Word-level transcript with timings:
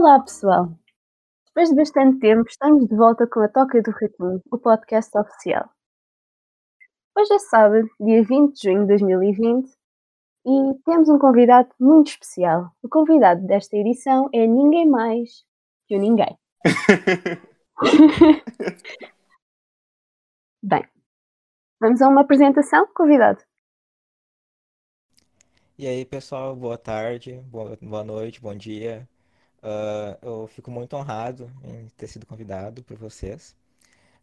Olá, 0.00 0.20
pessoal! 0.20 0.72
Depois 1.46 1.70
de 1.70 1.74
bastante 1.74 2.20
tempo, 2.20 2.48
estamos 2.48 2.86
de 2.86 2.94
volta 2.94 3.26
com 3.26 3.40
a 3.40 3.48
Toca 3.48 3.82
do 3.82 3.90
Ratinho, 3.90 4.40
o 4.48 4.56
podcast 4.56 5.10
oficial. 5.18 5.68
Hoje 7.18 7.34
é 7.34 7.38
sábado, 7.40 7.88
dia 7.98 8.22
20 8.22 8.54
de 8.54 8.62
junho 8.62 8.82
de 8.82 8.88
2020, 8.90 9.68
e 10.46 10.74
temos 10.84 11.08
um 11.08 11.18
convidado 11.18 11.70
muito 11.80 12.12
especial. 12.12 12.70
O 12.80 12.88
convidado 12.88 13.44
desta 13.44 13.76
edição 13.76 14.30
é 14.32 14.46
ninguém 14.46 14.88
mais 14.88 15.44
que 15.88 15.96
o 15.96 15.98
ninguém. 15.98 16.38
Bem, 20.62 20.86
vamos 21.80 22.00
a 22.00 22.08
uma 22.08 22.20
apresentação, 22.20 22.86
convidado. 22.94 23.42
E 25.76 25.88
aí, 25.88 26.04
pessoal, 26.04 26.54
boa 26.54 26.78
tarde, 26.78 27.40
boa, 27.48 27.76
boa 27.82 28.04
noite, 28.04 28.40
bom 28.40 28.54
dia. 28.54 29.08
Uh, 29.62 30.16
eu 30.22 30.46
fico 30.46 30.70
muito 30.70 30.94
honrado 30.94 31.50
em 31.64 31.88
ter 31.96 32.06
sido 32.06 32.26
convidado 32.26 32.82
por 32.82 32.96
vocês. 32.96 33.56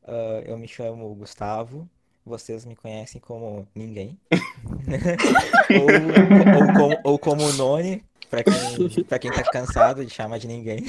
Uh, 0.03 0.42
eu 0.45 0.58
me 0.58 0.67
chamo 0.67 1.14
Gustavo, 1.16 1.89
vocês 2.25 2.64
me 2.64 2.75
conhecem 2.75 3.19
como 3.19 3.67
ninguém. 3.75 4.17
ou, 5.72 6.58
ou, 6.58 6.73
como, 6.73 7.00
ou 7.03 7.19
como 7.19 7.53
Noni, 7.53 8.03
para 8.30 8.44
quem, 8.44 9.03
pra 9.03 9.19
quem 9.19 9.31
tá 9.31 9.44
cansado 9.44 10.05
de 10.05 10.14
chamar 10.14 10.39
de 10.39 10.47
ninguém. 10.47 10.80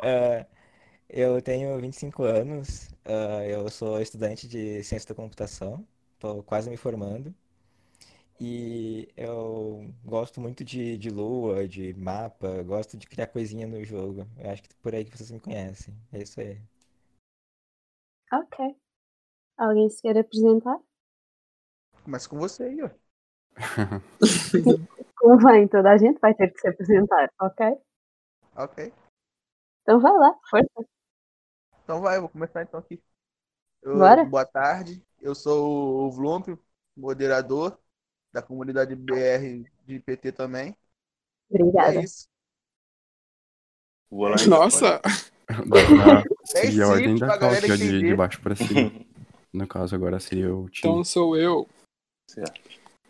uh, 0.00 0.46
eu 1.10 1.42
tenho 1.42 1.78
25 1.80 2.22
anos, 2.22 2.90
eu 3.48 3.68
sou 3.70 4.00
estudante 4.00 4.46
de 4.46 4.82
ciência 4.84 5.08
da 5.08 5.14
computação, 5.14 5.84
estou 6.14 6.42
quase 6.42 6.70
me 6.70 6.76
formando. 6.76 7.34
E 8.38 9.08
eu 9.16 9.90
gosto 10.04 10.40
muito 10.40 10.62
de, 10.62 10.98
de 10.98 11.08
lua, 11.08 11.66
de 11.66 11.94
mapa, 11.94 12.62
gosto 12.62 12.96
de 12.96 13.06
criar 13.06 13.28
coisinha 13.28 13.66
no 13.66 13.82
jogo. 13.82 14.26
Eu 14.36 14.50
acho 14.50 14.62
que 14.62 14.74
por 14.76 14.94
aí 14.94 15.04
que 15.04 15.16
vocês 15.16 15.30
me 15.30 15.40
conhecem. 15.40 15.94
É 16.12 16.18
isso 16.18 16.38
aí. 16.40 16.60
Ok. 18.30 18.76
Alguém 19.56 19.88
se 19.88 20.02
quer 20.02 20.18
apresentar? 20.18 20.78
Começa 22.04 22.28
com 22.28 22.38
você 22.38 22.64
aí, 22.64 22.82
ó. 22.82 22.90
Convém, 25.16 25.66
toda 25.66 25.92
a 25.92 25.96
gente 25.96 26.20
vai 26.20 26.34
ter 26.34 26.52
que 26.52 26.60
se 26.60 26.68
apresentar, 26.68 27.32
ok? 27.40 27.66
Ok. 28.54 28.92
Então 29.82 29.98
vai 29.98 30.12
lá, 30.12 30.38
força. 30.50 30.88
Então 31.82 32.02
vai, 32.02 32.18
eu 32.18 32.20
vou 32.20 32.28
começar 32.28 32.62
então 32.62 32.80
aqui. 32.80 33.02
Eu, 33.80 33.96
Bora. 33.98 34.24
Boa 34.26 34.44
tarde, 34.44 35.02
eu 35.20 35.34
sou 35.34 36.06
o 36.06 36.10
Vlump, 36.10 36.48
moderador 36.94 37.78
da 38.36 38.42
comunidade 38.42 38.94
BR 38.94 39.66
de 39.86 39.98
PT 39.98 40.32
também. 40.32 40.76
Obrigada. 41.48 42.00
é 42.00 42.04
isso. 42.04 42.28
Nossa, 44.46 45.00
pra 45.46 46.22
É 46.54 46.82
a 46.82 46.88
ordem 46.88 47.16
da 47.16 47.38
calça 47.38 47.78
de, 47.78 48.00
de 48.00 48.14
baixo 48.14 48.40
pra 48.42 48.54
cima. 48.54 48.92
No 49.50 49.66
caso, 49.66 49.94
agora 49.94 50.20
seria 50.20 50.54
o 50.54 50.68
time. 50.68 50.92
então 50.92 51.02
sou 51.02 51.34
eu. 51.34 51.66
Certo. 52.30 52.60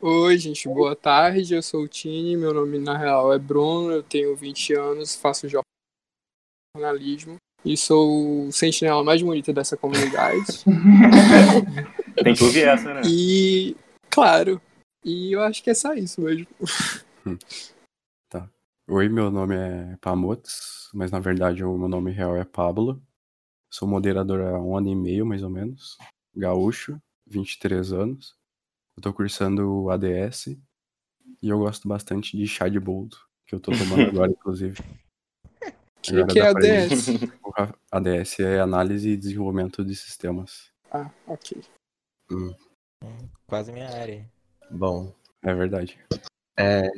Oi, 0.01 0.39
gente, 0.39 0.69
boa 0.69 0.95
tarde. 0.95 1.55
Eu 1.55 1.63
sou 1.63 1.83
o 1.83 1.89
Tini. 1.89 2.37
Meu 2.37 2.55
nome 2.55 2.79
na 2.79 2.97
real 2.97 3.33
é 3.33 3.39
Bruno. 3.39 3.91
Eu 3.91 4.03
tenho 4.05 4.37
20 4.37 4.75
anos, 4.75 5.17
faço 5.17 5.49
jornalismo 6.77 7.37
e 7.65 7.77
sou 7.77 8.47
o 8.47 8.53
sentinela 8.53 9.03
mais 9.03 9.21
bonita 9.21 9.53
dessa 9.53 9.77
comunidade. 9.77 10.63
Tem 12.23 12.33
que 12.33 12.45
ouvir 12.45 12.69
essa, 12.69 12.95
né? 12.95 13.03
e, 13.05 13.77
claro, 14.09 14.61
e 15.07 15.33
eu 15.33 15.41
acho 15.41 15.63
que 15.63 15.71
é 15.71 15.75
só 15.75 15.95
isso 15.95 16.21
mesmo. 16.21 16.49
Oi, 18.89 19.09
meu 19.09 19.33
nome 19.33 19.55
é 19.57 19.97
Pamotes, 20.01 20.89
mas 20.95 21.11
na 21.11 21.19
verdade 21.19 21.65
o 21.65 21.77
meu 21.77 21.89
nome 21.89 22.13
real 22.13 22.37
é 22.37 22.45
Pablo. 22.45 23.03
Sou 23.69 23.89
moderador 23.89 24.41
há 24.41 24.61
um 24.61 24.77
ano 24.77 24.89
e 24.89 24.95
meio, 24.95 25.27
mais 25.27 25.43
ou 25.43 25.51
menos. 25.51 25.99
Gaúcho, 26.35 27.01
23 27.27 27.93
anos. 27.93 28.37
Eu 28.97 29.03
tô 29.03 29.13
cursando 29.13 29.83
o 29.83 29.91
ADS 29.91 30.57
e 31.43 31.49
eu 31.49 31.59
gosto 31.59 31.89
bastante 31.89 32.37
de 32.37 32.47
chá 32.47 32.69
de 32.69 32.79
boldo, 32.79 33.17
que 33.45 33.57
eu 33.57 33.61
tô 33.61 33.73
tomando 33.73 34.07
agora, 34.07 34.31
inclusive. 34.31 34.79
O 35.61 36.01
que, 36.01 36.25
que 36.27 36.39
é 36.39 36.43
dá 36.43 36.51
a 36.51 36.53
pra 36.55 36.67
ir. 36.67 36.89
DS? 36.89 37.11
O 37.43 37.53
ADS 37.91 38.41
é 38.43 38.61
Análise 38.61 39.11
e 39.11 39.17
Desenvolvimento 39.17 39.85
de 39.85 39.97
Sistemas. 39.97 40.71
Ah, 40.93 41.11
ok. 41.27 41.61
Hum, 42.31 42.55
Quase 43.49 43.73
minha 43.73 43.89
área. 43.89 44.36
Bom, 44.71 45.13
é 45.43 45.55
verdade. 45.55 45.99
é... 46.59 46.89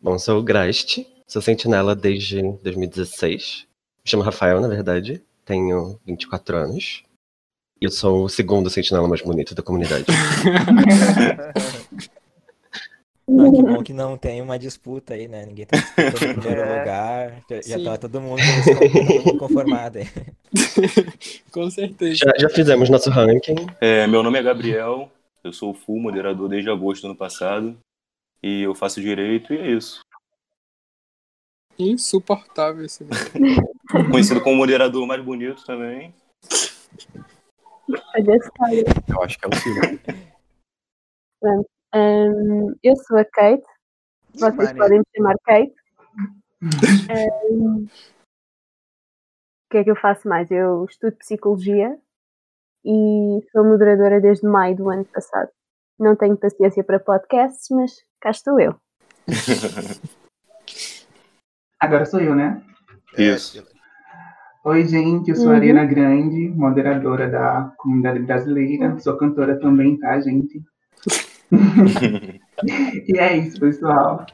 Bom, 0.00 0.18
sou 0.18 0.38
o 0.38 0.42
Grast, 0.42 0.98
sou 1.26 1.42
sentinela 1.42 1.94
desde 1.96 2.40
2016. 2.62 3.66
Me 4.04 4.10
chamo 4.10 4.22
Rafael, 4.22 4.60
na 4.60 4.68
verdade. 4.68 5.22
Tenho 5.44 5.98
24 6.06 6.56
anos. 6.56 7.02
E 7.80 7.84
eu 7.86 7.90
sou 7.90 8.24
o 8.24 8.28
segundo 8.28 8.70
sentinela 8.70 9.08
mais 9.08 9.22
bonito 9.22 9.54
da 9.54 9.62
comunidade. 9.62 10.04
Ah, 13.30 13.52
que 13.54 13.62
bom 13.62 13.82
que 13.82 13.92
não 13.92 14.16
tem 14.16 14.40
uma 14.40 14.58
disputa 14.58 15.12
aí, 15.12 15.28
né? 15.28 15.44
Ninguém 15.44 15.66
tá 15.66 15.76
disputando 15.76 16.14
o 16.14 16.40
primeiro 16.40 16.60
É. 16.62 16.78
lugar. 16.78 17.42
Já, 17.62 17.78
já 17.78 17.84
tá 17.84 17.98
todo 17.98 18.22
mundo, 18.22 18.40
todo 18.64 19.24
mundo 19.30 19.36
conformado 19.38 19.98
aí. 19.98 20.06
Com 21.52 21.70
certeza. 21.70 22.14
já, 22.14 22.32
já 22.38 22.48
fizemos 22.48 22.88
nosso 22.88 23.10
ranking. 23.10 23.54
É, 23.82 24.06
meu 24.06 24.22
nome 24.22 24.38
é 24.38 24.42
Gabriel, 24.42 25.12
eu 25.42 25.52
sou 25.52 25.70
o 25.70 25.74
full 25.74 26.00
moderador 26.00 26.48
desde 26.48 26.70
agosto 26.70 27.02
do 27.02 27.08
ano 27.08 27.16
passado. 27.16 27.78
E 28.42 28.62
eu 28.62 28.74
faço 28.74 29.00
direito 29.00 29.52
e 29.52 29.58
é 29.58 29.70
isso. 29.72 30.00
Insuportável 31.78 32.84
esse. 32.84 33.04
Conhecido 34.10 34.40
como 34.40 34.56
moderador 34.56 35.06
mais 35.06 35.22
bonito 35.24 35.64
também. 35.64 36.14
Cara. 37.88 38.74
Eu 39.08 39.22
acho 39.22 39.38
que 39.38 39.44
é 39.44 39.48
o 39.48 39.56
Silvio. 39.56 40.00
Hum, 41.94 42.74
eu 42.82 42.96
sou 42.96 43.16
a 43.16 43.24
Kate, 43.24 43.64
vocês 44.34 44.54
Maneiro. 44.54 44.78
podem 44.78 44.98
me 44.98 45.04
chamar 45.16 45.34
Kate. 45.44 45.74
O 49.68 49.70
que 49.70 49.76
é 49.76 49.84
que 49.84 49.90
eu 49.90 49.96
faço 49.96 50.26
mais? 50.26 50.50
Eu 50.50 50.86
estudo 50.86 51.14
psicologia 51.16 52.00
e 52.88 53.46
sou 53.52 53.64
moderadora 53.64 54.18
desde 54.18 54.46
maio 54.46 54.74
do 54.74 54.88
ano 54.88 55.04
passado. 55.04 55.50
Não 56.00 56.16
tenho 56.16 56.38
paciência 56.38 56.82
para 56.82 56.98
podcasts, 56.98 57.66
mas 57.70 57.92
cá 58.18 58.30
estou 58.30 58.58
eu. 58.58 58.74
Agora 61.78 62.06
sou 62.06 62.18
eu, 62.20 62.34
né? 62.34 62.62
Isso. 63.16 63.62
Oi, 64.64 64.86
gente, 64.86 65.30
eu 65.30 65.36
sou 65.36 65.48
a 65.48 65.50
Uhum. 65.50 65.56
Ariana 65.56 65.84
Grande, 65.84 66.48
moderadora 66.48 67.28
da 67.28 67.72
comunidade 67.76 68.20
brasileira. 68.20 68.98
Sou 68.98 69.18
cantora 69.18 69.60
também, 69.60 69.98
tá, 69.98 70.18
gente? 70.20 70.62
e 73.06 73.18
é 73.18 73.36
isso, 73.36 73.60
pessoal. 73.60 74.24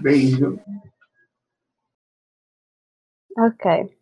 Beijo. 0.00 0.60
Ok. 3.38 4.01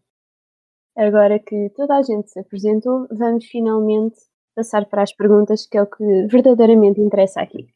Agora 0.96 1.38
que 1.38 1.70
toda 1.76 1.96
a 1.96 2.02
gente 2.02 2.30
se 2.30 2.38
apresentou, 2.40 3.06
vamos 3.10 3.46
finalmente 3.46 4.16
passar 4.54 4.84
para 4.86 5.02
as 5.02 5.12
perguntas, 5.14 5.66
que 5.66 5.78
é 5.78 5.82
o 5.82 5.86
que 5.86 6.26
verdadeiramente 6.26 7.00
interessa 7.00 7.40
aqui. 7.40 7.68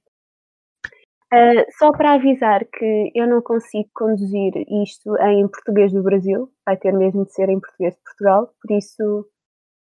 Ah, 1.33 1.65
só 1.79 1.91
para 1.93 2.15
avisar 2.15 2.65
que 2.65 3.11
eu 3.15 3.27
não 3.27 3.41
consigo 3.43 3.89
conduzir 3.95 4.53
isto 4.85 5.17
em 5.19 5.49
português 5.49 5.93
do 5.93 6.03
Brasil, 6.03 6.51
vai 6.67 6.77
ter 6.77 6.93
mesmo 6.93 7.25
de 7.25 7.33
ser 7.33 7.49
em 7.49 7.59
português 7.59 7.95
de 7.95 8.01
Portugal, 8.03 8.51
por 8.61 8.77
isso 8.77 9.27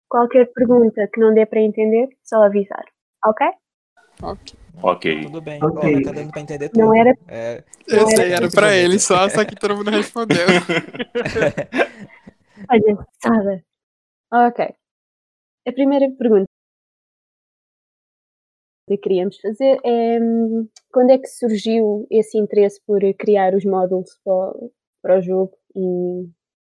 qualquer 0.09 0.51
pergunta 0.53 1.09
que 1.13 1.21
não 1.21 1.35
dê 1.35 1.45
para 1.47 1.61
entender, 1.61 2.09
só 2.25 2.43
avisar. 2.43 2.85
Ok? 3.25 3.47
ok. 4.23 4.55
ok. 4.83 5.23
Tudo 5.23 5.41
bem. 5.41 5.63
Ok. 5.63 5.93
Bom, 5.93 6.03
tá 6.03 6.13
dando 6.13 6.33
pra 6.33 6.41
entender 6.41 6.69
tudo. 6.69 6.81
Não 6.81 6.95
era- 6.95 7.15
É, 7.29 7.65
Eu 7.89 8.01
Não 8.01 8.07
sei, 8.09 8.33
era 8.33 8.35
era 8.37 8.51
pra 8.51 8.75
ele 8.75 8.99
só, 8.99 9.29
só 9.29 9.45
que 9.45 9.55
todo 9.55 9.77
mundo 9.77 9.91
respondeu. 9.91 10.47
Olha, 12.71 13.07
pesada. 13.21 13.65
Ok. 14.33 14.75
A 15.67 15.73
primeira 15.73 16.11
pergunta 16.13 16.47
que 18.89 18.97
queríamos 18.99 19.39
fazer 19.41 19.79
é 19.85 20.21
hum, 20.21 20.69
quando 20.93 21.11
é 21.11 21.19
que 21.19 21.27
surgiu 21.27 22.07
esse 22.11 22.39
interesse 22.39 22.81
por 22.87 23.01
criar 23.19 23.55
os 23.55 23.65
módulos 23.65 24.19
para 24.25 24.33
o, 24.33 24.73
para 25.03 25.19
o 25.19 25.23
jogo 25.23 25.57
e 25.75 26.29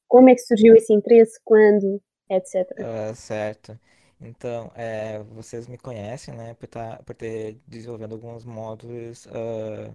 como 0.09 0.29
é 0.29 0.35
que 0.35 0.43
surgiu 0.43 0.75
esse 0.77 0.93
interesse, 0.93 1.41
quando, 1.43 2.03
etc. 2.29 2.71
Ah, 2.85 3.15
certo. 3.15 3.79
Então, 4.21 4.71
é, 4.75 5.19
vocês 5.21 5.67
me 5.67 5.79
conhecem, 5.79 6.35
né, 6.35 6.55
por, 6.55 6.69
tá, 6.69 7.03
por 7.05 7.15
ter 7.15 7.59
desenvolvendo 7.67 8.13
alguns 8.13 8.45
módulos 8.45 9.27
ah, 9.29 9.91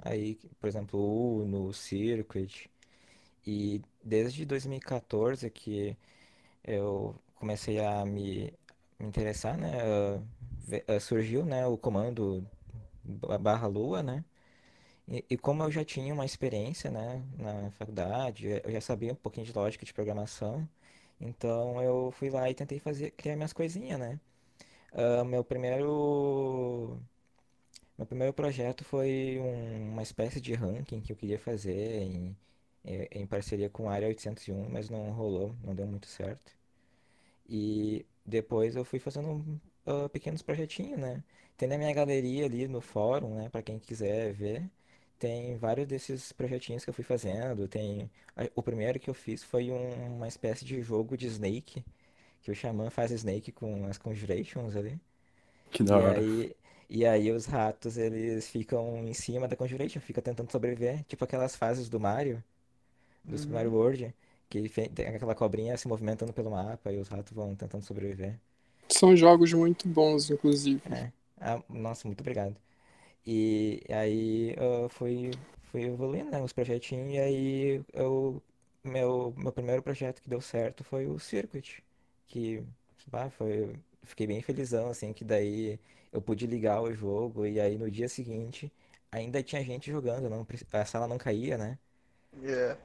aí, 0.00 0.34
por 0.60 0.66
exemplo, 0.68 0.98
o 0.98 1.42
Uno, 1.42 1.72
Circuit. 1.72 2.71
E 3.46 3.82
desde 4.04 4.44
2014 4.44 5.50
que 5.50 5.96
eu 6.64 7.14
comecei 7.36 7.80
a 7.80 8.04
me, 8.04 8.52
me 9.00 9.06
interessar, 9.08 9.58
né, 9.58 9.70
surgiu, 11.00 11.44
né, 11.44 11.66
o 11.66 11.76
comando 11.76 12.44
ba- 13.04 13.38
barra 13.38 13.66
Lua, 13.66 14.02
né? 14.02 14.24
E, 15.08 15.24
e 15.30 15.38
como 15.38 15.62
eu 15.64 15.70
já 15.70 15.84
tinha 15.84 16.14
uma 16.14 16.24
experiência, 16.26 16.90
né, 16.90 17.22
na 17.38 17.70
faculdade, 17.72 18.46
eu 18.64 18.72
já 18.72 18.80
sabia 18.80 19.12
um 19.12 19.16
pouquinho 19.16 19.46
de 19.46 19.52
lógica 19.52 19.84
de 19.86 19.94
programação, 19.94 20.68
então 21.20 21.82
eu 21.82 22.12
fui 22.12 22.30
lá 22.30 22.50
e 22.50 22.54
tentei 22.54 22.78
fazer, 22.80 23.12
criar 23.12 23.36
minhas 23.36 23.52
coisinhas, 23.52 23.98
né? 24.00 24.20
Ah, 24.92 25.24
meu 25.24 25.44
primeiro, 25.44 26.98
meu 27.98 28.06
primeiro 28.06 28.32
projeto 28.34 28.84
foi 28.84 29.38
um- 29.40 29.92
uma 29.92 30.02
espécie 30.02 30.40
de 30.40 30.54
ranking 30.54 31.00
que 31.00 31.12
eu 31.12 31.16
queria 31.16 31.38
fazer 31.38 32.02
em, 32.02 32.36
em, 32.84 33.08
em 33.12 33.26
parceria 33.26 33.70
com 33.70 33.88
a 33.90 33.94
Área 33.94 34.08
801, 34.08 34.68
mas 34.70 34.88
não 34.90 35.10
rolou, 35.12 35.54
não 35.64 35.74
deu 35.74 35.86
muito 35.86 36.06
certo. 36.06 36.52
E 37.48 38.06
depois 38.24 38.76
eu 38.76 38.84
fui 38.84 38.98
fazendo 38.98 39.60
ah, 39.86 40.08
pequenos 40.08 40.42
projetinhos, 40.42 40.98
né? 40.98 41.22
Tem 41.56 41.68
na 41.68 41.78
minha 41.78 41.92
galeria 41.94 42.46
ali 42.46 42.66
no 42.68 42.80
fórum, 42.80 43.34
né? 43.36 43.48
Para 43.48 43.62
quem 43.62 43.78
quiser 43.78 44.32
ver. 44.32 44.70
Tem 45.18 45.56
vários 45.56 45.86
desses 45.86 46.32
projetinhos 46.32 46.84
que 46.84 46.90
eu 46.90 46.94
fui 46.94 47.04
fazendo. 47.04 47.68
Tem 47.68 48.10
o 48.54 48.62
primeiro 48.62 48.98
que 48.98 49.08
eu 49.10 49.14
fiz 49.14 49.42
foi 49.44 49.70
um- 49.70 50.16
uma 50.16 50.26
espécie 50.28 50.64
de 50.64 50.80
jogo 50.82 51.16
de 51.16 51.26
Snake, 51.28 51.84
que 52.42 52.50
o 52.50 52.54
Xamã 52.54 52.90
faz 52.90 53.10
Snake 53.12 53.52
com 53.52 53.86
as 53.86 53.98
Conjurations 53.98 54.76
ali. 54.76 55.00
Que 55.70 55.82
da 55.84 55.96
E 55.96 56.00
hora. 56.00 56.24
aí, 56.24 56.56
e 56.88 57.06
aí 57.06 57.30
os 57.32 57.46
ratos 57.46 57.96
eles 57.96 58.48
ficam 58.48 58.98
em 59.06 59.14
cima 59.14 59.48
da 59.48 59.56
Conjuration, 59.56 60.00
ficam 60.00 60.22
tentando 60.22 60.50
sobreviver, 60.50 61.04
tipo 61.04 61.24
aquelas 61.24 61.56
fases 61.56 61.88
do 61.88 62.00
Mario 62.00 62.42
do 63.24 63.38
Super 63.38 63.54
Mario 63.54 63.72
Uhum. 63.72 63.74
World, 63.74 64.14
que 64.48 64.68
tem 64.68 65.06
aquela 65.08 65.34
cobrinha 65.34 65.76
se 65.76 65.88
movimentando 65.88 66.32
pelo 66.32 66.50
mapa 66.50 66.92
e 66.92 66.98
os 66.98 67.08
ratos 67.08 67.32
vão 67.32 67.54
tentando 67.56 67.84
sobreviver. 67.84 68.38
São 68.88 69.16
jogos 69.16 69.52
muito 69.52 69.88
bons, 69.88 70.30
inclusive. 70.30 70.80
É. 70.90 71.12
Ah, 71.40 71.62
nossa, 71.68 72.06
muito 72.06 72.20
obrigado. 72.20 72.56
E 73.26 73.82
aí 73.90 74.54
eu 74.58 74.88
fui, 74.90 75.38
fui 75.64 75.84
evoluindo, 75.84 76.30
né, 76.30 76.42
os 76.42 76.52
projetinhos, 76.52 77.12
e 77.14 77.18
aí 77.18 77.84
eu, 77.92 78.42
meu, 78.84 79.34
meu 79.36 79.52
primeiro 79.52 79.82
projeto 79.82 80.22
que 80.22 80.30
deu 80.30 80.40
certo 80.40 80.84
foi 80.84 81.06
o 81.08 81.18
Circuit, 81.20 81.84
que 82.28 82.64
bah, 83.08 83.30
foi, 83.30 83.76
fiquei 84.04 84.26
bem 84.26 84.42
felizão, 84.42 84.88
assim, 84.90 85.12
que 85.12 85.24
daí 85.24 85.78
eu 86.12 86.22
pude 86.22 86.46
ligar 86.46 86.82
o 86.82 86.94
jogo, 86.94 87.46
e 87.46 87.60
aí 87.60 87.78
no 87.78 87.90
dia 87.90 88.08
seguinte 88.08 88.72
ainda 89.12 89.42
tinha 89.42 89.64
gente 89.64 89.90
jogando, 89.90 90.30
não, 90.30 90.46
a 90.72 90.84
sala 90.86 91.08
não 91.08 91.18
caía, 91.18 91.58
né? 91.58 91.78
É, 92.42 92.76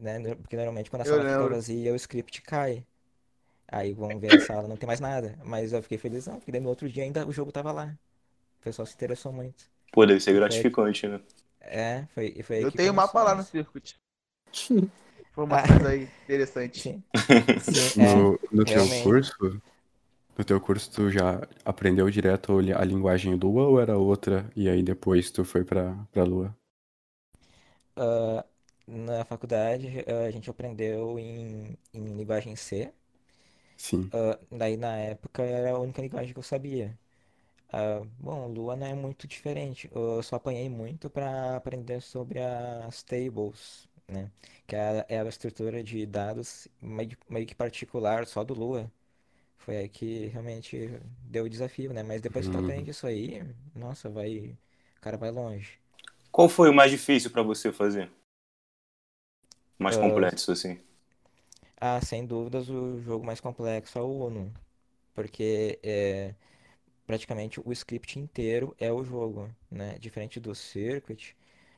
né? 0.00 0.18
no- 0.18 0.36
Porque 0.36 0.56
normalmente 0.56 0.90
quando 0.90 1.02
a 1.02 1.04
sala 1.04 1.24
fica 1.26 1.46
vazia, 1.46 1.92
o 1.92 1.96
script 1.96 2.42
cai. 2.42 2.86
Aí 3.68 3.94
vão 3.94 4.18
ver 4.20 4.32
a 4.32 4.38
sala, 4.38 4.68
não 4.68 4.76
tem 4.76 4.86
mais 4.86 5.00
nada. 5.00 5.38
Mas 5.44 5.72
eu 5.72 5.82
fiquei 5.82 5.98
felizão, 5.98 6.36
porque 6.38 6.52
daí 6.52 6.60
no 6.60 6.68
outro 6.70 6.88
dia 6.90 7.04
ainda 7.04 7.26
o 7.26 7.32
jogo 7.32 7.52
tava 7.52 7.72
lá. 7.72 7.96
O 8.60 8.62
pessoal 8.64 8.86
se 8.86 8.94
interessou 8.94 9.32
muito. 9.32 9.70
Pô, 9.92 10.04
deve 10.04 10.18
ser 10.20 10.34
foi 10.46 10.56
aí, 10.58 10.66
gratificante, 10.66 11.06
né? 11.06 11.20
é, 11.60 12.06
foi, 12.08 12.42
foi 12.44 12.56
aí 12.58 12.66
Eu 12.66 12.70
tenho 12.72 12.94
mapa 12.94 13.22
começou 13.22 13.24
lá 13.24 13.34
no 13.34 13.42
isso. 13.42 13.46
Circuit. 13.46 14.00
Ah, 15.50 15.66
Informações 15.70 15.84
aí 15.84 16.04
interessantes. 16.24 16.82
sim, 16.82 17.04
sim, 17.60 17.92
é, 17.96 17.96
No, 17.96 18.38
no 18.52 18.66
teu 18.66 18.90
curso, 18.90 19.32
no 20.36 20.44
teu 20.44 20.60
curso 20.60 20.90
tu 20.90 21.08
já 21.08 21.40
aprendeu 21.64 22.10
direto 22.10 22.58
a 22.58 22.62
li- 22.62 22.72
a 22.72 22.84
linguagem 22.84 23.36
Lua 23.36 23.68
ou 23.68 23.80
era 23.80 23.96
outra 23.96 24.50
e 24.56 24.68
aí 24.68 24.82
depois 24.82 25.30
tu 25.30 25.44
foi 25.44 25.64
pra, 25.64 25.94
pra 26.12 26.24
Lua? 26.24 26.56
Ah, 27.96 28.44
na 28.90 29.24
faculdade 29.24 29.88
ah, 30.08 30.26
a 30.26 30.30
gente 30.30 30.50
aprendeu 30.50 31.18
em, 31.18 31.78
em 31.94 32.04
linguagem 32.16 32.56
C. 32.56 32.92
Sim. 33.76 34.12
Ah, 34.12 34.38
daí 34.50 34.76
na 34.76 34.96
época 34.98 35.42
era 35.42 35.70
a 35.72 35.78
única 35.78 36.02
linguagem 36.02 36.32
que 36.32 36.38
eu 36.38 36.42
sabia. 36.42 36.98
Ah, 37.72 38.02
bom, 38.20 38.48
Lua 38.48 38.76
não 38.76 38.86
é 38.86 38.94
muito 38.94 39.28
diferente. 39.28 39.90
Eu 39.94 40.22
só 40.22 40.36
apanhei 40.36 40.68
muito 40.70 41.10
para 41.10 41.56
aprender 41.56 42.00
sobre 42.02 42.40
as 42.40 43.02
tables, 43.02 43.88
né? 44.08 44.30
Que 44.66 44.76
é 44.76 44.80
a, 45.02 45.06
é 45.10 45.20
a 45.20 45.24
estrutura 45.28 45.82
de 45.84 46.06
dados 46.06 46.68
meio, 46.82 47.16
meio 47.30 47.46
que 47.46 47.54
particular 47.54 48.26
só 48.26 48.44
do 48.44 48.54
Lua. 48.54 48.90
Foi 49.58 49.76
aí 49.78 49.88
que 49.88 50.28
realmente 50.28 50.90
deu 51.24 51.44
o 51.46 51.50
desafio, 51.50 51.92
né? 51.94 52.02
Mas 52.02 52.20
depois 52.22 52.46
que 52.46 52.52
tu 52.52 52.58
Uhum. 52.58 52.58
aprende 52.58 52.90
isso 52.92 53.06
aí, 53.06 53.42
nossa, 53.74 54.10
vai, 54.10 54.56
o 54.98 55.00
cara 55.02 55.16
vai 55.18 55.30
longe. 55.32 55.80
Qual 56.32 56.48
foi 56.48 56.68
o 56.68 56.74
mais 56.74 56.90
difícil 56.90 57.30
pra 57.30 57.42
você 57.42 57.70
fazer? 57.72 58.10
Mais 59.80 59.96
Ah, 59.96 59.96
complexo, 59.96 60.52
assim. 60.52 60.78
ah, 61.80 62.00
sem 62.00 62.26
dúvidas 62.26 62.68
o 62.68 62.98
jogo 63.00 63.24
mais 63.24 63.40
complexo 63.40 63.98
é 63.98 64.02
o 64.02 64.26
Uno, 64.26 64.52
porque 65.14 65.78
é, 65.84 66.34
praticamente 67.06 67.60
o 67.64 67.72
script 67.72 68.18
inteiro 68.18 68.76
é 68.78 68.92
o 68.92 69.04
jogo, 69.04 69.50
né? 69.70 69.98
Diferente 70.00 70.40
do 70.40 70.54
Circuit, 70.54 71.36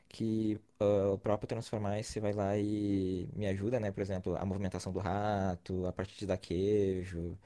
que 0.09 0.59
ah, 0.79 1.11
o 1.13 1.17
próprio 1.19 1.47
Transformice 1.47 2.13
você 2.13 2.19
vai 2.19 2.33
lá 2.33 2.57
e 2.57 3.29
me 3.35 3.47
ajuda, 3.47 3.79
né? 3.79 3.91
Por 3.91 4.01
exemplo, 4.01 4.35
a 4.37 4.45
movimentação 4.45 4.91
do 4.93 4.99
rato, 4.99 5.85
a 5.87 5.93
parte 5.93 6.17
de 6.19 6.25
dar 6.27 6.37
queijo, 6.37 7.37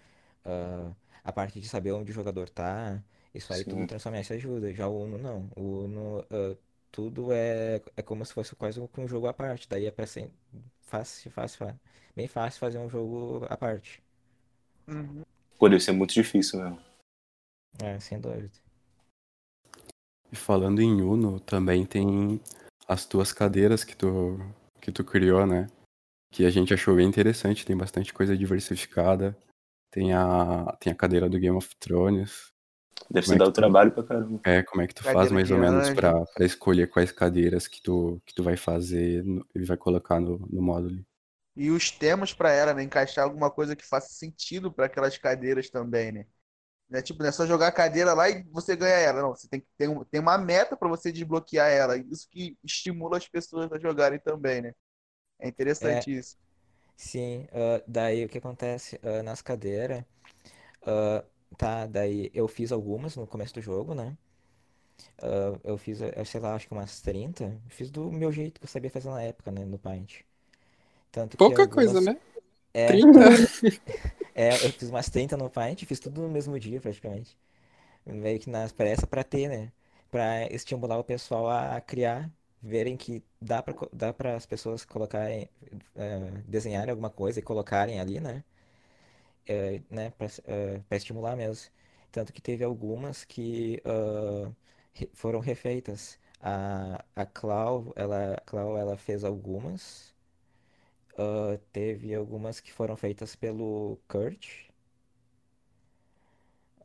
ah, 0.46 0.94
a 1.24 1.32
parte 1.34 1.60
de 1.60 1.68
saber 1.70 1.92
onde 1.94 2.12
o 2.12 2.16
jogador 2.16 2.50
tá. 2.50 3.04
Isso 3.34 3.54
aí 3.54 3.64
tudo 3.66 3.86
Sim. 3.86 3.88
Transformice 3.88 4.34
ajuda. 4.34 4.74
Já 4.74 4.88
o 4.88 5.04
Uno 5.04 5.18
não. 5.18 5.50
O 5.56 5.86
Uno, 5.86 6.26
ah, 6.32 6.56
tudo 6.98 7.32
é, 7.32 7.80
é 7.96 8.02
como 8.02 8.26
se 8.26 8.34
fosse 8.34 8.56
quase 8.56 8.80
um 8.80 9.08
jogo 9.08 9.28
à 9.28 9.34
parte. 9.34 9.70
Daí 9.70 9.86
é 9.86 9.92
pra 9.92 10.08
ser 10.08 10.32
fácil, 10.82 11.30
fácil, 11.30 11.60
fácil. 11.60 11.80
Bem 12.16 12.28
fácil 12.28 12.60
fazer 12.60 12.80
um 12.80 12.90
jogo 12.90 13.46
à 13.48 13.56
parte. 13.56 14.02
Uhum. 14.88 15.22
Pô, 15.60 15.70
deve 15.70 15.84
ser 15.84 15.92
muito 15.92 16.12
difícil 16.12 16.60
mesmo. 16.60 16.82
É, 17.84 18.00
sem 18.00 18.20
dúvida. 18.20 18.50
E 20.32 20.36
falando 20.36 20.82
em 20.82 21.04
Uno, 21.04 21.40
também 21.40 21.86
tem 21.86 22.42
as 22.88 23.06
tuas 23.06 23.32
cadeiras 23.32 23.84
que 23.84 23.96
tu, 23.96 24.40
que 24.82 24.92
tu 24.92 25.06
criou, 25.06 25.46
né? 25.46 25.68
Que 26.32 26.46
a 26.46 26.50
gente 26.50 26.74
achou 26.74 26.96
bem 26.96 27.08
interessante, 27.08 27.64
tem 27.64 27.78
bastante 27.78 28.12
coisa 28.12 28.36
diversificada. 28.36 29.38
Tem 29.92 30.14
a, 30.14 30.76
tem 30.80 30.92
a 30.92 30.96
cadeira 30.96 31.30
do 31.30 31.38
Game 31.38 31.56
of 31.56 31.70
Thrones. 31.80 32.52
Deve 33.12 33.26
Como 33.26 33.34
ser 33.34 33.36
é 33.36 33.40
dar 33.40 33.48
o 33.48 33.52
tu, 33.52 33.52
trabalho 33.52 33.92
pra 33.92 34.04
caramba. 34.04 34.44
é, 34.46 34.64
como 34.64 34.82
é 34.84 34.88
que 34.88 34.96
tu 34.96 35.04
faz 35.04 35.32
Cadeira 35.32 35.34
mais 35.34 35.50
de 35.50 35.54
ou 35.54 35.60
menos 35.60 35.90
anjo. 35.90 35.92
pra, 35.92 36.26
pra 36.28 36.46
escolher 36.46 36.90
quais 36.90 37.12
cadeiras 37.12 37.68
que 37.68 37.82
tu, 37.82 38.22
que 38.26 38.34
tu 38.36 38.44
vai 38.44 38.58
fazer 38.58 39.26
e 39.56 39.64
vai 39.66 39.78
colocar 39.78 40.20
no, 40.22 40.40
no 40.50 40.62
módulo? 40.62 41.06
E 41.56 41.72
os 41.72 41.90
temas 41.92 42.34
pra 42.34 42.52
ela, 42.52 42.74
né? 42.74 42.84
Encaixar 42.84 43.24
alguma 43.26 43.50
coisa 43.52 43.76
que 43.76 43.86
faça 43.86 44.10
sentido 44.10 44.72
pra 44.72 44.86
aquelas 44.86 45.18
cadeiras 45.18 45.70
também, 45.70 46.12
né? 46.12 46.26
Não 46.90 47.00
é 47.00 47.02
tipo, 47.04 47.22
não 47.24 47.30
é 47.30 47.34
só 47.34 47.46
jogar 47.48 47.68
a 47.70 47.72
cadeira 47.74 48.14
lá 48.14 48.30
e 48.30 48.44
você 48.52 48.76
ganha 48.76 48.96
ela. 48.98 49.22
Não, 49.24 49.30
você 49.36 49.48
tem 49.50 49.62
que 49.62 49.68
ter 49.78 49.90
um, 49.90 50.04
tem 50.06 50.22
uma 50.22 50.38
meta 50.38 50.78
pra 50.78 50.90
você 50.90 51.12
desbloquear 51.12 51.70
ela. 51.72 51.98
Isso 51.98 52.30
que 52.30 52.58
estimula 52.64 53.18
as 53.18 53.28
pessoas 53.30 53.72
a 53.72 53.80
jogarem 53.80 54.20
também, 54.20 54.62
né? 54.62 54.74
É 55.40 55.48
É, 55.82 56.04
interessante 56.04 56.12
isso. 56.16 56.38
sim. 56.98 57.48
ah, 57.54 57.84
daí 57.88 58.26
o 58.26 58.30
que 58.30 58.38
acontece 58.40 59.00
ah, 59.04 59.24
nas 59.24 59.42
cadeiras? 59.44 60.04
ah, 60.86 61.24
tá, 61.58 61.86
daí 61.88 62.32
eu 62.34 62.48
fiz 62.48 62.72
algumas 62.72 63.16
no 63.16 63.28
começo 63.28 63.54
do 63.54 63.62
jogo, 63.62 63.94
né? 63.94 64.18
Ah, 65.22 65.60
eu 65.64 65.78
fiz, 65.78 66.00
eu 66.02 66.26
sei 66.26 66.40
lá, 66.42 66.56
acho 66.56 66.68
que 66.68 66.74
umas 66.74 67.02
30. 67.02 67.60
Fiz 67.70 67.90
do 67.92 68.12
meu 68.12 68.32
jeito 68.32 68.60
que 68.60 68.66
eu 68.66 68.70
sabia 68.70 68.90
fazer 68.92 69.10
na 69.10 69.22
época, 69.22 69.52
né? 69.52 69.66
No 69.66 69.78
Paint. 69.80 70.22
Tanto 71.12 71.38
que 71.38 71.52
Pouca 71.52 71.68
coisa, 71.68 72.00
algumas. 72.00 72.02
né? 72.02 72.18
É, 72.74 72.88
30? 72.88 73.22
é, 74.36 74.66
eu 74.66 74.72
fiz 74.72 74.90
umas 74.90 75.10
30 75.10 75.38
no 75.38 75.50
Paint, 75.50 75.84
fiz 75.86 76.00
tudo 76.00 76.22
no 76.22 76.30
mesmo 76.30 76.60
dia 76.60 76.80
praticamente. 76.82 77.38
Meio 78.06 78.40
que 78.40 78.50
nas 78.50 78.72
pressa 78.74 79.08
pra 79.08 79.24
ter, 79.24 79.50
né? 79.50 79.72
Pra 80.12 80.48
estimular 80.54 81.00
o 81.00 81.04
pessoal 81.06 81.50
a 81.50 81.82
criar, 81.82 82.32
verem 82.62 82.98
que 82.98 83.24
dá 83.42 83.64
pra, 83.64 83.74
co- 83.74 83.90
dá 83.94 84.14
para 84.14 84.36
as 84.38 84.46
pessoas 84.46 84.86
colocarem, 84.86 85.50
eh, 85.96 86.32
desenharem 86.48 86.92
alguma 86.92 87.10
coisa 87.10 87.40
e 87.40 87.44
colocarem 87.44 88.00
ali, 88.00 88.20
né? 88.22 88.44
Eh, 89.48 89.82
né? 89.90 90.14
Eh, 90.46 90.80
pra 90.88 90.98
estimular 90.98 91.36
mesmo. 91.36 91.72
Tanto 92.12 92.34
que 92.34 92.42
teve 92.42 92.64
algumas 92.64 93.24
que 93.26 93.82
re- 94.94 95.10
foram 95.14 95.40
refeitas. 95.40 96.20
A, 96.42 97.04
a 97.16 97.26
Clau, 97.26 97.94
ela, 97.96 98.36
a 98.36 98.42
Clau, 98.42 98.78
ela 98.78 98.98
fez 98.98 99.24
algumas. 99.24 100.14
Ah, 101.18 101.58
teve 101.74 102.14
algumas 102.16 102.60
que 102.62 102.72
foram 102.72 102.96
feitas 102.96 103.36
pelo 103.36 103.98
Kurt. 104.08 104.68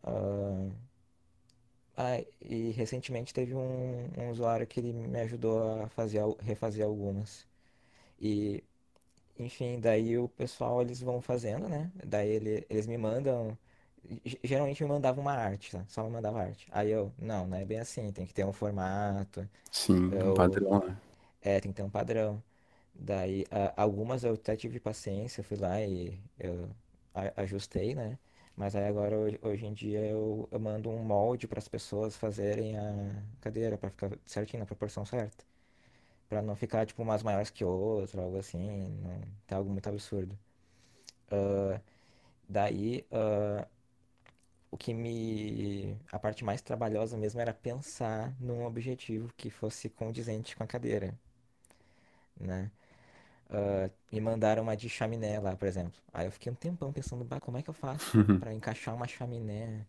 Ah, 0.05 0.71
ah, 1.97 2.19
e 2.41 2.71
recentemente 2.73 3.33
teve 3.35 3.55
um, 3.55 4.09
um 4.19 4.31
usuário 4.31 4.67
que 4.67 4.81
ele 4.81 4.93
me 4.93 5.21
ajudou 5.21 5.83
a 5.83 5.89
fazer, 5.89 6.21
refazer 6.41 6.85
algumas. 6.85 7.47
E, 8.21 8.65
enfim, 9.39 9.81
daí 9.81 10.19
o 10.19 10.29
pessoal 10.29 10.81
eles 10.83 11.01
vão 11.01 11.21
fazendo, 11.21 11.69
né? 11.69 11.91
Daí 12.07 12.29
ele- 12.31 12.67
eles 12.71 12.87
me 12.87 12.97
mandam. 12.99 13.57
ge- 14.25 14.41
Geralmente 14.45 14.83
me 14.83 14.89
mandavam 14.91 15.23
uma 15.23 15.33
arte, 15.35 15.73
tá? 15.73 15.85
Só 15.89 16.05
me 16.05 16.11
mandava 16.11 16.41
arte. 16.43 16.67
Aí 16.73 16.91
eu, 16.91 17.13
não, 17.19 17.47
não 17.47 17.57
é 17.59 17.65
bem 17.65 17.79
assim, 17.81 18.13
tem 18.13 18.27
que 18.27 18.35
ter 18.35 18.45
um 18.45 18.53
formato. 18.53 19.49
Sim, 19.73 20.15
um 20.23 20.31
Eu, 20.31 20.33
padrão, 20.33 20.79
né? 20.87 20.97
é, 21.41 21.61
tem 21.61 21.73
que 21.73 21.77
ter 21.77 21.83
um 21.83 21.91
padrão. 21.91 22.43
Daí, 22.95 23.45
a- 23.51 23.83
algumas 23.83 24.25
eu 24.25 24.35
até 24.35 24.57
tive 24.57 24.81
paciência, 24.81 25.43
fui 25.45 25.57
lá 25.59 25.81
e 25.83 26.21
eu 26.39 26.69
a- 27.15 27.43
ajustei, 27.43 27.95
né? 27.95 28.19
Mas 28.57 28.77
aí 28.77 28.85
agora, 28.87 29.17
hoje, 29.19 29.39
hoje 29.43 29.67
em 29.67 29.73
dia, 29.75 30.01
eu, 30.07 30.49
eu 30.53 30.61
mando 30.61 30.91
um 30.91 31.03
molde 31.05 31.49
para 31.49 31.59
as 31.59 31.69
pessoas 31.69 32.17
fazerem 32.17 32.77
a 32.79 33.25
cadeira, 33.41 33.79
para 33.79 33.91
ficar 33.91 34.11
certinho, 34.27 34.61
na 34.61 34.67
proporção 34.67 35.05
certa. 35.07 35.45
Pra 36.33 36.41
não 36.43 36.57
ficar, 36.57 36.87
tipo, 36.87 37.03
umas 37.03 37.23
maiores 37.23 37.51
que 37.51 37.63
outras, 37.65 38.17
algo 38.19 38.39
assim, 38.39 38.89
não 39.03 39.21
ter 39.47 39.55
algo 39.55 39.71
muito 39.71 39.87
absurdo. 39.89 40.39
Ah, 41.31 41.81
daí, 42.49 43.07
ah, 43.13 43.67
o 44.73 44.77
que 44.77 44.93
me... 44.95 45.97
A 46.11 46.19
parte 46.19 46.45
mais 46.45 46.61
trabalhosa 46.63 47.17
mesmo 47.17 47.41
era 47.41 47.55
pensar 47.55 48.35
num 48.41 48.65
objetivo 48.65 49.33
que 49.37 49.51
fosse 49.51 49.89
condizente 49.89 50.57
com 50.57 50.65
a 50.65 50.67
cadeira, 50.67 51.15
né? 52.41 52.71
ah, 53.51 53.91
me 54.13 54.21
mandaram 54.21 54.63
uma 54.65 54.77
de 54.77 54.89
chaminé 54.89 55.41
lá, 55.41 55.57
por 55.57 55.69
exemplo. 55.69 56.01
Aí 56.13 56.27
eu 56.27 56.33
fiquei 56.33 56.53
um 56.53 56.55
tempão 56.57 56.93
pensando, 56.93 57.25
bah, 57.25 57.41
como 57.41 57.59
é 57.59 57.63
que 57.63 57.71
eu 57.71 57.75
faço 57.75 58.19
pra 58.41 58.55
encaixar 58.55 58.95
uma 58.95 59.09
chaminé? 59.09 59.87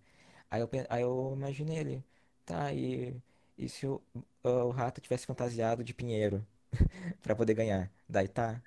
Aí 0.51 0.61
eu, 0.61 0.69
aí 0.89 1.01
eu 1.03 1.33
imaginei 1.37 1.77
ele, 1.79 2.05
tá, 2.45 2.73
e, 2.73 3.15
e 3.57 3.69
se 3.69 3.87
o, 3.87 4.01
o 4.43 4.69
rato 4.71 5.01
tivesse 5.01 5.25
fantasiado 5.25 5.83
de 5.83 5.93
pinheiro 5.93 6.45
pra 7.21 7.35
poder 7.35 7.53
ganhar? 7.55 7.91
Daí 8.07 8.27
tá, 8.27 8.61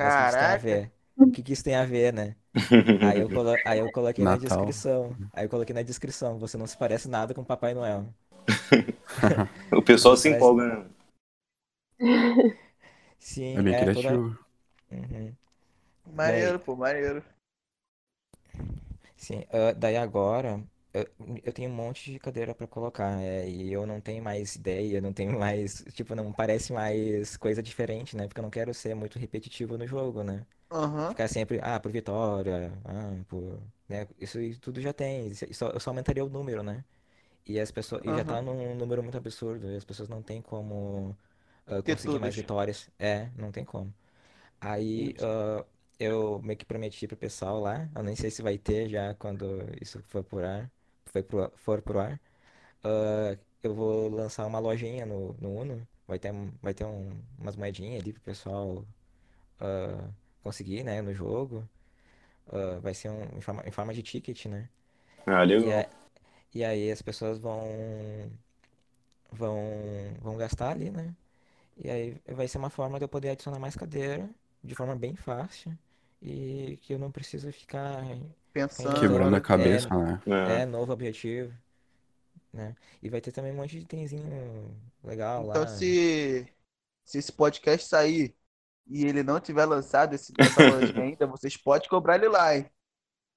mas 0.00 0.14
o 0.14 0.16
que 0.16 0.24
que 0.24 0.30
isso 0.30 0.38
tem 0.38 0.50
a 0.50 0.58
Caraca. 0.58 0.58
ver? 0.58 0.92
O 1.16 1.30
que 1.32 1.42
que 1.42 1.52
isso 1.52 1.64
tem 1.64 1.76
a 1.76 1.84
ver, 1.84 2.12
né? 2.12 2.36
Aí 2.98 3.20
eu, 3.20 3.30
colo... 3.30 3.60
aí 3.64 3.78
eu 3.80 3.90
coloquei 3.90 4.26
na 4.26 4.36
Natal. 4.36 4.38
descrição, 4.38 5.16
aí 5.32 5.44
eu 5.46 5.50
coloquei 5.50 5.74
na 5.74 5.82
descrição, 5.82 6.38
você 6.38 6.56
não 6.58 6.66
se 6.66 6.76
parece 6.76 7.08
nada 7.08 7.34
com 7.34 7.44
Papai 7.44 7.74
Noel. 7.74 8.12
O 9.72 9.82
pessoal 9.82 10.16
se 10.16 10.28
empolga, 10.28 10.66
né? 10.66 10.90
Sim, 13.18 13.56
É 13.56 13.62
bem 13.62 13.74
é 13.74 13.86
toda... 13.86 13.92
criativo. 13.92 14.38
Uhum. 14.90 15.36
Daí, 16.14 16.14
Maneiro, 16.16 16.58
pô, 16.60 16.74
maneiro. 16.76 17.22
Sim, 19.16 19.44
ah, 19.52 19.72
daí 19.72 19.96
agora 19.96 20.62
eu, 20.94 21.06
eu 21.44 21.52
tenho 21.52 21.70
um 21.70 21.74
monte 21.74 22.12
de 22.12 22.18
cadeira 22.18 22.54
pra 22.54 22.66
colocar, 22.66 23.20
é, 23.22 23.48
e 23.48 23.72
eu 23.72 23.86
não 23.86 24.00
tenho 24.00 24.22
mais 24.22 24.56
ideia, 24.56 25.00
não 25.00 25.12
tenho 25.12 25.38
mais, 25.38 25.84
tipo, 25.94 26.14
não 26.14 26.32
parece 26.32 26.72
mais 26.72 27.36
coisa 27.36 27.62
diferente, 27.62 28.16
né? 28.16 28.26
Porque 28.26 28.40
eu 28.40 28.42
não 28.42 28.50
quero 28.50 28.72
ser 28.74 28.94
muito 28.94 29.18
repetitivo 29.18 29.78
no 29.78 29.86
jogo, 29.86 30.22
né? 30.22 30.46
Aham. 30.70 31.14
Ficar 31.14 31.28
sempre, 31.28 31.60
ah, 31.62 31.80
por 31.80 31.92
vitória, 31.92 32.72
ah, 32.84 33.24
por, 33.28 33.60
né? 33.88 34.06
Isso, 34.20 34.38
aí 34.38 34.56
tudo 34.56 34.80
já 34.80 34.92
tem, 34.92 35.28
isso, 35.28 35.44
isso- 35.46 35.64
eu 35.66 35.80
só 35.80 35.90
aumentaria 35.90 36.24
o 36.24 36.28
número, 36.30 36.62
né? 36.62 36.84
E 37.46 37.58
as 37.60 37.70
pessoas, 37.70 38.02
e 38.04 38.14
já 38.14 38.24
tá 38.24 38.40
Aham. 38.40 38.42
num 38.42 38.74
número 38.76 39.02
muito 39.02 39.18
absurdo, 39.18 39.70
e 39.72 39.76
as 39.76 39.84
pessoas 39.84 40.08
não 40.08 40.22
têm 40.22 40.42
como 40.42 41.16
ah, 41.66 41.82
Ter 41.82 41.96
conseguir 41.96 42.18
mais 42.20 42.34
todas. 42.36 42.36
vitórias. 42.36 42.90
É, 42.98 43.30
não 43.36 43.52
tem 43.52 43.64
como. 43.64 43.94
Aí 44.60 45.14
ah, 45.20 45.64
eu 45.98 46.40
meio 46.42 46.58
que 46.58 46.64
prometi 46.64 47.06
pro 47.06 47.16
pessoal 47.16 47.60
lá, 47.60 47.88
eu 47.94 48.02
nem 48.02 48.16
sei 48.16 48.30
se 48.30 48.42
vai 48.42 48.58
ter 48.58 48.88
já 48.88 49.14
quando 49.14 49.46
isso 49.80 50.02
for 50.04 50.24
por 50.24 50.44
ar, 50.44 50.70
foi 51.08 51.22
pro, 51.22 51.50
for 51.56 51.82
pro 51.82 52.00
ar. 52.00 52.20
ah, 52.84 53.38
eu 53.62 53.74
vou 53.74 54.08
lançar 54.10 54.46
uma 54.46 54.58
lojinha 54.60 55.06
no, 55.06 55.34
no 55.40 55.50
Uno, 55.60 55.88
vai 56.08 56.18
ter, 56.18 56.32
vai 56.62 56.74
ter 56.74 56.84
um- 56.86 57.20
umas 57.38 57.56
moedinhas 57.56 58.02
ali 58.02 58.12
pro 58.12 58.22
pessoal 58.22 58.84
ah, 59.60 60.10
conseguir, 60.42 60.84
né, 60.84 61.02
no 61.02 61.14
jogo. 61.14 61.68
Ah, 62.52 62.78
vai 62.80 62.94
ser 62.94 63.10
um, 63.10 63.22
em 63.38 63.40
forma, 63.40 63.62
em 63.66 63.72
forma 63.72 63.94
de 63.94 64.02
ticket, 64.02 64.46
né? 64.46 64.68
Ah, 65.26 65.44
E, 65.56 65.72
a- 65.72 65.88
e 66.54 66.64
aí 66.64 66.90
as 66.92 67.02
pessoas 67.02 67.38
vão, 67.38 67.62
vão, 69.30 69.58
vão 70.20 70.36
gastar 70.36 70.70
ali, 70.72 70.90
né? 70.90 71.14
E 71.78 71.90
aí 71.90 72.22
vai 72.34 72.48
ser 72.48 72.58
uma 72.58 72.70
forma 72.70 72.98
de 72.98 73.04
eu 73.06 73.10
poder 73.10 73.30
adicionar 73.30 73.58
mais 73.60 73.76
cadeira 73.76 74.30
de 74.64 74.74
forma 74.74 74.96
bem 74.96 75.16
fácil 75.16 75.76
e 76.22 76.78
que 76.82 76.94
eu 76.94 76.98
não 77.00 77.12
preciso 77.12 77.52
ficar 77.52 78.04
Pensando, 78.52 79.00
Quebrando 79.00 79.36
a 79.36 79.40
cabeça, 79.40 79.88
é, 79.94 80.28
né? 80.28 80.58
É. 80.58 80.62
é 80.62 80.66
novo 80.66 80.92
objetivo, 80.92 81.52
né? 82.52 82.74
E 83.02 83.08
vai 83.08 83.20
ter 83.20 83.32
também 83.32 83.52
um 83.52 83.56
monte 83.56 83.72
de 83.72 83.78
itemzinho 83.80 84.74
legal 85.04 85.44
Então, 85.44 85.62
lá. 85.62 85.66
se, 85.66 86.46
se 87.04 87.18
esse 87.18 87.32
podcast 87.32 87.88
sair 87.88 88.34
e 88.86 89.04
ele 89.06 89.22
não 89.22 89.40
tiver 89.40 89.64
lançado 89.66 90.14
esse, 90.14 90.32
ainda, 91.00 91.26
vocês 91.26 91.56
podem 91.56 91.88
cobrar 91.88 92.16
ele 92.16 92.28
lá, 92.28 92.56
hein? 92.56 92.70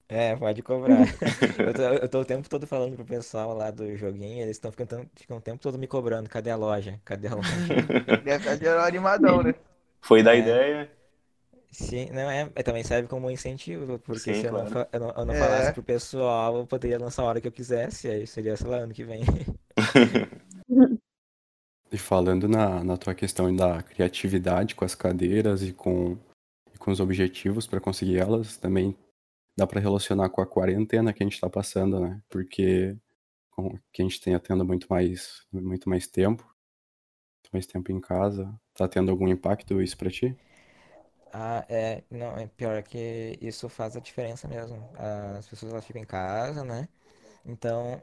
É, 0.07 0.35
pode 0.35 0.61
cobrar. 0.61 1.05
Eu 1.65 1.73
tô, 1.73 1.81
eu 1.83 2.09
tô 2.09 2.19
o 2.21 2.25
tempo 2.25 2.49
todo 2.49 2.67
falando 2.67 2.95
pro 2.95 3.05
pessoal 3.05 3.53
lá 3.55 3.71
do 3.71 3.95
joguinho, 3.95 4.41
eles 4.41 4.57
estão 4.57 4.71
ficando, 4.71 5.09
ficam 5.15 5.37
o 5.37 5.41
tempo 5.41 5.61
todo 5.61 5.77
me 5.79 5.87
cobrando. 5.87 6.29
Cadê 6.29 6.49
a 6.51 6.55
loja? 6.57 6.99
Cadê 7.05 7.27
a 7.29 7.35
loja? 7.35 7.79
Deve 8.21 8.37
estar 8.37 8.57
gerando 8.57 8.85
animadão, 8.85 9.41
né? 9.43 9.53
Foi 10.01 10.21
da 10.23 10.35
É. 10.35 10.37
ideia. 10.37 10.91
Sim, 11.71 12.09
não 12.11 12.29
é, 12.29 12.51
é, 12.53 12.63
também 12.63 12.83
serve 12.83 13.07
como 13.07 13.31
incentivo, 13.31 13.97
porque 13.99 14.33
Sim, 14.33 14.41
se 14.41 14.45
eu 14.47 14.51
não, 14.51 14.65
claro. 14.69 14.89
eu 14.91 14.99
não, 14.99 15.09
eu 15.11 15.25
não 15.25 15.33
É. 15.33 15.39
falasse 15.39 15.73
pro 15.73 15.81
pessoal, 15.81 16.57
eu 16.57 16.67
poderia 16.67 16.99
lançar 16.99 17.23
a 17.23 17.25
hora 17.25 17.41
que 17.41 17.47
eu 17.47 17.51
quisesse, 17.51 18.09
aí 18.09 18.27
seria, 18.27 18.57
sei 18.57 18.67
lá, 18.67 18.77
ano 18.77 18.93
que 18.93 19.03
vem. 19.05 19.21
E 21.93 21.97
falando 21.97 22.47
na, 22.47 22.81
na 22.85 22.95
tua 22.95 23.13
questão 23.13 23.53
da 23.53 23.83
criatividade 23.83 24.75
com 24.75 24.85
as 24.85 24.95
cadeiras 24.95 25.61
e 25.61 25.73
com, 25.73 26.17
e 26.73 26.77
com 26.77 26.89
os 26.89 27.01
objetivos 27.01 27.67
para 27.67 27.81
conseguir 27.81 28.17
elas, 28.17 28.55
também 28.55 28.95
dá 29.57 29.67
para 29.67 29.81
relacionar 29.81 30.29
com 30.29 30.41
a 30.41 30.47
quarentena 30.47 31.11
que 31.11 31.21
a 31.21 31.25
gente 31.25 31.33
está 31.33 31.49
passando, 31.49 31.99
né? 31.99 32.21
Porque 32.29 32.95
com, 33.49 33.77
que 33.91 34.01
a 34.01 34.03
gente 34.03 34.21
tenha 34.21 34.39
tendo 34.39 34.63
muito 34.63 34.87
mais, 34.89 35.45
muito 35.51 35.89
mais 35.89 36.07
tempo, 36.07 36.43
muito 36.43 37.51
mais 37.51 37.65
tempo 37.65 37.91
em 37.91 37.99
casa, 37.99 38.57
tá 38.73 38.87
tendo 38.87 39.11
algum 39.11 39.27
impacto 39.27 39.81
isso 39.81 39.97
para 39.97 40.09
ti? 40.09 40.33
Ah, 41.33 41.65
é, 41.69 42.03
não, 42.09 42.35
é 42.37 42.47
pior 42.47 42.81
que 42.83 43.37
isso 43.41 43.69
faz 43.69 43.95
a 43.95 43.99
diferença 43.99 44.47
mesmo. 44.47 44.89
As 45.37 45.47
pessoas 45.47 45.71
elas 45.71 45.85
ficam 45.85 46.01
em 46.01 46.05
casa, 46.05 46.63
né? 46.63 46.87
Então, 47.45 48.01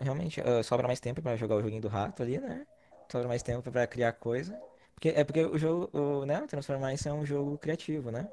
realmente, 0.00 0.40
ah, 0.40 0.62
sobra 0.62 0.86
mais 0.86 1.00
tempo 1.00 1.22
pra 1.22 1.36
jogar 1.36 1.56
o 1.56 1.62
joguinho 1.62 1.82
do 1.82 1.88
rato 1.88 2.22
ali, 2.22 2.38
né? 2.38 2.66
Sobra 3.10 3.28
mais 3.28 3.42
tempo 3.42 3.70
pra 3.70 3.86
criar 3.86 4.12
coisa. 4.14 4.58
Porque, 4.94 5.10
é 5.10 5.24
porque 5.24 5.42
o 5.44 5.58
jogo, 5.58 5.90
o, 5.98 6.24
né? 6.26 6.46
Transformar 6.48 6.94
isso 6.94 7.08
é 7.08 7.12
um 7.12 7.26
jogo 7.26 7.58
criativo, 7.58 8.10
né? 8.10 8.28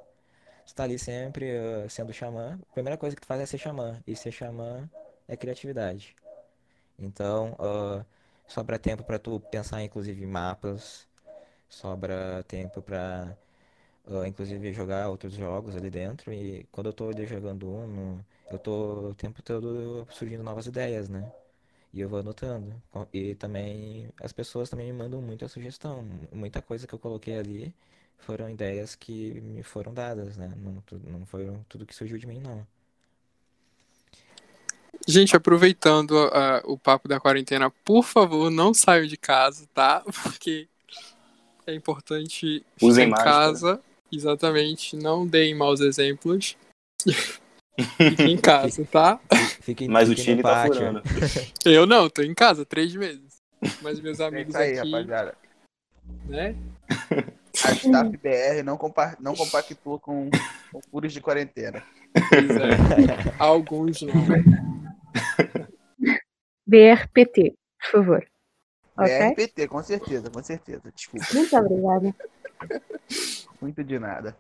Você 0.65 0.75
tá 0.75 0.83
ali 0.83 0.97
sempre 0.99 1.51
ah, 1.57 1.89
sendo 1.89 2.13
xamã. 2.13 2.59
A 2.69 2.73
primeira 2.73 2.97
coisa 2.97 3.15
que 3.15 3.21
tu 3.21 3.27
faz 3.27 3.41
é 3.41 3.45
ser 3.45 3.57
xamã. 3.57 4.01
E 4.07 4.15
ser 4.15 4.31
xamã 4.31 4.89
é 5.27 5.35
criatividade. 5.37 6.15
Então, 6.99 7.55
ah, 7.59 8.05
sobra 8.47 8.79
tempo 8.79 9.03
pra 9.03 9.19
tu 9.19 9.39
pensar, 9.39 9.83
inclusive, 9.83 10.23
em 10.23 10.27
mapas. 10.27 11.07
Sobra 11.69 12.43
tempo 12.47 12.81
pra, 12.81 13.35
ah, 14.07 14.27
inclusive, 14.27 14.73
jogar 14.73 15.09
outros 15.09 15.33
jogos 15.33 15.75
ali 15.75 15.89
dentro. 15.89 16.33
E 16.33 16.65
quando 16.71 16.87
eu 16.87 16.93
tô 16.93 17.09
ali 17.09 17.25
jogando 17.25 17.69
Uno, 17.69 18.25
eu 18.51 18.59
tô 18.59 19.09
o 19.09 19.13
tempo 19.15 19.41
todo 19.41 20.07
surgindo 20.11 20.43
novas 20.43 20.65
ideias, 20.67 21.09
né? 21.09 21.31
E 21.93 22.01
eu 22.01 22.09
vou 22.09 22.19
anotando. 22.19 22.81
E 23.13 23.35
também 23.35 24.09
as 24.21 24.31
pessoas 24.31 24.69
também 24.69 24.87
me 24.91 24.93
mandam 24.93 25.21
muita 25.21 25.47
sugestão. 25.47 26.05
Muita 26.31 26.61
coisa 26.61 26.87
que 26.87 26.93
eu 26.93 26.99
coloquei 26.99 27.37
ali 27.37 27.73
foram 28.19 28.49
ideias 28.49 28.95
que 28.95 29.41
me 29.41 29.63
foram 29.63 29.93
dadas, 29.93 30.37
né? 30.37 30.51
Não, 30.57 30.83
não 31.19 31.25
foram 31.25 31.65
tudo 31.69 31.85
que 31.85 31.95
surgiu 31.95 32.17
de 32.17 32.27
mim, 32.27 32.39
não. 32.39 32.65
Gente, 35.07 35.35
aproveitando 35.35 36.17
ah, 36.31 36.61
o 36.65 36.77
papo 36.77 37.07
da 37.07 37.19
quarentena, 37.19 37.69
por 37.83 38.03
favor, 38.03 38.51
não 38.51 38.73
saiam 38.73 39.05
de 39.07 39.17
casa, 39.17 39.67
tá? 39.73 40.03
Porque 40.23 40.67
é 41.65 41.73
importante 41.73 42.63
ficar 42.77 42.85
Usem 42.85 43.07
em 43.07 43.09
máscara. 43.09 43.31
casa. 43.31 43.81
Exatamente. 44.11 44.95
Não 44.95 45.25
deem 45.25 45.55
maus 45.55 45.79
exemplos. 45.79 46.57
Fiquem 47.97 48.33
em 48.33 48.37
casa, 48.37 48.85
tá? 48.85 49.19
Fique, 49.61 49.87
Mas 49.87 50.07
o 50.09 50.11
fique 50.11 50.23
time 50.23 50.43
tá 50.43 50.65
furando. 50.65 51.01
Eu 51.65 51.85
não, 51.85 52.09
tô 52.09 52.21
em 52.21 52.33
casa 52.33 52.65
três 52.65 52.93
meses. 52.95 53.41
Mas 53.81 53.99
meus 53.99 54.19
É 54.19 54.25
amigos 54.25 54.53
isso 54.53 54.57
aí, 54.57 54.77
aqui, 54.77 54.91
rapaziada. 54.91 55.35
né? 56.25 56.55
A 57.63 57.71
Staff 57.71 58.17
BR 58.17 58.63
não, 58.63 58.77
compa 58.77 59.15
não 59.19 59.35
compactua 59.35 59.99
com, 59.99 60.29
com 60.71 60.81
furos 60.89 61.13
de 61.13 61.21
quarentena. 61.21 61.83
Pois 62.29 62.49
é. 62.49 63.35
Alguns 63.39 64.01
não. 64.01 64.13
BRPT, 66.67 67.55
por 67.79 67.91
favor. 67.91 68.27
Ok? 68.97 69.35
BRPT, 69.35 69.67
com 69.67 69.83
certeza, 69.83 70.29
com 70.29 70.43
certeza. 70.43 70.91
Desculpa, 70.93 71.25
Muito 71.33 71.57
obrigada 71.57 72.15
muito 73.61 73.83
de 73.83 73.99
nada. 73.99 74.37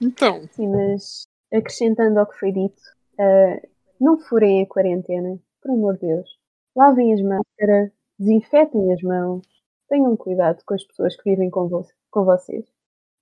Então. 0.00 0.46
Sim, 0.48 0.68
mas 0.68 1.26
acrescentando 1.52 2.18
ao 2.18 2.26
que 2.26 2.38
foi 2.38 2.52
dito, 2.52 2.80
uh, 3.14 3.68
não 4.00 4.18
furem 4.18 4.62
a 4.62 4.66
quarentena, 4.66 5.38
por 5.60 5.70
amor 5.70 5.94
de 5.94 6.06
Deus. 6.06 6.38
Lavem 6.74 7.12
as 7.12 7.20
máscaras, 7.20 7.92
desinfetem 8.18 8.92
as 8.92 9.02
mãos, 9.02 9.46
tenham 9.88 10.16
cuidado 10.16 10.62
com 10.64 10.74
as 10.74 10.84
pessoas 10.84 11.16
que 11.16 11.30
vivem 11.30 11.50
com, 11.50 11.68
vo 11.68 11.86
com 12.10 12.24
vocês, 12.24 12.64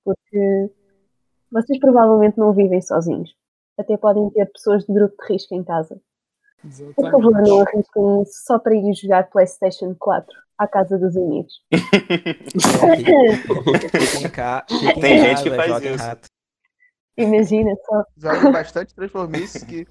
porque 0.04 0.70
vocês 1.50 1.78
provavelmente 1.80 2.38
não 2.38 2.52
vivem 2.52 2.80
sozinhos. 2.80 3.34
Até 3.76 3.96
podem 3.96 4.28
ter 4.30 4.46
pessoas 4.46 4.84
de 4.84 4.92
grupo 4.92 5.16
de 5.22 5.32
risco 5.32 5.54
em 5.54 5.64
casa. 5.64 6.00
Exatamente. 6.64 6.94
Por 6.94 7.10
favor, 7.10 7.32
não 7.42 7.60
arrisquem 7.60 8.24
só 8.26 8.58
para 8.58 8.74
ir 8.74 8.92
jogar 8.94 9.30
PlayStation 9.30 9.94
4 9.94 10.47
à 10.58 10.66
casa 10.66 10.98
dos 10.98 11.16
amigos. 11.16 11.62
Fiquem. 11.72 13.36
Fiquem 14.68 15.00
Tem 15.00 15.16
em 15.16 15.20
gente 15.20 15.42
que 15.44 15.50
faz 15.50 15.82
isso. 15.84 16.04
rato. 16.04 16.28
Imagina 17.16 17.74
só. 17.84 18.04
Joga 18.16 18.50
bastante 18.50 18.94
Transformice, 18.94 19.66
que 19.66 19.86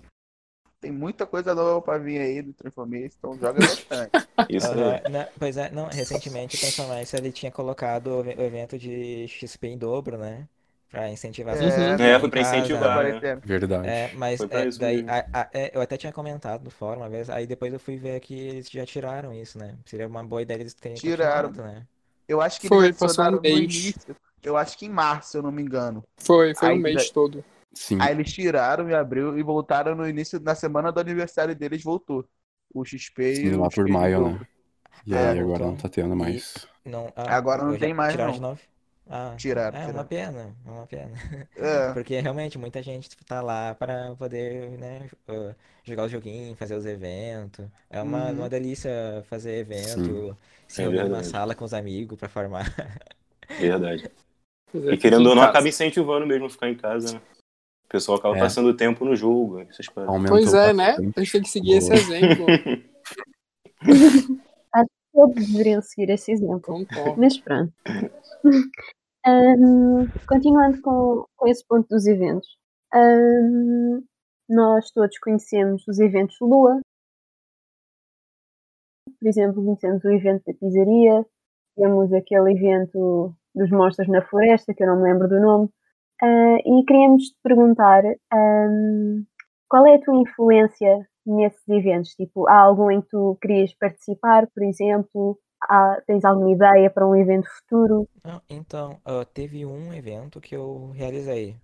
tem 0.80 0.92
muita 0.92 1.26
coisa 1.26 1.54
nova 1.56 1.82
pra 1.82 1.98
vir 1.98 2.20
aí 2.20 2.42
do 2.42 2.54
Transformice, 2.54 3.18
então 3.18 3.38
joga 3.38 3.60
bastante. 3.60 4.12
Isso 4.50 4.68
aí. 4.72 5.12
né, 5.12 5.28
Pois 5.38 5.58
é, 5.58 5.70
não, 5.72 5.88
recentemente 5.88 6.56
o 6.56 6.60
Transformice 6.60 7.16
ele 7.18 7.32
tinha 7.32 7.52
colocado 7.52 8.08
o 8.22 8.30
evento 8.42 8.78
de 8.78 9.28
XP 9.28 9.68
em 9.68 9.78
dobro, 9.78 10.18
né? 10.18 10.48
Pra 10.89 11.10
incentivar 11.10 11.53
as 11.53 11.60
É. 11.60 11.65
pessoas 11.65 12.00
a 12.00 12.03
É, 12.03 12.20
foi 12.20 12.29
pra 12.29 12.41
casa, 12.41 12.58
incentivar, 12.58 13.03
né? 13.03 13.20
né? 13.20 13.36
Verdade. 13.44 13.88
É, 13.89 14.10
mas 14.15 14.41
é, 14.41 14.72
daí, 14.72 15.06
a- 15.08 15.41
a- 15.41 15.50
é, 15.53 15.72
eu 15.75 15.82
até 15.82 15.98
tinha 15.98 16.13
comentado 16.13 16.63
no 16.63 16.70
fórum 16.70 17.01
uma 17.01 17.10
vez, 17.10 17.29
aí 17.29 17.46
depois 17.46 17.74
eu 17.74 17.79
fui 17.79 17.98
ver 17.98 18.20
que 18.22 18.34
eles 18.34 18.70
já 18.70 18.86
tiraram 18.86 19.34
isso, 19.34 19.58
né? 19.58 19.75
Seria 19.86 20.08
uma 20.08 20.24
boa 20.24 20.41
ideia 20.41 20.60
eles 20.60 20.74
terem 20.74 20.98
Tiraram. 20.98 21.51
né? 21.51 21.86
Eu 22.27 22.41
acho 22.41 22.60
que 22.62 22.67
Foi, 22.67 22.86
eles 22.86 22.98
passou 22.98 23.25
um 23.25 23.41
mês. 23.41 23.58
início. 23.63 24.15
Eu 24.44 24.56
acho 24.56 24.77
que 24.77 24.86
em 24.86 24.89
março, 24.89 25.32
se 25.32 25.38
eu 25.38 25.44
não 25.44 25.51
me 25.51 25.62
engano. 25.62 26.03
Foi, 26.17 26.53
foi 26.56 26.70
Aí 26.70 26.77
um 26.77 26.82
mês 26.82 27.10
todo. 27.12 27.44
Sim. 27.74 27.98
Aí 28.00 28.12
eles 28.13 28.32
tiraram 28.32 28.89
em 28.89 28.94
abril 28.94 29.38
e 29.38 29.44
voltaram 29.44 29.94
no 29.96 30.08
início, 30.08 30.39
na 30.39 30.56
semana 30.56 30.91
do 30.91 31.00
aniversário 31.00 31.56
deles, 31.56 31.84
voltou. 31.84 32.25
O 32.74 32.84
XP 32.86 33.34
Sim, 33.34 33.48
e 33.48 33.56
o 33.56 33.62
lá 33.62 33.70
XP 33.70 33.84
por 33.84 33.88
maio, 33.89 34.32
né? 34.32 34.39
E 35.06 35.13
aí 35.15 35.39
agora 35.39 35.60
voltou. 35.60 35.67
não 35.67 35.75
tá 35.77 35.89
tendo 35.89 36.15
mais. 36.15 36.67
Não, 36.86 37.12
ah, 37.15 37.36
Agora 37.36 37.63
não 37.63 37.77
tem 37.77 37.94
mais, 37.94 38.13
tiraram 38.13 38.32
não. 38.32 38.36
de 38.36 38.41
novo? 38.41 38.62
Ah, 39.10 39.34
Tiraram, 39.38 39.78
é 39.78 39.88
uma 39.88 40.04
tiraram. 40.04 40.08
pena, 40.34 40.56
é 40.66 40.70
uma 40.70 40.86
pena. 40.88 41.12
É. 41.56 41.94
Porque 41.94 42.20
realmente 42.20 42.58
muita 42.58 42.82
gente 42.84 43.10
tá 43.26 43.42
lá 43.42 43.74
para 43.76 44.14
poder, 44.16 44.72
né, 44.78 45.10
uh, 45.30 45.56
jogar 45.84 46.06
os 46.06 46.12
joguinhos, 46.12 46.58
fazer 46.60 46.76
os 46.76 46.86
eventos. 46.86 47.66
É 47.90 48.02
uma, 48.02 48.26
Uhum. 48.30 48.34
uma 48.40 48.50
delícia 48.50 48.92
fazer 49.30 49.60
evento, 49.60 50.38
se 50.68 50.82
É 50.82 50.84
reunir 50.84 50.98
numa 50.98 51.08
verdade. 51.10 51.28
sala 51.28 51.56
com 51.56 51.64
os 51.66 51.74
amigos 51.74 52.18
para. 52.20 52.30
Verdade. 53.60 54.10
Pois 54.72 54.84
é, 54.88 54.94
E 54.94 54.98
querendo 54.98 55.28
ou 55.30 55.36
não, 55.36 55.42
casa. 55.44 55.50
acaba 55.52 55.68
incentivando 55.70 56.28
mesmo 56.28 56.50
ficar 56.50 56.70
em 56.70 56.76
casa, 56.76 57.14
né? 57.14 57.22
O 57.86 57.90
pessoal 57.90 58.18
acaba 58.18 58.36
É. 58.36 58.40
passando 58.40 58.76
tempo 58.76 59.06
no 59.06 59.16
jogo, 59.16 59.62
essas 59.62 59.88
coisas. 59.88 60.10
Aumentou 60.14 60.38
Pois 60.38 60.54
é, 60.54 60.74
né? 60.74 60.88
bastante. 60.88 61.14
A 61.16 61.20
gente 61.22 61.32
tem 61.32 61.42
que 61.44 61.50
seguir 61.50 61.78
esse 61.78 61.88
Boa. 61.88 62.00
exemplo. 62.00 62.46
Todos 65.14 65.48
deveriam 65.48 65.82
seguir 65.82 66.12
esse 66.12 66.32
exemplo. 66.32 66.60
Concordo. 66.62 67.20
Mas 67.20 67.38
pronto. 67.40 67.74
Ahm, 69.27 70.07
continuando 70.25 70.81
com, 70.81 71.25
com 71.36 71.48
esse 71.50 71.65
ponto 71.67 71.86
dos 71.89 72.07
eventos. 72.07 72.48
Ahm, 72.93 74.01
nós 74.50 74.89
todos 74.91 75.17
conhecemos 75.19 75.86
os 75.86 76.00
eventos 76.00 76.38
Lua. 76.39 76.79
Por 79.19 79.27
exemplo, 79.27 79.62
conhecemos 79.65 80.01
o 80.05 80.12
evento 80.12 80.43
da 80.48 80.53
pizzaria. 80.53 81.25
Temos 81.75 82.13
aquele 82.13 82.53
evento 82.53 83.36
dos 83.53 83.69
monstros 83.69 84.07
na 84.07 84.22
floresta, 84.22 84.74
que 84.74 84.84
eu 84.84 84.88
não 84.88 85.01
me 85.01 85.12
lembro 85.12 85.27
do 85.27 85.41
nome. 85.41 85.69
Ah, 86.22 86.57
e 86.65 86.86
queríamos 86.86 87.24
te 87.29 87.38
perguntar 87.43 88.03
ahm, 88.31 89.25
qual 89.70 89.85
é 89.87 89.96
a 89.96 90.01
tua 90.01 90.16
influência 90.16 91.05
nesses 91.25 91.68
eventos? 91.68 92.11
Tipo, 92.16 92.48
há 92.48 92.59
algum 92.61 92.90
em 92.92 93.01
que 93.01 93.09
tu 93.09 93.37
querias 93.42 93.74
participar, 93.75 94.48
por 94.55 94.63
exemplo? 94.63 95.37
Há- 95.61 96.01
tens 96.07 96.25
alguma 96.25 96.51
ideia 96.51 96.89
para 96.89 97.07
um 97.07 97.15
evento 97.15 97.48
futuro? 97.50 98.07
Não, 98.24 98.41
então, 98.50 99.00
ah, 99.05 99.24
teve 99.25 99.65
um 99.65 99.93
evento 99.93 100.41
que 100.41 100.55
eu 100.55 100.91
realizei. 100.91 101.57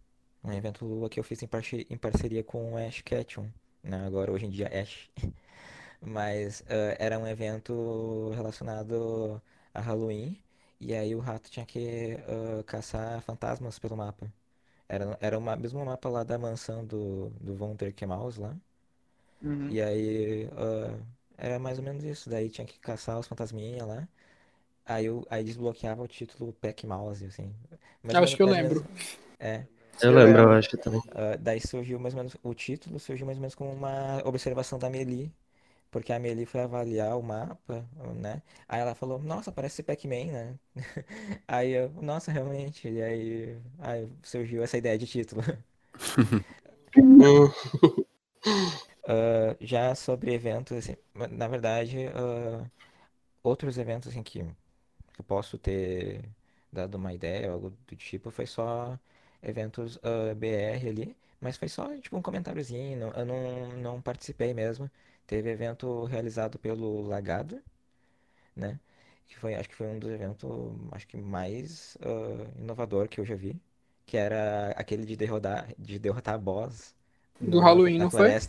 Um 0.43 0.51
evento 0.53 0.85
Lua 0.85 1.09
que 1.09 1.19
eu 1.19 1.23
fiz 1.23 1.41
em, 1.43 1.47
parche- 1.47 1.85
em 1.89 1.97
parceria 1.97 2.43
com 2.43 2.73
o 2.73 2.77
Ash 2.77 3.01
Ketchum, 3.01 3.49
né? 3.83 4.05
Agora, 4.05 4.31
hoje 4.31 4.45
em 4.45 4.49
dia, 4.49 4.67
Ash. 4.67 5.09
Mas 6.01 6.63
ah, 6.69 6.95
era 6.99 7.19
um 7.19 7.27
evento 7.27 8.31
relacionado 8.35 9.41
a 9.73 9.81
Halloween. 9.81 10.41
E 10.79 10.93
aí 10.95 11.15
o 11.15 11.19
rato 11.19 11.49
tinha 11.51 11.65
que 11.65 12.17
ah, 12.27 12.63
caçar 12.65 13.21
fantasmas 13.21 13.79
pelo 13.79 13.97
mapa. 13.97 14.31
Era, 14.89 15.17
era 15.21 15.37
o 15.39 15.41
mesmo 15.57 15.85
mapa 15.85 16.09
lá 16.09 16.23
da 16.23 16.37
mansão 16.39 16.85
do, 16.85 17.29
do 17.41 17.55
Von 17.55 17.75
der 17.75 17.93
Maus 18.07 18.37
lá. 18.37 18.55
Uhum. 19.41 19.75
E 19.75 19.81
aí 19.81 20.49
ah, 20.57 20.97
era 21.43 21.59
mais 21.59 21.77
ou 21.79 21.83
menos 21.85 22.03
isso. 22.03 22.29
Daí 22.29 22.49
tinha 22.49 22.65
que 22.67 22.77
caçar 22.79 23.17
os 23.19 23.27
fantasminha 23.27 23.85
lá. 23.85 24.07
Aí, 24.85 25.05
eu, 25.05 25.25
aí 25.29 25.43
desbloqueava 25.43 26.01
o 26.03 26.07
título 26.07 26.53
Pac 26.53 26.85
Mouse, 26.87 27.25
assim. 27.25 27.53
Mais 28.03 28.17
ou 28.19 28.21
Acho 28.21 28.35
que 28.35 28.41
eu 28.43 28.47
lembro. 28.47 28.79
menos- 28.79 29.17
é. 29.39 29.65
Eu 30.01 30.11
lembro, 30.11 30.41
eu 30.41 30.51
acho 30.51 30.77
também. 30.77 31.01
Ah, 31.11 31.37
daí 31.39 31.59
surgiu 31.61 31.99
mais 31.99 32.13
ou 32.13 32.17
menos, 32.19 32.35
o 32.43 32.53
título 32.53 32.99
surgiu 32.99 33.25
mais 33.25 33.37
ou 33.37 33.41
menos 33.41 33.55
como 33.55 33.71
uma 33.71 34.21
observação 34.25 34.77
da 34.79 34.87
Amelie, 34.87 35.31
porque 35.91 36.13
a 36.13 36.17
Amelie 36.17 36.45
foi 36.45 36.61
avaliar 36.61 37.17
o 37.17 37.23
mapa, 37.23 37.85
né? 38.15 38.41
Aí 38.69 38.79
ela 38.81 38.95
falou, 38.95 39.19
nossa, 39.19 39.51
parece 39.51 39.77
ser 39.77 39.83
Pac-Man, 39.83 40.25
né? 40.33 40.59
Aí 41.47 41.71
eu, 41.73 41.89
nossa, 42.01 42.31
realmente, 42.31 42.87
e 42.89 43.01
aí, 43.03 43.57
aí 43.79 44.09
surgiu 44.23 44.63
essa 44.63 44.77
ideia 44.77 44.97
de 44.97 45.07
título. 45.07 45.41
Ah, 49.07 49.55
já 49.59 49.93
sobre 49.95 50.33
eventos, 50.33 50.77
assim, 50.77 50.95
na 51.31 51.47
verdade, 51.47 52.07
ah, 52.15 52.69
outros 53.43 53.77
eventos 53.77 54.09
assim 54.09 54.23
que 54.23 54.39
eu 54.39 54.73
posso 55.27 55.57
ter 55.57 56.23
dado 56.71 56.95
uma 56.95 57.13
ideia, 57.13 57.51
algo 57.51 57.71
do 57.87 57.95
tipo, 57.95 58.31
foi 58.31 58.45
só 58.47 58.99
eventos 59.43 59.99
ah, 60.03 60.33
BR 60.35 60.89
ali, 60.89 61.17
mas 61.41 61.57
foi 61.57 61.69
só 61.69 61.95
tipo 62.01 62.17
um 62.17 62.21
comentáriozinho, 62.23 62.97
não- 62.99 63.11
eu 63.13 63.25
não, 63.25 63.69
não 63.77 64.01
participei 64.03 64.53
mesmo. 64.53 64.89
Teve 65.27 65.51
evento 65.51 66.05
realizado 66.05 66.59
pelo 66.59 67.01
Lagado, 67.03 67.61
né? 68.55 68.79
Que 69.27 69.37
foi, 69.39 69.55
acho 69.55 69.69
que 69.69 69.75
foi 69.75 69.87
um 69.87 69.99
dos 69.99 70.09
eventos, 70.11 70.49
acho 70.91 71.07
que 71.07 71.17
mais 71.17 71.97
ah, 72.01 72.59
inovador 72.59 73.07
que 73.09 73.19
eu 73.19 73.25
já 73.25 73.35
vi, 73.35 73.59
que 74.05 74.17
era 74.17 74.71
aquele 74.71 75.05
de 75.05 75.15
derrotar, 75.15 75.73
de 75.77 75.97
derrotar 75.99 76.39
boss 76.39 76.95
Do 77.39 77.61
no- 77.61 77.61
Halloween, 77.61 77.99
na 77.99 78.05
não 78.05 78.09
foi? 78.09 78.41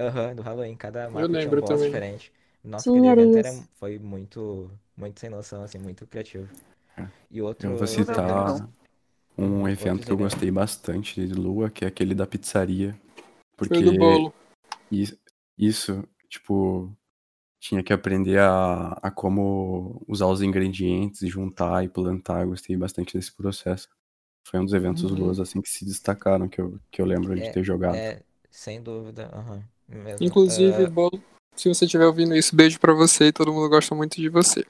Aham, 0.00 0.34
do 0.34 0.42
Halloween, 0.42 0.76
cada 0.76 1.08
mapa 1.10 1.38
tinha 1.38 1.52
um 1.52 1.56
lembro 1.56 1.60
boss 1.60 1.80
também. 1.80 1.82
diferente. 1.82 2.32
Nossa, 2.64 2.88
Sim, 2.88 2.90
aquele 2.90 3.08
era 3.08 3.22
evento 3.22 3.38
era, 3.38 3.52
isso. 3.52 3.68
foi 3.74 3.98
muito, 4.00 4.70
muito 4.96 5.20
sem 5.20 5.30
noção, 5.30 5.62
assim, 5.62 5.78
muito 5.78 6.06
criativo. 6.06 6.50
É. 6.98 7.08
E 7.30 7.42
outro 7.42 7.70
Eu 7.70 7.76
vou 7.76 7.86
lembro, 7.86 8.22
citar 8.26 8.54
não. 8.54 8.74
um 9.38 9.68
Outros 9.78 9.86
evento 9.86 10.06
que 10.06 10.12
eu 10.12 10.16
eventos. 10.16 10.18
gostei 10.18 10.50
bastante 10.50 11.26
de 11.26 11.34
Lua, 11.34 11.70
que 11.70 11.84
é 11.84 11.88
aquele 11.88 12.14
da 12.14 12.26
pizzaria. 12.26 13.00
Foi 13.66 13.80
Porque 13.80 13.84
do 13.86 13.94
bolo. 13.94 14.34
is- 14.90 15.18
isso, 15.58 16.04
tipo, 16.28 16.92
tinha 17.60 17.82
que 17.84 17.92
aprender 17.92 18.40
a, 18.40 18.92
a 19.02 19.10
como 19.12 20.02
usar 20.08 20.26
os 20.28 20.42
ingredientes, 20.42 21.28
juntar 21.28 21.84
e 21.84 21.88
plantar. 21.90 22.42
Eu 22.44 22.50
gostei 22.50 22.76
bastante 22.76 23.16
desse 23.18 23.32
processo. 23.34 23.88
Foi 24.46 24.60
um 24.60 24.64
dos 24.64 24.74
eventos 24.74 25.10
Uhum. 25.12 25.12
Luas, 25.12 25.40
assim, 25.40 25.62
que 25.62 25.70
se 25.70 25.84
destacaram, 25.86 26.48
que 26.48 26.60
eu, 26.60 26.80
que 26.92 27.02
eu 27.02 27.06
lembro 27.06 27.40
de 27.40 27.50
É, 27.50 27.52
ter 27.52 27.64
jogado. 27.64 28.04
É, 28.10 28.24
sem 28.50 28.82
dúvida, 28.82 29.28
aham, 29.34 29.64
mesmo. 29.96 30.26
Inclusive, 30.26 30.84
Ah, 30.84 30.90
bolo. 30.90 31.22
Se 31.56 31.68
você 31.68 31.84
estiver 31.84 32.06
ouvindo 32.06 32.34
isso, 32.34 32.54
beijo 32.56 32.78
pra 32.80 32.94
você 32.94 33.26
e 33.26 33.32
todo 33.32 33.52
mundo 33.52 33.68
gosta 33.68 33.94
muito 33.94 34.16
de 34.16 34.28
você. 34.28 34.64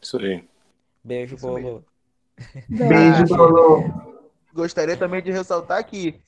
Isso 0.00 0.18
aí. 0.18 0.44
beijo, 1.02 1.34
Isso 1.36 1.46
bolo. 1.46 1.84
Beijo, 2.68 3.26
Bolo. 3.26 3.82
Gostaria 4.52 4.96
também 4.96 5.22
de 5.22 5.32
ressaltar 5.32 5.84
que, 5.84 6.20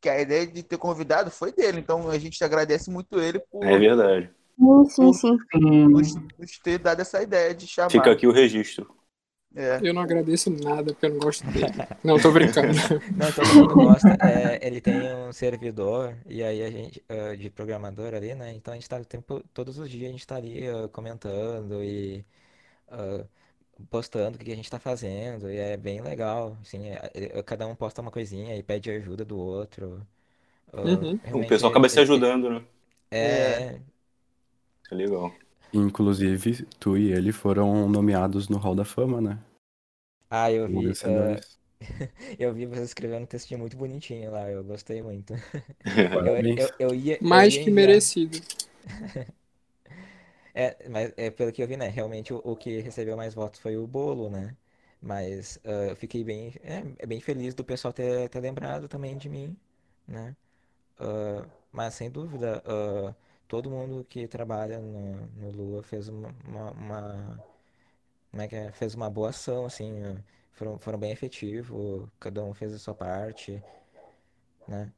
que 0.00 0.08
a 0.08 0.20
ideia 0.20 0.46
de 0.46 0.62
ter 0.62 0.78
convidado 0.78 1.30
foi 1.30 1.52
dele, 1.52 1.78
então 1.78 2.08
a 2.10 2.18
gente 2.18 2.42
agradece 2.42 2.90
muito 2.90 3.20
ele 3.20 3.38
por 3.38 3.64
É 3.64 3.78
verdade. 3.78 4.30
Sim, 4.58 4.84
sim, 4.88 5.12
sim. 5.12 5.38
Sim. 5.52 5.88
nos, 5.88 6.14
nos 6.14 6.58
ter 6.58 6.78
dado 6.78 7.00
essa 7.00 7.22
ideia 7.22 7.54
de 7.54 7.66
chamar. 7.66 7.90
Fica 7.90 8.10
aqui 8.10 8.26
o 8.26 8.32
registro. 8.32 8.97
É. 9.54 9.80
Eu 9.82 9.94
não 9.94 10.02
agradeço 10.02 10.50
nada 10.50 10.92
porque 10.92 11.06
eu 11.06 11.10
não 11.10 11.18
gosto 11.18 11.46
dele. 11.50 11.72
Não, 12.04 12.18
tô 12.20 12.30
brincando. 12.30 12.68
Não, 13.16 13.32
todo 13.32 13.54
mundo 13.54 13.74
gosta. 13.74 14.08
É, 14.20 14.64
ele 14.66 14.80
tem 14.80 14.94
um 15.14 15.32
servidor 15.32 16.16
e 16.26 16.42
aí 16.42 16.62
a 16.62 16.70
gente 16.70 17.02
ah, 17.08 17.34
de 17.34 17.50
programador 17.50 18.14
ali, 18.14 18.34
né? 18.34 18.52
Então 18.52 18.72
a 18.72 18.76
gente 18.76 18.88
tá 18.88 18.98
o 18.98 19.04
tempo, 19.04 19.42
todos 19.54 19.78
os 19.78 19.90
dias 19.90 20.08
a 20.08 20.12
gente 20.12 20.26
tá 20.26 20.36
ali 20.36 20.66
ah, 20.68 20.88
comentando 20.88 21.82
e 21.82 22.24
ah, 22.88 23.24
postando 23.90 24.36
o 24.36 24.40
que 24.40 24.52
a 24.52 24.56
gente 24.56 24.70
tá 24.70 24.78
fazendo 24.78 25.50
e 25.50 25.56
é 25.58 25.76
bem 25.76 26.00
legal. 26.02 26.56
Assim, 26.62 26.88
é- 26.90 27.10
é- 27.14 27.42
cada 27.42 27.66
um 27.66 27.74
posta 27.74 28.02
uma 28.02 28.10
coisinha 28.10 28.56
e 28.56 28.62
pede 28.62 28.90
ajuda 28.90 29.24
do 29.24 29.38
outro. 29.38 30.06
Uhum. 30.72 31.18
O 31.42 31.46
pessoal 31.46 31.70
acaba 31.70 31.88
se 31.88 32.00
ajudando, 32.00 32.50
né? 32.50 32.64
É, 33.10 33.80
é 34.90 34.94
legal. 34.94 35.32
Inclusive, 35.72 36.64
tu 36.78 36.96
e 36.96 37.12
ele 37.12 37.32
foram 37.32 37.88
nomeados 37.88 38.48
no 38.48 38.58
Hall 38.58 38.74
da 38.74 38.84
Fama, 38.84 39.20
né? 39.20 39.38
ah, 40.30 40.50
eu 40.52 40.68
vi. 40.68 40.82
vencedores. 40.82 41.58
Eu 42.38 42.52
vi 42.54 42.66
você 42.66 42.82
escrevendo 42.82 43.22
um 43.22 43.26
textinho 43.26 43.60
muito 43.60 43.76
bonitinho 43.76 44.32
lá, 44.32 44.50
eu 44.50 44.64
gostei 44.64 45.00
muito. 45.02 45.32
Eu, 46.26 46.36
eu, 46.56 46.74
eu 46.78 46.94
ia, 46.94 47.20
eu 47.28 47.28
Mais 47.28 47.54
ia 47.54 47.64
que 47.64 47.70
merecido. 47.70 48.38
É, 50.54 50.88
mas 50.88 51.12
é, 51.16 51.30
pelo 51.30 51.52
que 51.52 51.62
eu 51.62 51.68
vi, 51.68 51.76
né? 51.76 51.88
Realmente 51.88 52.32
o, 52.32 52.40
o 52.44 52.56
que 52.56 52.80
recebeu 52.80 53.16
mais 53.16 53.34
votos 53.34 53.60
foi 53.60 53.76
o 53.76 53.86
bolo, 53.86 54.28
né? 54.30 54.56
Mas 55.00 55.58
ah, 55.64 55.88
eu 55.90 55.96
fiquei 55.96 56.24
bem, 56.24 56.52
é, 56.62 56.82
é 56.98 57.06
bem 57.06 57.20
feliz 57.20 57.54
do 57.54 57.64
pessoal 57.64 57.92
ter, 57.92 58.28
ter 58.28 58.40
lembrado 58.40 58.88
também 58.88 59.16
de 59.16 59.28
mim, 59.28 59.56
né? 60.06 60.36
Ah, 60.98 61.46
mas 61.72 61.94
sem 61.94 62.10
dúvida, 62.10 62.62
ah, 62.66 63.14
todo 63.48 63.70
mundo 63.70 64.04
que 64.08 64.28
trabalha 64.28 64.78
no, 64.80 65.26
no 65.36 65.50
Lua 65.52 65.82
fez 65.82 66.08
uma, 66.08 66.34
uma, 66.46 66.70
uma- 66.72 67.44
como 68.30 68.42
é 68.42 68.48
que 68.48 68.56
é? 68.56 68.72
Fez 68.72 68.94
uma 68.94 69.10
boa 69.10 69.30
ação, 69.30 69.66
assim, 69.66 70.02
ah, 70.04 70.22
foram, 70.52 70.78
foram 70.78 70.98
bem 70.98 71.12
efetivos, 71.12 72.08
cada 72.20 72.44
um 72.44 72.54
fez 72.54 72.74
a 72.74 72.78
sua 72.78 72.94
parte, 72.94 73.62
né? 74.66 74.92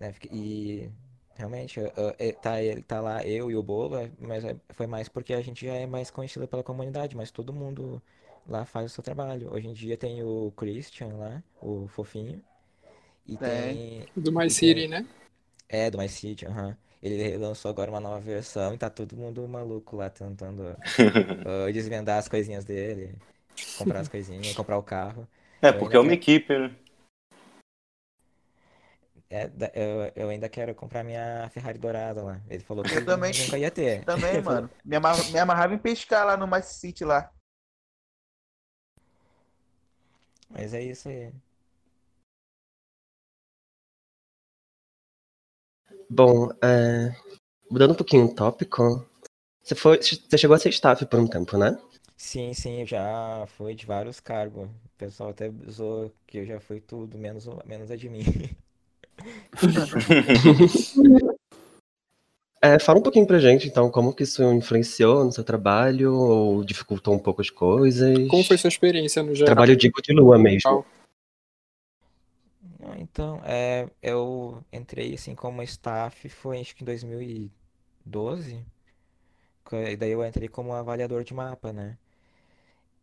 né? 0.00 0.14
E 0.30 0.90
realmente, 1.36 1.80
uh, 1.80 1.86
é- 2.18 2.32
tá, 2.32 2.62
ele 2.62 2.82
tá 2.82 3.00
lá, 3.00 3.26
eu 3.26 3.50
e 3.50 3.56
o 3.56 3.62
Bolo, 3.62 3.96
é- 3.98 4.10
mas 4.20 4.44
é- 4.44 4.56
foi 4.70 4.86
mais 4.86 5.08
porque 5.08 5.34
a 5.34 5.40
gente 5.42 5.66
já 5.66 5.74
é 5.74 5.86
mais 5.86 6.10
conhecido 6.10 6.48
pela 6.48 6.62
comunidade, 6.64 7.16
mas 7.16 7.30
todo 7.30 7.52
mundo 7.52 8.02
lá 8.48 8.64
faz 8.66 8.92
o 8.92 8.94
seu 8.94 9.04
trabalho. 9.04 9.52
Hoje 9.52 9.68
em 9.68 9.72
dia 9.74 9.96
tem 9.96 10.22
o 10.22 10.52
Christian 10.56 11.08
lá, 11.16 11.42
o 11.62 11.86
fofinho, 11.88 12.42
e 13.26 13.38
Tem. 13.38 13.82
tem. 14.02 14.06
Do 14.16 14.32
My 14.32 14.48
City, 14.50 14.86
tem. 14.86 14.88
né? 14.88 15.06
É, 15.68 15.90
do 15.90 15.98
My 15.98 16.08
City, 16.08 16.46
aham. 16.46 16.76
Ele 17.06 17.36
lançou 17.38 17.70
agora 17.70 17.90
uma 17.90 18.00
nova 18.00 18.20
versão 18.20 18.74
e 18.74 18.78
tá 18.78 18.90
todo 18.90 19.16
mundo 19.16 19.46
maluco 19.48 19.96
lá 19.96 20.10
tentando 20.10 20.62
uh, 20.62 21.72
desvendar 21.72 22.18
as 22.18 22.28
coisinhas 22.28 22.64
dele, 22.64 23.14
comprar 23.78 24.00
as 24.00 24.08
coisinhas, 24.08 24.54
comprar 24.56 24.78
o 24.78 24.82
carro. 24.82 25.26
É, 25.62 25.68
Eu 25.68 25.78
porque 25.78 25.96
é 25.96 26.00
uma 26.00 26.06
quero. 26.08 26.14
equipe, 26.14 26.58
né? 26.58 26.74
É, 29.28 29.50
eu, 29.74 30.12
eu 30.24 30.28
ainda 30.28 30.48
quero 30.48 30.74
comprar 30.74 31.02
minha 31.02 31.48
Ferrari 31.50 31.78
dourada 31.78 32.22
lá. 32.22 32.40
Ele 32.48 32.62
falou 32.62 32.84
que 32.84 32.94
Eu 32.94 33.04
também. 33.04 33.32
nunca 33.32 33.58
ia 33.58 33.70
ter. 33.70 34.04
Também, 34.06 34.40
mano. 34.42 34.70
Me 34.84 34.96
amarra- 34.96 35.24
me 35.24 35.38
amarrava 35.38 35.74
em 35.74 35.78
pescar 35.78 36.24
lá 36.26 36.36
no 36.36 36.46
Mice 36.46 36.74
City 36.74 37.04
lá. 37.04 37.30
mas 40.50 40.74
é 40.74 40.82
isso 40.82 41.08
aí. 41.08 41.32
Bom, 46.08 46.48
é, 46.62 47.14
mudando 47.70 47.92
um 47.92 47.96
pouquinho 47.96 48.26
o 48.26 48.34
tópico, 48.34 49.04
você 49.62 49.74
foi, 49.74 49.98
você 49.98 50.38
chegou 50.38 50.54
a 50.54 50.58
ser 50.58 50.68
staff 50.70 51.04
por 51.06 51.18
um 51.18 51.26
tempo, 51.26 51.58
né? 51.58 51.76
Sim, 52.16 52.54
sim, 52.54 52.80
eu 52.80 52.86
já 52.86 53.44
fui 53.56 53.74
de 53.74 53.84
vários 53.84 54.20
cargos. 54.20 54.64
O 54.64 54.98
pessoal 54.98 55.30
até 55.30 55.50
zoou 55.70 56.12
que 56.26 56.38
eu 56.38 56.46
já 56.46 56.60
fui 56.60 56.80
tudo, 56.80 57.18
menos, 57.18 57.46
menos 57.66 57.90
a 57.90 57.96
de 57.96 58.08
mim. 58.08 58.24
É, 62.62 62.78
fala 62.78 62.98
um 62.98 63.02
pouquinho 63.02 63.26
pra 63.26 63.38
gente, 63.38 63.68
então, 63.68 63.90
como 63.90 64.14
que 64.14 64.22
isso 64.22 64.42
influenciou 64.52 65.24
no 65.24 65.30
seu 65.30 65.44
trabalho, 65.44 66.14
ou 66.14 66.64
dificultou 66.64 67.14
um 67.14 67.18
pouco 67.18 67.42
as 67.42 67.50
coisas? 67.50 68.26
Como 68.28 68.42
foi 68.42 68.56
sua 68.56 68.68
experiência 68.68 69.22
no 69.22 69.34
geral? 69.34 69.54
Trabalho, 69.54 69.76
digo, 69.76 70.00
de 70.00 70.12
lua 70.12 70.38
mesmo. 70.38 70.84
Ah, 72.86 72.96
Então, 72.98 73.40
é, 73.44 73.90
eu 74.02 74.64
entrei 74.72 75.14
assim 75.14 75.34
como 75.34 75.62
staff, 75.62 76.28
foi 76.28 76.60
acho 76.60 76.74
que 76.76 76.82
em 76.82 76.86
2012. 76.86 78.64
co- 79.64 79.76
E 79.78 79.96
daí 79.96 80.12
eu 80.12 80.24
entrei 80.26 80.48
como 80.48 80.72
avaliador 80.74 81.24
de 81.24 81.34
mapa, 81.34 81.72
né? 81.72 81.98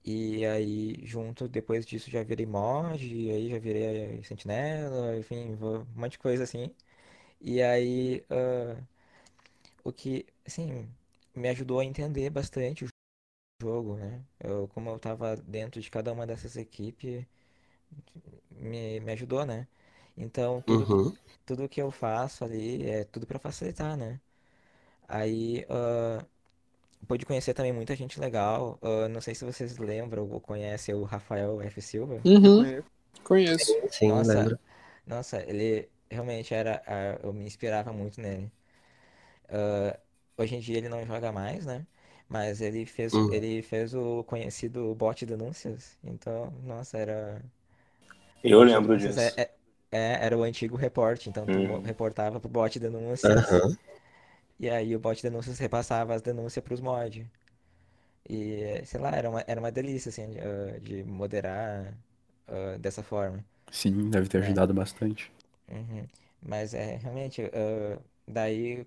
E 0.06 0.46
aí, 0.46 1.00
junto, 1.06 1.48
depois 1.48 1.86
disso, 1.86 2.10
já 2.12 2.24
virei 2.24 2.46
mod, 2.46 3.02
e 3.06 3.32
aí 3.32 3.50
já 3.50 3.58
virei 3.60 4.22
sentinela, 4.24 5.18
enfim, 5.18 5.54
um 5.62 5.86
monte 5.96 6.14
de 6.14 6.20
coisa 6.20 6.44
assim. 6.44 6.76
E 7.42 7.62
aí, 7.64 8.24
ah, 8.30 8.78
o 9.84 9.92
que, 9.94 10.26
assim, 10.46 10.88
me 11.36 11.50
ajudou 11.50 11.80
a 11.80 11.86
entender 11.86 12.30
bastante 12.30 12.86
o 12.86 12.88
jogo, 13.62 13.98
né? 13.98 14.24
Eu, 14.40 14.68
como 14.70 14.90
eu 14.92 15.00
tava 15.00 15.38
dentro 15.38 15.82
de 15.82 15.92
cada 15.92 16.14
uma 16.14 16.28
dessas 16.28 16.58
equipes, 16.58 17.26
me, 18.52 19.00
me 19.02 19.12
ajudou, 19.14 19.46
né? 19.46 19.68
Então, 20.18 20.62
tudo, 20.62 20.86
que- 20.88 20.98
Uhum. 20.98 21.18
tudo 21.46 21.70
que 21.70 21.82
eu 21.82 21.92
faço 21.92 22.44
ali 22.46 22.84
é 22.90 23.04
tudo 23.06 23.26
pra 23.28 23.40
facilitar, 23.40 23.98
né? 23.98 24.20
Aí, 25.08 25.66
ah, 25.70 26.26
pude 27.08 27.26
conhecer 27.26 27.54
também 27.54 27.74
muita 27.74 27.96
gente 27.96 28.20
legal. 28.20 28.80
ah, 28.82 29.08
não 29.10 29.22
sei 29.22 29.36
se 29.36 29.46
vocês 29.46 29.78
lembram 29.78 30.30
ou 30.30 30.42
conhecem 30.42 30.96
o 30.96 31.04
Rafael 31.04 31.62
F. 31.62 31.82
Silva. 31.82 32.26
Uhum, 32.26 32.84
conheço. 33.24 33.78
Sim, 33.90 34.12
Nossa, 34.12 34.28
lembro. 34.28 34.60
nossa, 35.06 35.42
ele 35.50 35.90
realmente 36.10 36.54
era, 36.54 36.82
ah, 36.88 37.20
eu 37.24 37.34
me 37.34 37.46
inspirava 37.46 37.92
muito 37.94 38.22
nele. 38.22 38.52
Ah, 39.50 40.00
hoje 40.38 40.56
em 40.56 40.60
dia 40.60 40.78
ele 40.78 40.90
não 40.90 41.06
joga 41.06 41.32
mais, 41.32 41.66
né? 41.66 41.86
Mas 42.30 42.62
ele 42.62 42.86
fez, 42.86 43.14
Hum. 43.14 43.30
ele 43.30 43.62
fez 43.62 43.94
o 43.94 44.24
conhecido 44.24 44.94
bot 44.96 45.26
denúncias. 45.26 45.98
Então, 46.04 46.52
nossa, 46.64 46.98
era. 46.98 47.44
Eu 48.44 48.62
lembro 48.64 48.96
é, 49.16 49.34
disso. 49.36 49.42
é- 49.44 49.52
é- 49.92 50.26
era 50.26 50.38
o 50.38 50.44
antigo 50.44 50.76
report. 50.78 51.28
Então, 51.28 51.48
tu 51.50 51.78
Hum. 51.78 51.84
reportava 51.84 52.40
pro 52.40 52.50
bot 52.50 52.80
denúncias. 52.80 53.62
Aham. 53.62 53.78
E 54.60 54.70
aí 54.70 54.96
o 54.96 55.00
bot 55.00 55.22
denúncias 55.22 55.60
repassava 55.60 56.14
as 56.16 56.22
denúncias 56.22 56.64
pros 56.64 56.82
mod. 56.82 57.30
E, 58.30 58.86
sei 58.86 59.00
lá, 59.00 59.12
era 59.12 59.30
uma, 59.30 59.44
era 59.48 59.60
uma 59.60 59.72
delícia, 59.72 60.10
assim, 60.10 60.30
de, 60.32 60.40
ah, 60.40 60.80
de 60.82 61.04
moderar 61.04 61.98
ah, 62.48 62.78
dessa 62.80 63.04
forma, 63.04 63.46
Sim, 63.70 64.10
deve 64.10 64.30
ter 64.30 64.38
né? 64.40 64.58
ajudado 64.58 64.74
bastante. 64.74 65.30
Uhum. 65.68 66.08
Mas 66.42 66.74
é 66.74 66.98
realmente, 66.98 67.42
ah, 67.54 68.00
daí, 68.28 68.86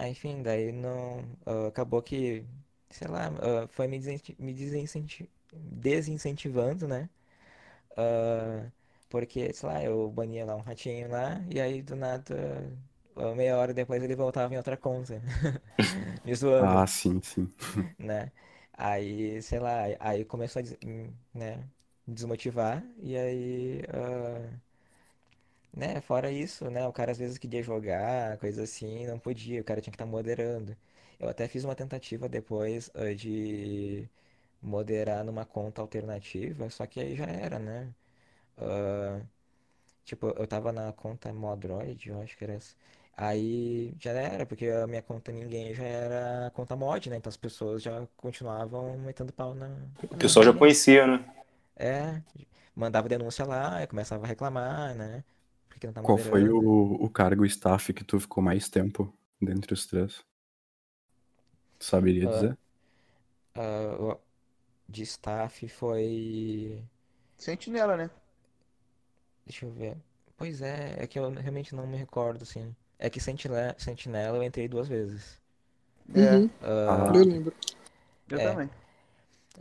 enfim, 0.00 0.42
daí 0.42 0.72
não, 0.72 1.24
ah, 1.46 1.68
acabou 1.68 2.02
que, 2.02 2.44
sei 2.90 3.08
lá, 3.08 3.30
foi 3.68 3.86
me 3.88 3.98
me 4.38 4.54
desincenti- 4.54 5.30
desincentivando, 5.52 6.88
né? 6.88 7.08
Ah, 7.96 8.70
porque, 9.08 9.52
sei 9.52 9.68
lá, 9.68 9.82
eu 9.84 10.10
bania 10.10 10.44
lá 10.46 10.56
um 10.56 10.60
ratinho 10.60 11.08
lá, 11.10 11.40
e 11.50 11.60
aí 11.60 11.82
do 11.82 11.96
nada, 11.96 12.34
ah, 13.16 13.34
meia 13.34 13.56
hora 13.58 13.74
depois 13.74 14.02
ele 14.02 14.16
voltava 14.16 14.54
em 14.54 14.56
outra 14.56 14.76
conta, 14.76 15.20
me 16.24 16.34
zoando. 16.36 16.82
Ah, 16.82 16.86
sim, 16.86 17.20
sim. 17.22 17.52
né? 17.98 18.32
Aí, 18.72 19.42
sei 19.42 19.58
lá, 19.60 19.82
aí 20.00 20.24
começou 20.24 20.60
a, 20.60 20.62
des- 20.62 20.78
hum, 20.84 21.12
né, 21.34 21.62
desmotivar 22.06 22.82
e 23.02 23.16
aí, 23.16 23.82
ah, 23.92 24.60
né, 25.76 26.00
fora 26.00 26.30
isso, 26.30 26.68
né, 26.70 26.86
o 26.86 26.92
cara 26.92 27.12
às 27.12 27.18
vezes 27.18 27.38
queria 27.38 27.62
jogar, 27.62 28.36
coisa 28.38 28.62
assim, 28.64 29.06
não 29.06 29.18
podia, 29.18 29.60
o 29.60 29.64
cara 29.64 29.80
tinha 29.80 29.92
que 29.92 29.96
estar 29.96 30.06
moderando. 30.06 30.76
Eu 31.18 31.28
até 31.28 31.46
fiz 31.48 31.64
uma 31.64 31.74
tentativa 31.74 32.28
depois, 32.28 32.90
ah, 32.94 33.14
de 33.14 34.08
moderar 34.62 35.24
numa 35.24 35.44
conta 35.46 35.80
alternativa, 35.82 36.70
só 36.70 36.86
que 36.86 37.00
aí 37.00 37.16
já 37.16 37.26
era, 37.26 37.58
né? 37.58 37.94
Ah, 38.58 39.22
tipo, 40.04 40.28
eu 40.28 40.46
tava 40.46 40.72
na 40.72 40.92
conta 40.92 41.32
Modroid, 41.32 42.08
eu 42.10 42.22
acho 42.22 42.36
que 42.36 42.44
era 42.44 42.54
essa. 42.54 42.74
Aí 43.16 43.94
já 44.00 44.12
era, 44.12 44.46
porque 44.46 44.66
a 44.68 44.86
minha 44.86 45.02
conta 45.02 45.32
ninguém 45.32 45.74
já 45.74 45.84
era 45.84 46.46
a 46.48 46.50
conta 46.52 46.76
mod, 46.76 47.10
né? 47.10 47.16
Então 47.16 47.30
as 47.30 47.36
pessoas 47.36 47.82
já 47.82 48.06
continuavam 48.16 48.98
metendo 48.98 49.32
pau 49.32 49.54
na, 49.54 49.68
O 50.12 50.16
na 50.16 50.18
pessoal 50.18 50.44
já 50.44 50.52
ninguém. 50.52 50.52
conhecia, 50.52 51.06
né? 51.06 51.24
É, 51.76 52.22
mandava 52.74 53.08
denúncia 53.08 53.44
lá, 53.46 53.76
aí 53.78 53.86
começava 53.86 54.24
a 54.24 54.28
reclamar, 54.28 54.94
né? 54.94 55.24
Porque 55.68 55.86
não 55.86 55.94
tá 55.94 56.02
Qual 56.02 56.18
foi 56.18 56.46
moderando. 56.46 56.50
o, 56.50 56.60
o 57.06 57.08
cargo 57.08 57.46
staff 57.46 57.94
que 57.94 58.04
tu 58.04 58.20
ficou 58.20 58.42
mais 58.42 58.68
tempo 58.68 59.16
dentre 59.40 59.72
os 59.72 59.86
três? 59.86 60.22
Tu 61.80 61.84
saberia 61.86 62.26
Ah, 62.26 62.28
dizer? 62.28 62.56
ah, 63.54 63.96
o- 64.00 64.20
de 64.90 65.02
staff 65.04 65.68
foi. 65.68 66.84
Sentinela, 67.36 67.96
né? 67.96 68.10
Deixa 69.46 69.66
eu 69.66 69.72
ver. 69.72 69.96
Pois 70.36 70.62
é, 70.62 70.96
é 71.02 71.06
que 71.06 71.18
eu 71.18 71.30
realmente 71.30 71.74
não 71.74 71.86
me 71.86 71.96
recordo, 71.96 72.42
assim. 72.42 72.74
É 72.98 73.10
que 73.10 73.20
Sentinela, 73.20 73.74
Sentinela 73.78 74.36
eu 74.38 74.42
entrei 74.42 74.68
duas 74.68 74.88
vezes. 74.88 75.40
É, 76.14 76.38
Uhum, 76.38 76.50
Ah, 76.86 77.06
Ah, 77.06 77.12
eu 77.14 77.24
lembro. 77.24 77.52
eu 78.30 78.38
é, 78.38 78.40
também. 78.40 78.70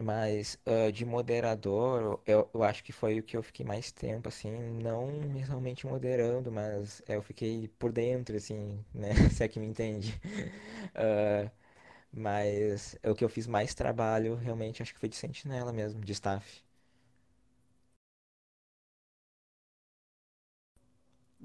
mas 0.02 0.58
ah, 0.65 0.92
de 0.92 1.06
moderador, 1.06 2.22
eu, 2.26 2.50
eu 2.54 2.63
acho 2.63 2.84
que 2.84 2.92
foi 2.94 3.20
o 3.20 3.24
que 3.24 3.36
eu 3.38 3.44
fiquei 3.44 3.65
mais 3.65 3.92
tempo, 3.92 4.30
assim, 4.30 4.52
não 4.82 5.08
realmente 5.48 5.86
moderando, 5.88 6.52
mas 6.52 7.02
é, 7.08 7.15
eu 7.15 7.24
fiquei 7.24 7.68
por 7.80 7.92
dentro, 7.92 8.36
assim, 8.38 8.84
né? 8.94 9.10
Se 9.32 9.44
é 9.44 9.48
que 9.48 9.60
me 9.60 9.68
entende. 9.68 10.20
Ah, 10.96 11.52
mas 12.12 12.98
é 13.04 13.10
o 13.10 13.15
que 13.15 13.24
eu 13.24 13.30
fiz 13.30 13.48
mais 13.48 13.74
trabalho, 13.74 14.36
realmente, 14.36 14.82
acho 14.82 14.93
que 14.93 15.00
foi 15.00 15.10
de 15.10 15.15
sentinela 15.15 15.72
mesmo, 15.74 16.02
de 16.02 16.12
staff. 16.12 16.62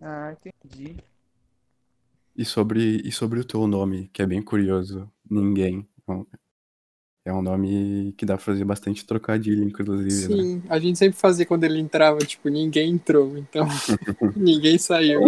Ah, 0.00 0.32
entendi. 0.32 0.96
e 2.36 2.44
sobre, 2.44 3.00
e 3.04 3.12
sobre 3.12 3.40
o 3.40 3.44
teu 3.44 3.66
nome, 3.66 4.10
que 4.12 4.20
é 4.20 4.26
bem 4.26 4.42
curioso. 4.42 5.08
Ninguém. 5.30 5.86
É 7.24 7.32
um 7.32 7.40
nome 7.40 8.12
que 8.18 8.26
dá 8.26 8.34
pra 8.34 8.44
fazer 8.44 8.64
bastante 8.64 9.06
trocadilho, 9.06 9.64
inclusive, 9.64 10.34
né? 10.34 10.42
Sim, 10.42 10.62
a 10.68 10.78
gente 10.78 10.98
sempre 10.98 11.18
fazia 11.18 11.46
quando 11.46 11.64
ele 11.64 11.78
entrava, 11.78 12.18
tipo, 12.18 12.48
ninguém 12.50 12.90
entrou, 12.90 13.38
então 13.38 13.66
ninguém 14.36 14.76
saiu. 14.76 15.22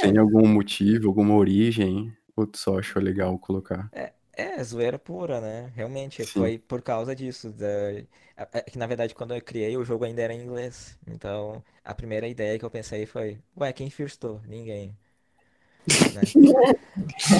Tem 0.00 0.16
algum 0.18 0.48
motivo, 0.48 1.08
alguma 1.08 1.34
origem? 1.34 2.12
Ou 2.34 2.46
tu 2.46 2.58
só 2.58 2.78
achou 2.78 3.00
legal 3.00 3.38
colocar? 3.38 3.88
É, 3.92 4.12
zoeira 4.62 4.98
pura, 4.98 5.40
né? 5.40 5.72
Realmente, 5.74 6.24
Sim. 6.24 6.26
foi 6.26 6.58
por 6.58 6.82
causa 6.82 7.14
disso. 7.14 7.50
Da... 7.52 7.66
é- 7.66 8.06
é 8.36 8.62
que 8.62 8.78
na 8.78 8.86
verdade, 8.86 9.14
quando 9.14 9.34
eu 9.34 9.42
criei, 9.42 9.76
o 9.76 9.84
jogo 9.84 10.04
ainda 10.04 10.22
era 10.22 10.32
em 10.34 10.42
inglês. 10.42 10.98
Então, 11.06 11.62
a 11.84 11.94
primeira 11.94 12.28
ideia 12.28 12.58
que 12.58 12.64
eu 12.64 12.70
pensei 12.70 13.06
foi: 13.06 13.38
Ué, 13.56 13.72
quem 13.72 13.90
firstou? 13.90 14.40
Ninguém. 14.46 14.96
Né? 16.10 16.32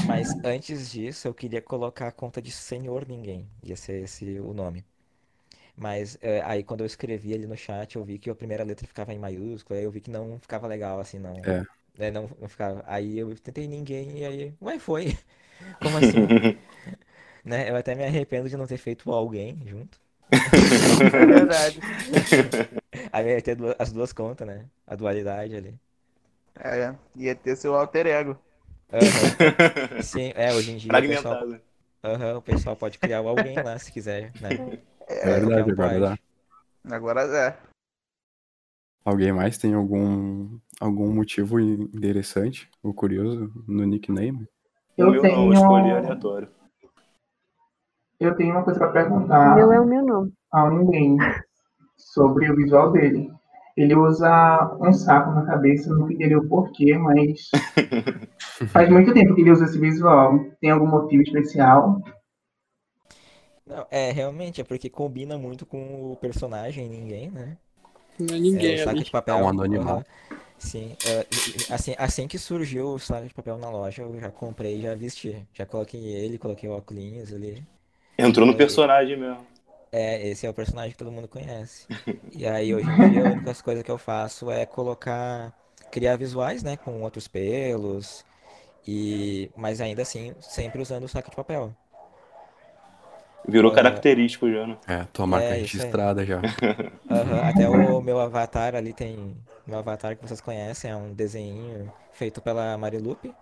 Mas 0.03 0.37
antes 0.43 0.91
disso, 0.91 1.29
eu 1.29 1.35
queria 1.35 1.61
colocar 1.63 2.09
a 2.09 2.13
conta 2.13 2.41
de 2.41 2.51
Senhor 2.51 3.07
Ninguém. 3.07 3.49
Ia 3.63 3.77
ser 3.77 4.03
esse 4.05 4.41
o 4.41 4.53
nome. 4.53 4.85
Mas 5.77 6.19
é, 6.21 6.43
aí, 6.43 6.63
quando 6.65 6.81
eu 6.81 6.87
escrevi 6.87 7.35
ali 7.35 7.47
no 7.47 7.57
chat, 7.57 7.97
eu 7.97 8.05
vi 8.05 8.19
que 8.19 8.31
a 8.31 8.35
primeira 8.35 8.65
letra 8.65 8.87
ficava 8.87 9.13
em 9.15 9.19
maiúscula. 9.19 9.79
Aí 9.79 9.85
eu 9.85 9.91
vi 9.91 10.01
que 10.01 10.11
não 10.11 10.39
ficava 10.41 10.67
legal, 10.67 11.01
assim, 11.01 11.19
não. 11.19 11.35
É. 11.45 11.65
É, 11.99 12.11
não, 12.11 12.31
não 12.41 12.49
ficava. 12.49 12.85
Aí 12.87 13.19
eu 13.19 13.35
tentei 13.39 13.67
ninguém 13.69 14.19
e 14.21 14.25
aí, 14.25 14.55
ué, 14.63 14.79
foi. 14.79 15.17
Como 15.81 15.97
assim? 15.97 16.29
Né? 17.45 17.71
Eu 17.71 17.77
até 17.77 17.95
me 17.95 18.05
arrependo 18.05 18.49
de 18.49 18.57
não 18.57 18.67
ter 18.67 18.77
feito 18.77 19.11
alguém 19.11 19.57
junto. 19.67 19.99
É 21.13 21.27
verdade. 21.27 21.81
Aí 23.13 23.27
ia 23.29 23.43
ter 23.43 23.57
as 23.79 23.93
duas 23.93 24.13
contas, 24.13 24.47
né? 24.47 24.69
A 24.87 24.95
dualidade 24.95 25.55
ali. 25.57 25.79
É, 26.59 26.95
ia 27.17 27.35
ter 27.35 27.57
seu 27.57 27.75
alter 27.75 28.07
ego. 28.07 28.37
Aham. 28.93 30.01
Sim, 30.03 30.33
é, 30.35 30.53
hoje 30.53 30.73
em 30.73 30.77
dia 30.77 30.93
o 30.99 31.07
pessoal, 31.07 31.37
aham, 32.05 32.39
o 32.39 32.43
pessoal 32.43 32.77
pode 32.77 32.99
criar 32.99 33.19
alguém 33.19 33.63
lá 33.63 33.79
se 33.79 33.93
quiser, 33.93 34.33
né? 34.41 34.51
É 35.09 35.27
É, 35.27 35.41
verdade, 35.41 35.71
um 35.71 35.73
agora 35.73 36.01
dá. 36.01 36.19
agora 36.91 37.23
é. 37.23 37.57
Alguém 39.05 39.33
mais 39.33 39.59
tem 39.59 39.75
algum, 39.75 40.59
algum 40.81 41.13
motivo 41.13 41.59
interessante 41.61 42.69
ou 42.83 42.93
curioso 42.95 43.51
no 43.67 43.85
nickname? 43.87 44.47
O 44.99 45.03
Eu 45.03 45.11
meu 45.11 45.23
não, 45.23 45.29
eu 45.31 45.35
tenho- 45.35 45.53
escolhi 45.53 45.91
aleatório. 45.93 46.49
Eu 48.19 48.35
tenho 48.37 48.53
uma 48.53 48.63
coisa 48.65 48.79
para 48.79 48.91
O 48.91 48.93
perguntar 48.93 49.57
meu 49.57 49.73
é 49.73 49.81
o 49.81 49.87
meu 49.87 50.05
nome. 50.05 50.33
ao 50.53 50.71
ninguém 50.71 51.17
sobre 51.97 52.51
o 52.51 52.57
visual 52.57 52.93
dele. 52.93 53.31
Ele 53.77 53.95
usa 53.95 54.77
um 54.81 54.93
saco 54.93 55.31
na 55.31 55.47
cabeça, 55.47 55.89
não 55.95 56.11
entendi 56.11 56.37
o 56.37 56.47
porquê, 56.49 56.99
mas 56.99 57.49
faz 58.73 58.91
muito 58.91 59.15
tempo 59.15 59.35
que 59.35 59.41
ele 59.41 59.53
usa 59.53 59.65
esse 59.65 59.79
visual. 59.79 60.39
Tem 60.61 60.71
algum 60.71 60.87
motivo 60.87 61.23
especial? 61.23 62.03
Não, 63.67 63.87
é, 63.91 64.11
realmente, 64.11 64.61
é 64.61 64.65
porque 64.65 64.91
combina 64.91 65.39
muito 65.39 65.65
com 65.65 66.13
o 66.13 66.17
personagem 66.17 66.89
ninguém, 66.89 67.31
né? 67.31 67.57
Não 68.19 68.35
é 68.35 68.39
É, 68.39 68.41
ninguém 68.41 68.75
o 68.75 68.79
saco 68.79 68.91
ali. 68.91 69.05
de 69.05 69.11
papel. 69.11 69.37
É 69.39 69.43
um 69.43 69.49
anonimal. 69.49 69.97
aham. 69.99 70.05
Sim, 70.61 70.95
é, 71.07 71.75
assim, 71.75 71.95
assim 71.99 72.29
que 72.29 72.39
surgiu 72.39 72.91
o 72.91 72.99
saco 72.99 73.27
de 73.27 73.35
papel 73.35 73.57
na 73.57 73.71
loja, 73.71 74.03
eu 74.03 74.21
já 74.21 74.31
comprei 74.31 74.79
e 74.79 74.83
já 74.83 74.95
vesti. 74.95 75.45
Já 75.55 75.65
coloquei 75.65 76.01
ele, 76.05 76.39
coloquei 76.39 76.69
o 76.69 76.73
óculos 76.73 77.33
ali. 77.33 77.67
Entrou 78.19 78.47
no 78.47 78.55
personagem 78.55 79.17
mesmo. 79.17 79.47
É, 79.91 80.29
esse 80.29 80.47
é 80.47 80.51
o 80.51 80.55
personagem 80.55 80.93
que 80.93 80.99
todo 80.99 81.11
mundo 81.11 81.27
conhece. 81.29 81.89
E 82.33 82.47
aí, 82.47 82.73
hoje 82.73 82.87
em 82.89 83.11
dia, 83.11 83.25
a 83.25 83.33
única 83.33 83.53
coisa 83.55 83.83
que 83.83 83.91
eu 83.91 83.99
faço 83.99 84.51
é 84.53 84.65
colocar, 84.65 85.53
criar 85.91 86.17
visuais, 86.17 86.63
né, 86.63 86.77
com 86.77 87.03
outros 87.03 87.27
pelos, 87.27 88.25
e, 88.87 89.51
mas 89.57 89.81
ainda 89.81 90.03
assim, 90.03 90.35
sempre 90.41 90.81
usando 90.81 91.05
o 91.05 91.09
saco 91.09 91.31
de 91.31 91.37
papel. 91.37 91.75
Virou 93.49 93.73
Ah. 93.73 93.75
característico 93.75 94.51
já, 94.51 94.67
né? 94.67 94.77
É, 94.87 95.05
tua 95.13 95.27
marca 95.27 95.49
É, 95.49 95.55
registrada 95.57 96.25
já. 96.25 96.41
Aham, 97.11 97.49
Até 97.49 97.69
o 97.69 98.01
meu 98.01 98.21
avatar 98.21 98.75
ali 98.75 98.93
tem, 98.93 99.35
meu 99.67 99.79
avatar 99.79 100.17
que 100.17 100.27
vocês 100.27 100.41
conhecem, 100.41 100.91
é 100.91 100.97
um 100.97 101.13
desenho 101.13 101.91
feito 102.13 102.41
pela 102.41 102.77
Marilupe. 102.79 103.33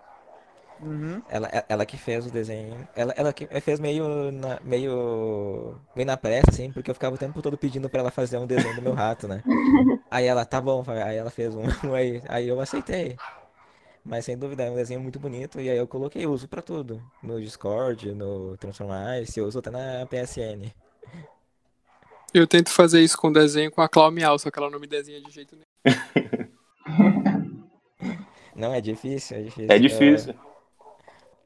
Uhum. 0.80 1.20
Ela, 1.28 1.48
é- 1.52 1.64
ela 1.68 1.84
que 1.84 1.96
fez 1.96 2.24
o 2.26 2.30
desenho. 2.30 2.88
Ela, 2.94 3.12
ela 3.16 3.32
que 3.32 3.46
fez 3.60 3.80
meio 3.80 4.30
na, 4.32 4.58
meio, 4.62 5.74
meio 5.94 6.06
na 6.06 6.16
pressa, 6.16 6.50
assim, 6.50 6.70
porque 6.70 6.90
eu 6.90 6.94
ficava 6.94 7.16
o 7.16 7.18
tempo 7.18 7.42
todo 7.42 7.58
pedindo 7.58 7.88
pra 7.90 8.00
ela 8.00 8.10
fazer 8.10 8.38
um 8.38 8.46
desenho 8.46 8.74
do 8.76 8.82
meu 8.82 8.94
rato, 8.94 9.26
né? 9.26 9.42
Aí 10.10 10.24
ela, 10.24 10.44
tá 10.46 10.58
bom, 10.58 10.82
aí 10.88 11.16
ela 11.18 11.30
fez 11.30 11.54
um, 11.84 11.94
aí, 11.94 12.22
aí 12.28 12.48
eu 12.48 12.58
aceitei. 12.60 13.16
Mas 14.08 14.24
sem 14.24 14.38
dúvida, 14.38 14.64
é 14.64 14.70
um 14.70 14.74
desenho 14.74 15.00
muito 15.00 15.20
bonito, 15.20 15.60
e 15.60 15.68
aí 15.68 15.76
eu 15.76 15.86
coloquei, 15.86 16.24
eu 16.24 16.32
uso 16.32 16.48
pra 16.48 16.62
tudo. 16.62 17.02
No 17.22 17.38
Discord, 17.38 18.14
no 18.14 18.56
Transformice, 18.56 19.38
eu 19.38 19.46
uso 19.46 19.58
até 19.58 19.68
na 19.68 20.06
PSN. 20.06 20.72
Eu 22.32 22.46
tento 22.46 22.70
fazer 22.70 23.02
isso 23.02 23.18
com 23.18 23.30
desenho 23.30 23.70
com 23.70 23.82
a 23.82 23.88
Clau 23.88 24.10
Miau, 24.10 24.38
só 24.38 24.50
que 24.50 24.58
ela 24.58 24.70
não 24.70 24.80
me 24.80 24.86
desenha 24.86 25.20
de 25.20 25.30
jeito 25.30 25.54
nenhum. 25.54 26.48
Não, 28.56 28.74
é 28.74 28.80
difícil, 28.80 29.36
é 29.36 29.42
difícil. 29.42 29.66
É 29.68 29.78
difícil. 29.78 30.34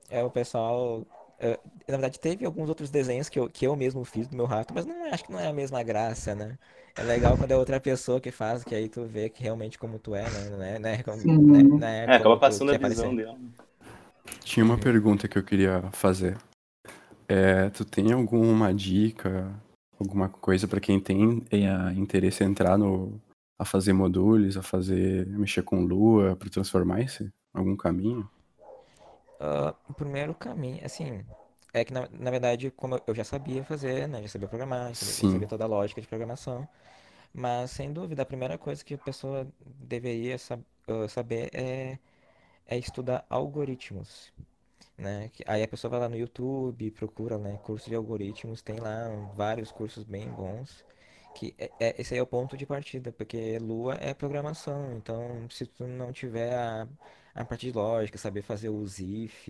É, 0.09 0.25
o 0.25 0.31
pessoal. 0.31 1.05
É, 1.43 1.59
na 1.89 1.97
verdade, 1.97 2.21
teve 2.21 2.47
alguns 2.47 2.69
outros 2.69 2.89
desenhos 2.89 3.29
que 3.29 3.39
eu, 3.39 3.51
que 3.51 3.67
eu 3.67 3.75
mesmo 3.75 4.05
fiz 4.05 4.29
do 4.29 4.37
meu 4.37 4.47
rato, 4.47 4.73
mas 4.73 4.87
não, 4.87 5.13
acho 5.13 5.25
que 5.25 5.33
não 5.33 5.41
é 5.41 5.49
a 5.49 5.53
mesma 5.53 5.83
graça, 5.83 6.35
né? 6.37 6.57
É 6.97 7.03
legal 7.03 7.37
quando 7.37 7.51
é 7.51 7.57
outra 7.57 7.81
pessoa 7.81 8.21
que 8.21 8.31
faz, 8.31 8.63
que 8.63 8.75
aí 8.75 8.89
tu 8.89 9.05
vê 9.05 9.29
que 9.29 9.43
realmente 9.43 9.77
como 9.79 9.99
tu 9.99 10.15
é, 10.15 10.23
né? 10.31 10.51
Não 10.51 10.63
é, 10.63 10.79
não 10.79 10.89
é 10.89 11.03
como, 11.03 11.19
Sim. 11.19 11.43
não 11.43 11.87
é- 11.89 11.91
é 11.91 12.05
É, 12.05 12.15
acaba 12.17 12.37
tu 12.37 12.41
passando 12.41 12.71
a 12.71 12.79
visão 12.79 13.15
dela. 13.15 13.37
Tinha 14.45 14.65
uma 14.65 14.79
pergunta 14.79 15.27
que 15.27 15.37
eu 15.37 15.43
queria 15.43 15.83
fazer. 15.93 16.39
É, 17.29 17.71
tu 17.71 17.85
tem 17.85 18.13
alguma 18.13 18.73
dica, 18.73 19.53
alguma 19.99 20.29
coisa 20.29 20.69
pra 20.69 20.81
quem 20.81 21.01
tem 21.01 21.43
é, 21.51 21.93
interesse 21.95 22.45
em 22.45 22.49
entrar 22.49 22.79
no 22.79 23.21
a 23.59 23.65
fazer 23.65 23.93
modules, 23.93 24.57
a 24.57 24.63
fazer 24.63 25.27
mexer 25.27 25.63
com 25.63 25.85
lua 25.85 26.37
para 26.37 26.51
transformar 26.51 27.01
esse 27.01 27.31
algum 27.55 27.77
caminho? 27.77 28.29
O 29.89 29.95
primeiro 29.95 30.35
caminho, 30.35 30.85
assim, 30.85 31.25
é 31.73 31.85
que 31.85 31.93
na, 31.93 32.09
na 32.11 32.31
verdade, 32.31 32.71
como 32.71 33.01
eu- 33.07 33.15
já 33.15 33.25
sabia 33.25 33.65
fazer, 33.65 34.09
né? 34.09 34.23
Já 34.23 34.29
sabia 34.29 34.49
programar, 34.49 34.89
já 34.89 34.95
sabia, 34.95 35.29
sabia 35.29 35.49
toda 35.49 35.65
a 35.65 35.67
lógica 35.67 36.01
de 36.01 36.07
programação. 36.09 36.69
Mas, 37.35 37.71
sem 37.73 37.93
dúvida, 37.93 38.23
a 38.23 38.27
primeira 38.27 38.59
coisa 38.59 38.85
que 38.85 38.95
a 38.95 38.99
pessoa 38.99 39.49
deveria 39.65 40.39
sab- 40.39 40.65
ah, 40.89 41.09
saber 41.09 41.51
é, 41.55 41.99
é 42.67 42.79
estudar 42.79 43.27
algoritmos, 43.31 44.33
né? 44.99 45.31
Aí 45.47 45.63
a 45.63 45.69
pessoa 45.69 45.91
vai 45.91 46.01
lá 46.01 46.09
no 46.09 46.17
YouTube, 46.17 46.91
procura, 46.93 47.39
né, 47.39 47.59
curso 47.63 47.89
de 47.91 47.95
algoritmos, 47.97 48.63
tem 48.63 48.79
lá 48.81 49.09
vários 49.35 49.73
cursos 49.73 50.05
bem 50.05 50.31
bons, 50.33 50.85
que 51.35 51.55
é, 51.59 51.73
é- 51.81 51.97
esse 52.01 52.15
aí 52.15 52.21
é 52.21 52.23
o 52.23 52.27
ponto 52.27 52.57
de 52.57 52.67
partida, 52.67 53.13
porque 53.13 53.59
Lua 53.61 53.95
é 54.01 54.15
programação, 54.15 54.93
então 54.97 55.49
se 55.51 55.67
tu 55.67 55.87
não 55.87 56.13
tiver 56.13 56.55
a, 56.55 56.89
a 57.35 57.45
parte 57.45 57.67
de 57.67 57.73
lógica, 57.73 58.19
saber 58.19 58.43
fazer 58.43 58.69
os 58.71 58.99
if, 59.01 59.49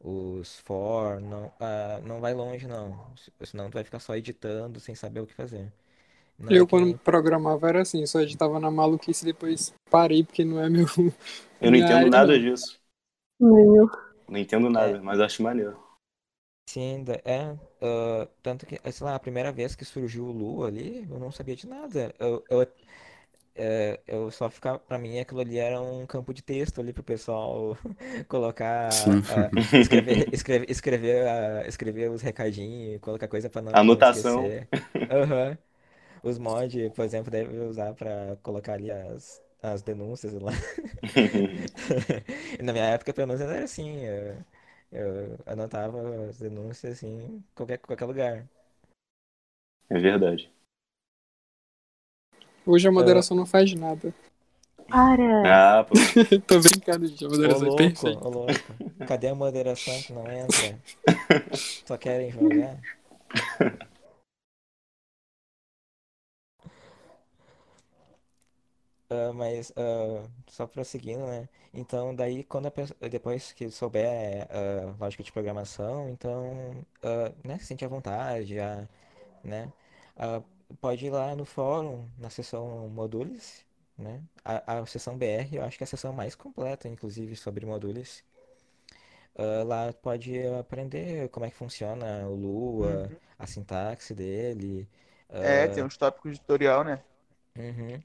os 0.00 0.60
for, 0.60 1.20
não, 1.20 1.52
ah, 1.60 2.00
não 2.04 2.20
vai 2.20 2.34
longe 2.34 2.66
não, 2.68 2.98
Se- 3.16 3.32
senão 3.46 3.70
tu 3.70 3.74
vai 3.74 3.84
ficar 3.84 4.00
só 4.00 4.16
editando 4.16 4.80
sem 4.80 4.94
saber 4.94 5.20
o 5.20 5.26
que 5.26 5.34
fazer. 5.34 5.72
Não 6.38 6.54
é 6.54 6.60
Eu, 6.60 6.66
que 6.66 6.76
quando 6.76 6.96
nem- 6.96 6.98
programava, 6.98 7.68
era 7.68 7.82
assim, 7.82 8.04
só 8.06 8.20
editava 8.20 8.58
na 8.60 8.70
maluquice 8.70 9.24
e 9.24 9.32
depois 9.32 9.72
parei, 9.90 10.22
porque 10.24 10.44
não 10.44 10.60
é 10.60 10.68
meu. 10.68 10.86
Eu 11.60 11.70
não 11.70 11.76
entendo 11.78 12.08
área, 12.08 12.08
nada 12.08 12.38
não. 12.38 12.38
disso. 12.38 12.80
Nem 13.40 13.76
eu. 13.76 13.88
Não 14.28 14.38
entendo 14.38 14.70
nada, 14.70 15.02
mas 15.02 15.18
acho 15.20 15.42
maneiro. 15.42 15.76
Sim, 16.68 17.04
da- 17.04 17.14
é. 17.24 17.56
ah, 17.80 18.28
tanto 18.42 18.66
que, 18.66 18.76
sei 18.92 19.04
lá, 19.06 19.14
a 19.14 19.20
primeira 19.20 19.52
vez 19.52 19.74
que 19.74 19.84
surgiu 19.84 20.26
o 20.26 20.32
Lu 20.32 20.64
ali, 20.64 21.06
eu 21.08 21.18
não 21.18 21.30
sabia 21.32 21.54
de 21.56 21.66
nada. 21.66 22.14
Eu, 22.18 22.44
eu, 22.50 22.66
é, 23.56 24.00
eu 24.06 24.30
só 24.30 24.48
ficava, 24.50 24.78
pra 24.78 24.98
mim, 24.98 25.18
aquilo 25.18 25.40
ali 25.40 25.58
era 25.58 25.80
um 25.80 26.06
campo 26.06 26.32
de 26.34 26.42
texto 26.42 26.80
ali 26.80 26.92
pro 26.92 27.02
pessoal 27.02 27.76
colocar, 28.28 29.22
ah, 29.28 29.50
escrever, 29.78 30.28
escrever, 30.32 30.70
escrever, 30.70 31.26
ah, 31.28 31.66
escrever 31.68 32.10
os 32.10 32.22
recadinhos, 32.22 33.00
colocar 33.00 33.28
coisa 33.28 33.48
pra 33.50 33.62
não, 33.62 33.72
não 33.80 33.80
Anotação. 33.80 34.00
esquecer. 34.00 34.68
Aham. 35.10 35.58
Os 36.22 36.38
mods, 36.38 36.90
por 36.94 37.04
exemplo, 37.04 37.30
deve 37.30 37.58
usar 37.60 37.94
pra 37.94 38.36
colocar 38.42 38.74
ali 38.74 38.90
as, 38.90 39.42
as 39.62 39.82
denúncias 39.82 40.32
lá. 40.34 40.52
Na 42.62 42.72
minha 42.72 42.84
época, 42.86 43.12
pelo 43.14 43.28
menos, 43.28 43.40
era 43.42 43.64
assim. 43.64 44.00
Eu, 44.04 44.44
eu 44.92 45.38
anotava 45.46 46.28
as 46.28 46.38
denúncias 46.38 46.94
assim, 46.94 47.08
em 47.18 47.44
qualquer, 47.54 47.78
qualquer 47.78 48.04
lugar. 48.06 48.48
É 49.90 49.98
verdade. 49.98 50.48
Hoje 52.66 52.88
a 52.88 52.92
moderação 52.92 53.36
não 53.36 53.46
faz 53.46 53.72
nada. 53.74 54.12
Para! 54.88 55.78
Ah, 55.78 55.84
pô. 55.84 55.94
Tô 56.46 56.58
brincando, 56.60 57.06
gente. 57.06 57.24
A 57.24 57.28
Ô 57.28 57.30
moderação 57.30 57.62
é 57.62 57.68
louco, 57.68 57.76
perfeita. 57.76 58.26
ô 58.26 58.30
louco. 58.30 59.06
Cadê 59.06 59.28
a 59.28 59.34
moderação 59.34 60.02
que 60.02 60.12
não 60.12 60.24
entra? 60.30 60.78
Só 61.86 61.96
querem 61.96 62.30
jogar? 62.32 62.80
Ah, 69.08 69.32
mas 69.32 69.70
uh, 69.70 70.28
só 70.48 70.66
prosseguindo, 70.66 71.24
né? 71.26 71.48
Então, 71.72 72.14
daí, 72.14 72.42
quando 72.42 72.66
a 72.66 72.70
pessoa, 72.70 72.98
depois 73.08 73.52
que 73.52 73.70
souber 73.70 74.48
uh, 74.50 74.96
lógica 74.98 75.22
de 75.22 75.30
programação, 75.30 76.08
então, 76.10 76.44
uh, 77.04 77.32
né, 77.46 77.56
se 77.58 77.66
sente 77.66 77.84
à 77.84 77.88
vontade, 77.88 78.56
já, 78.56 78.88
né? 79.44 79.72
Pode 80.80 81.06
ir 81.06 81.10
lá 81.10 81.34
no 81.36 81.44
fórum, 81.44 82.08
na 82.18 82.30
seção 82.30 82.88
modules, 82.88 83.64
né? 83.98 84.22
A, 84.44 84.78
a 84.80 84.86
seção 84.86 85.16
BR, 85.18 85.56
eu 85.56 85.64
acho 85.64 85.76
que 85.78 85.84
é 85.84 85.86
a 85.86 85.88
seção 85.88 86.12
mais 86.12 86.34
completa, 86.34 86.88
inclusive, 86.88 87.36
sobre 87.36 87.66
modules. 87.66 88.24
Uh, 89.38 89.64
lá 89.66 89.92
pode 89.92 90.32
aprender 90.58 91.28
como 91.28 91.44
é 91.46 91.50
que 91.50 91.56
funciona 91.56 92.26
o 92.28 92.34
Lua, 92.34 93.10
Uhum. 93.10 93.20
a 93.38 93.46
sintaxe 93.46 94.14
dele. 94.14 94.88
É, 95.40 95.66
tem 95.68 95.82
Uh, 95.82 95.84
uns 95.84 95.96
tópicos 95.96 96.32
de 96.34 96.40
tutorial, 96.40 96.84
né? 96.84 97.02
uhum. 97.56 98.02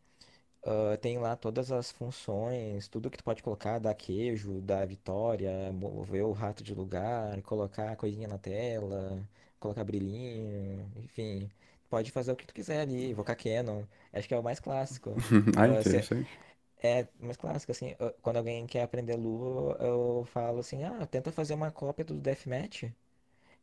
Uh, 0.65 0.97
tem 0.99 1.19
lá 1.19 1.35
todas 1.35 1.71
as 1.71 1.91
funções, 1.91 2.87
tudo 2.89 3.09
que 3.11 3.17
tu 3.17 3.23
pode 3.23 3.43
colocar, 3.43 3.79
dar 3.79 3.95
queijo, 3.95 4.61
dar 4.61 4.87
vitória, 4.87 5.71
mover 5.73 6.23
o 6.25 6.33
rato 6.33 6.63
de 6.63 6.75
lugar, 6.75 7.41
colocar 7.43 7.95
coisinha 7.97 8.27
na 8.27 8.37
tela, 8.39 9.23
colocar 9.59 9.83
brilhinho, 9.85 10.91
enfim. 10.97 11.49
Pode 11.91 12.11
fazer 12.11 12.33
o 12.33 12.37
que 12.37 12.47
tu 12.47 12.55
quiser 12.55 12.81
ali, 12.81 13.11
invocar 13.11 13.37
Canon. 13.37 13.85
Acho 14.13 14.27
que 14.29 14.35
é 14.35 14.39
o 14.39 14.43
mais 14.43 14.61
clássico. 14.61 15.11
Ah, 15.57 15.67
Uh, 15.67 15.83
se- 15.85 16.05
interessante. 16.05 16.41
é 16.83 17.07
mais 17.19 17.37
clássico, 17.37 17.71
assim, 17.71 17.93
uh, 17.93 18.13
quando 18.21 18.37
alguém 18.37 18.67
quer 18.67 18.83
aprender 18.83 19.15
Lua, 19.17 19.77
eu 19.81 20.25
falo 20.27 20.59
assim, 20.59 20.83
ah, 20.83 21.05
tenta 21.07 21.31
fazer 21.31 21.53
uma 21.55 21.71
cópia 21.71 22.05
do 22.05 22.15
Deathmatch, 22.15 22.85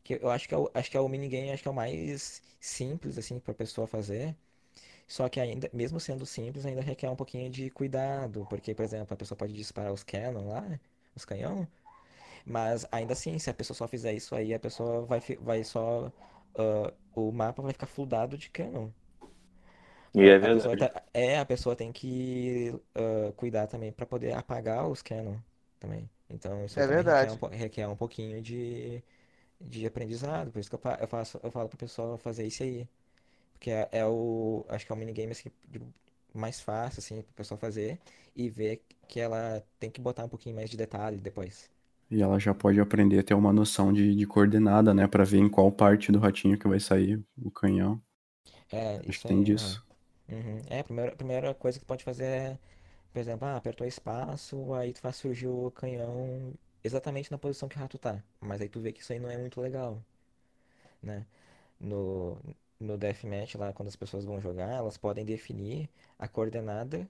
que 0.04 0.14
eu 0.22 0.30
acho 0.30 0.48
que 0.48 0.54
é 0.54 0.58
o, 0.58 0.70
acho 0.74 0.90
que 0.90 0.96
é 0.96 1.00
o 1.00 1.08
minigame, 1.08 1.50
acho 1.52 1.62
que 1.62 1.68
é 1.68 1.72
o 1.72 1.74
mais 1.74 2.42
simples, 2.60 3.18
assim, 3.18 3.38
pra 3.40 3.54
pessoa 3.54 3.86
fazer. 3.86 4.36
Só 5.08 5.28
que 5.28 5.40
ainda, 5.40 5.70
mesmo 5.72 6.00
sendo 6.00 6.26
simples, 6.26 6.66
ainda 6.66 6.80
requer 6.82 7.10
um 7.10 7.16
pouquinho 7.16 7.50
de 7.50 7.70
cuidado, 7.70 8.46
porque, 8.50 8.74
por 8.74 8.84
exemplo, 8.84 9.14
a 9.14 9.16
pessoa 9.16 9.36
pode 9.38 9.52
disparar 9.54 9.92
os 9.92 10.02
cannon 10.04 10.48
lá, 10.48 10.80
os 11.16 11.24
canhão, 11.24 11.66
mas 12.46 12.86
ainda 12.92 13.12
assim, 13.12 13.38
se 13.38 13.50
a 13.50 13.54
pessoa 13.54 13.76
só 13.76 13.88
fizer 13.88 14.12
isso 14.14 14.34
aí, 14.34 14.54
a 14.54 14.58
pessoa 14.60 15.02
vai, 15.06 15.20
vai 15.40 15.64
só, 15.64 16.12
ah, 16.58 16.92
o 17.18 17.32
mapa 17.32 17.62
vai 17.62 17.72
ficar 17.72 17.86
floodado 17.86 18.36
de 18.38 18.50
cannon. 18.50 18.90
E 20.14 20.28
é 20.28 20.38
a 20.40 20.48
verdade. 20.48 20.88
tá, 20.88 21.02
é, 21.12 21.38
a 21.38 21.44
pessoa 21.46 21.76
tem 21.76 21.92
que 21.92 22.72
ah, 22.94 23.32
cuidar 23.36 23.66
também 23.66 23.92
para 23.92 24.06
poder 24.06 24.32
apagar 24.34 24.88
os 24.88 25.02
cannon 25.02 25.38
também. 25.80 26.08
Então, 26.28 26.64
isso 26.64 26.82
É 26.82 26.86
também 26.86 27.04
requer 27.04 27.30
um, 27.30 27.36
verdade. 27.36 27.44
requer 27.50 27.86
um 27.88 27.96
pouquinho 27.96 28.40
de, 28.42 29.02
de 29.60 29.86
aprendizado, 29.86 30.52
por 30.52 30.58
isso 30.60 30.70
que 30.70 30.76
eu, 30.76 30.80
eu 31.00 31.08
faço, 31.08 31.40
eu 31.42 31.50
falo 31.52 31.68
pro 31.68 31.78
pessoal 31.78 32.18
fazer 32.18 32.46
isso 32.46 32.62
aí. 32.64 32.88
Porque 33.54 33.70
é, 33.70 33.88
é 33.92 34.06
o. 34.06 34.64
Acho 34.70 34.86
que 34.86 34.92
é 34.92 34.94
o 34.96 34.98
minigame 34.98 35.32
assim, 35.32 35.50
de- 35.68 35.82
mais 36.34 36.60
fácil, 36.60 37.00
assim, 37.00 37.22
pro 37.22 37.34
pessoal 37.34 37.58
fazer 37.58 38.00
e 38.36 38.50
ver 38.50 38.82
que 39.08 39.20
ela 39.20 39.62
tem 39.80 39.90
que 39.90 40.00
botar 40.00 40.24
um 40.24 40.30
pouquinho 40.30 40.56
mais 40.56 40.70
de 40.70 40.76
detalhe 40.78 41.18
depois. 41.20 41.70
E 42.10 42.22
ela 42.22 42.38
já 42.38 42.54
pode 42.54 42.80
aprender 42.80 43.18
a 43.18 43.22
ter 43.22 43.34
uma 43.34 43.52
noção 43.52 43.92
de, 43.92 44.14
de 44.14 44.26
coordenada, 44.26 44.94
né? 44.94 45.06
Pra 45.06 45.24
ver 45.24 45.38
em 45.38 45.48
qual 45.48 45.70
parte 45.72 46.12
do 46.12 46.18
ratinho 46.18 46.58
que 46.58 46.68
vai 46.68 46.80
sair 46.80 47.22
o 47.42 47.50
canhão. 47.50 48.02
É, 48.72 49.02
Acho 49.08 49.18
que 49.20 49.26
tem 49.26 49.42
aí, 49.42 49.42
disso. 49.42 49.84
Uhum. 50.28 50.62
É, 50.70 50.80
a 50.80 50.84
primeira, 50.84 51.12
a 51.12 51.16
primeira 51.16 51.54
coisa 51.54 51.78
que 51.78 51.84
pode 51.86 52.04
fazer 52.04 52.24
é, 52.26 52.58
por 53.12 53.20
exemplo, 53.20 53.46
ah, 53.48 53.56
apertou 53.56 53.86
espaço, 53.86 54.74
aí 54.74 54.92
tu 54.94 55.00
faz 55.00 55.16
surgir 55.16 55.48
o 55.48 55.70
canhão 55.72 56.54
exatamente 56.84 57.30
na 57.32 57.38
posição 57.38 57.68
que 57.68 57.76
o 57.76 57.80
rato 57.80 57.98
tá. 57.98 58.22
Mas 58.40 58.60
aí 58.62 58.68
tu 58.68 58.80
vê 58.80 58.92
que 58.92 59.00
isso 59.02 59.12
aí 59.12 59.20
não 59.20 59.30
é 59.30 59.38
muito 59.38 59.60
legal, 59.60 60.02
né? 61.02 61.26
No, 61.80 62.38
no 62.80 62.98
deathmatch 62.98 63.56
lá, 63.56 63.72
quando 63.72 63.88
as 63.88 63.96
pessoas 63.96 64.24
vão 64.24 64.40
jogar, 64.40 64.70
elas 64.72 64.96
podem 64.98 65.24
definir 65.24 65.88
a 66.18 66.28
coordenada 66.28 67.08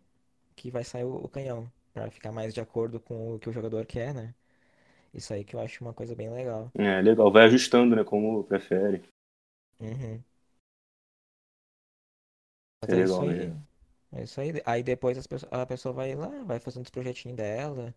que 0.57 0.71
vai 0.71 0.85
sair 0.85 1.05
o, 1.05 1.17
o 1.25 1.29
canhão, 1.29 1.71
pra 1.95 2.11
ficar 2.11 2.33
mais 2.33 2.55
de 2.55 2.61
acordo 2.63 3.01
com 3.01 3.35
o 3.37 3.41
que 3.41 3.49
o 3.51 3.53
jogador 3.55 3.87
quer, 3.87 4.15
né? 4.15 4.35
Isso 5.15 5.33
aí 5.35 5.45
que 5.45 5.55
eu 5.57 5.61
acho 5.61 5.83
uma 5.85 5.95
coisa 5.95 6.15
bem 6.15 6.31
legal. 6.31 6.73
É 6.79 7.03
legal, 7.03 7.31
vai 7.31 7.45
ajustando, 7.45 7.95
né, 7.95 8.03
como 8.03 8.43
prefere. 8.45 9.03
Uhum. 9.81 10.25
É 12.87 12.87
é 12.89 12.97
legal 12.97 13.03
isso 13.03 13.23
aí. 13.23 13.37
mesmo. 13.37 13.65
É 14.13 14.23
isso 14.25 14.41
aí. 14.41 14.53
Aí 14.67 14.83
depois 14.83 15.19
as 15.19 15.27
pesso- 15.27 15.47
a 15.51 15.67
pessoa 15.67 15.93
vai 15.95 16.15
lá, 16.15 16.29
vai 16.45 16.59
fazendo 16.61 16.85
os 16.85 16.91
projetinhos 16.91 17.37
dela. 17.37 17.95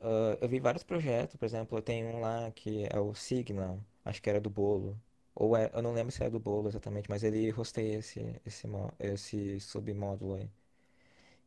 Ah, 0.00 0.38
eu 0.40 0.48
vi 0.48 0.60
vários 0.60 0.82
projetos, 0.84 1.36
por 1.36 1.44
exemplo, 1.46 1.76
eu 1.78 1.82
tenho 1.82 2.06
um 2.08 2.20
lá 2.20 2.50
que 2.52 2.86
é 2.90 2.98
o 3.00 3.14
Signal, 3.14 3.80
acho 4.04 4.22
que 4.22 4.30
era 4.30 4.40
do 4.40 4.50
bolo. 4.50 4.98
Ou 5.34 5.56
é, 5.56 5.70
eu 5.74 5.82
não 5.82 5.92
lembro 5.92 6.12
se 6.12 6.24
é 6.24 6.30
do 6.30 6.40
bolo 6.40 6.68
exatamente, 6.68 7.10
mas 7.10 7.22
ele 7.22 7.52
hosteia 7.52 7.98
esse, 7.98 8.20
esse, 8.44 8.66
esse 9.00 9.60
submódulo 9.60 10.34
aí. 10.36 10.50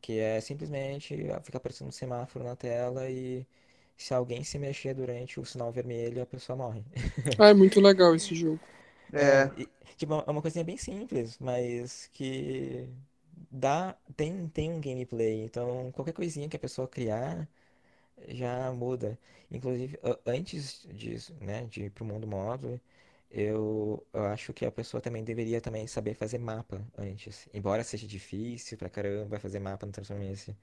Que 0.01 0.19
é 0.19 0.41
simplesmente 0.41 1.15
fica 1.43 1.57
aparecendo 1.57 1.89
um 1.89 1.91
semáforo 1.91 2.45
na 2.45 2.55
tela 2.55 3.09
e 3.09 3.45
se 3.99 4.13
alguém 4.15 4.43
se 4.43 4.59
mexer 4.59 4.95
durante 4.95 5.39
o 5.39 5.45
sinal 5.45 5.71
vermelho, 5.71 6.21
a 6.23 6.27
pessoa 6.27 6.57
morre. 6.57 6.83
Ah, 7.39 7.49
é 7.49 7.53
muito 7.53 7.79
legal 7.81 8.15
esse 8.15 8.35
jogo. 8.35 8.61
É, 9.13 9.49
É, 9.57 9.95
tipo, 9.97 10.13
é 10.15 10.31
uma 10.31 10.41
coisinha 10.41 10.63
bem 10.63 10.77
simples, 10.77 11.37
mas 11.39 12.07
que 12.13 12.87
dá, 13.51 13.95
tem, 14.15 14.47
tem 14.49 14.71
um 14.71 14.81
gameplay. 14.81 15.43
Então, 15.43 15.91
qualquer 15.93 16.13
coisinha 16.13 16.49
que 16.49 16.55
a 16.55 16.59
pessoa 16.59 16.87
criar 16.87 17.47
já 18.29 18.71
muda. 18.73 19.17
Inclusive, 19.51 19.99
antes 20.25 20.87
disso, 20.93 21.35
né, 21.41 21.65
de 21.67 21.83
ir 21.85 21.91
pro 21.91 22.05
mundo 22.05 22.27
módulo, 22.27 22.79
eu, 23.31 24.05
eu 24.13 24.25
acho 24.27 24.53
que 24.53 24.65
a 24.65 24.71
pessoa 24.71 25.01
também 25.01 25.23
deveria 25.23 25.61
também 25.61 25.87
saber 25.87 26.13
fazer 26.15 26.37
mapa 26.39 26.81
antes. 26.97 27.47
Embora 27.53 27.83
seja 27.83 28.07
difícil 28.07 28.77
pra 28.77 28.89
caramba 28.89 29.39
fazer 29.39 29.59
mapa 29.59 29.85
no 29.85 29.91
Transformice, 29.91 30.55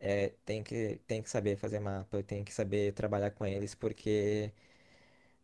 é, 0.00 0.30
tem 0.44 0.62
que, 0.62 1.00
tem 1.06 1.22
que 1.22 1.30
saber 1.30 1.56
fazer 1.56 1.80
mapa, 1.80 2.22
tem 2.22 2.44
que 2.44 2.52
saber 2.52 2.92
trabalhar 2.92 3.30
com 3.32 3.46
eles, 3.46 3.74
porque 3.74 4.52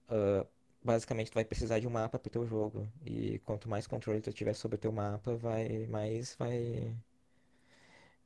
ah, 0.09 0.47
basicamente 0.83 1.31
tu 1.31 1.35
vai 1.35 1.45
precisar 1.45 1.79
de 1.81 1.87
um 1.87 1.91
mapa 1.91 2.19
pro 2.19 2.31
teu 2.31 2.47
jogo. 2.47 2.89
E 3.05 3.39
quanto 3.41 3.69
mais 3.69 3.87
controle 3.87 4.21
tu 4.21 4.33
tiver 4.33 4.55
sobre 4.55 4.77
o 4.77 4.79
teu 4.79 4.93
mapa, 4.93 5.35
vai 5.37 5.87
mais 5.87 6.35
vai 6.37 6.95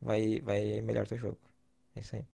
vai 0.01 0.41
vai 0.41 0.81
melhor 0.83 1.07
teu 1.07 1.19
jogo. 1.19 1.39
É 1.95 2.01
isso 2.01 2.17
aí. 2.17 2.25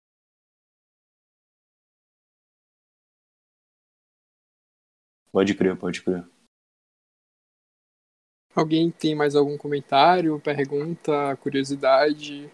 Pode 5.33 5.55
crer, 5.55 5.77
pode 5.77 6.03
crer. 6.03 6.25
Alguém 8.55 8.91
tem 8.91 9.17
mais 9.17 9.35
algum 9.35 9.59
comentário, 9.59 10.41
pergunta, 10.41 11.37
curiosidade? 11.39 12.51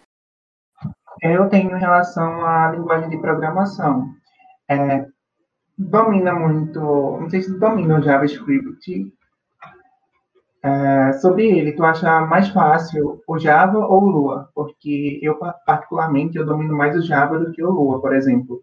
Eu 1.22 1.48
tenho 1.48 1.76
em 1.76 1.80
relação 1.80 2.44
à 2.44 2.70
linguagem 2.70 3.10
de 3.10 3.18
programação. 3.18 4.08
É, 4.68 5.06
domina 5.76 6.32
muito, 6.34 6.80
não 6.80 7.28
sei 7.28 7.42
se 7.42 7.58
domina 7.58 7.98
o 7.98 8.02
JavaScript. 8.02 9.12
É, 10.62 11.12
sobre 11.14 11.48
ele, 11.48 11.72
tu 11.72 11.82
acha 11.82 12.20
mais 12.26 12.48
fácil 12.48 13.22
o 13.26 13.38
Java 13.38 13.78
ou 13.78 14.02
o 14.02 14.10
Lua? 14.10 14.50
Porque 14.54 15.18
eu, 15.22 15.38
particularmente, 15.64 16.36
eu 16.36 16.44
domino 16.44 16.76
mais 16.76 16.94
o 16.96 17.02
Java 17.02 17.38
do 17.38 17.50
que 17.50 17.62
o 17.62 17.70
Lua, 17.70 18.00
por 18.00 18.14
exemplo. 18.14 18.62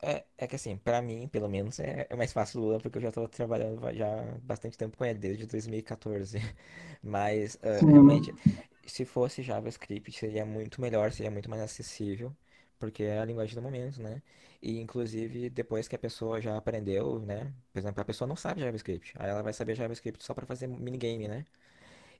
É, 0.00 0.24
é 0.36 0.46
que 0.46 0.54
assim, 0.56 0.76
pra 0.76 1.02
mim, 1.02 1.26
pelo 1.28 1.48
menos, 1.48 1.80
é, 1.80 2.06
é 2.08 2.16
mais 2.16 2.32
fácil 2.32 2.60
o 2.60 2.64
Lua, 2.64 2.78
porque 2.78 2.98
eu 2.98 3.02
já 3.02 3.10
tô 3.10 3.26
trabalhando 3.28 3.80
já 3.94 4.06
há 4.06 4.38
bastante 4.42 4.78
tempo 4.78 4.96
com 4.96 5.04
ele, 5.04 5.18
desde 5.18 5.46
2014. 5.46 6.38
Mas, 7.02 7.58
Sim, 7.78 7.86
realmente, 7.90 8.34
se 8.92 9.04
fosse 9.04 9.42
JavaScript, 9.42 10.12
seria 10.12 10.44
muito 10.46 10.80
melhor, 10.80 11.12
seria 11.12 11.30
muito 11.30 11.48
mais 11.50 11.62
acessível, 11.62 12.34
porque 12.78 13.02
é 13.04 13.18
a 13.20 13.24
linguagem 13.24 13.54
do 13.54 13.62
momento, 13.62 14.00
né? 14.02 14.22
E, 14.62 14.80
inclusive, 14.80 15.50
depois 15.50 15.88
que 15.88 15.96
a 15.96 15.98
pessoa 15.98 16.40
já 16.40 16.56
aprendeu, 16.56 17.20
né? 17.20 17.52
Por 17.72 17.78
exemplo, 17.78 18.00
a 18.02 18.04
pessoa 18.04 18.28
não 18.28 18.36
sabe 18.36 18.60
JavaScript, 18.60 19.14
aí 19.18 19.30
ela 19.30 19.42
vai 19.42 19.52
saber 19.52 19.74
JavaScript 19.76 20.24
só 20.24 20.34
pra 20.34 20.46
fazer 20.46 20.66
minigame, 20.68 21.28
né? 21.28 21.44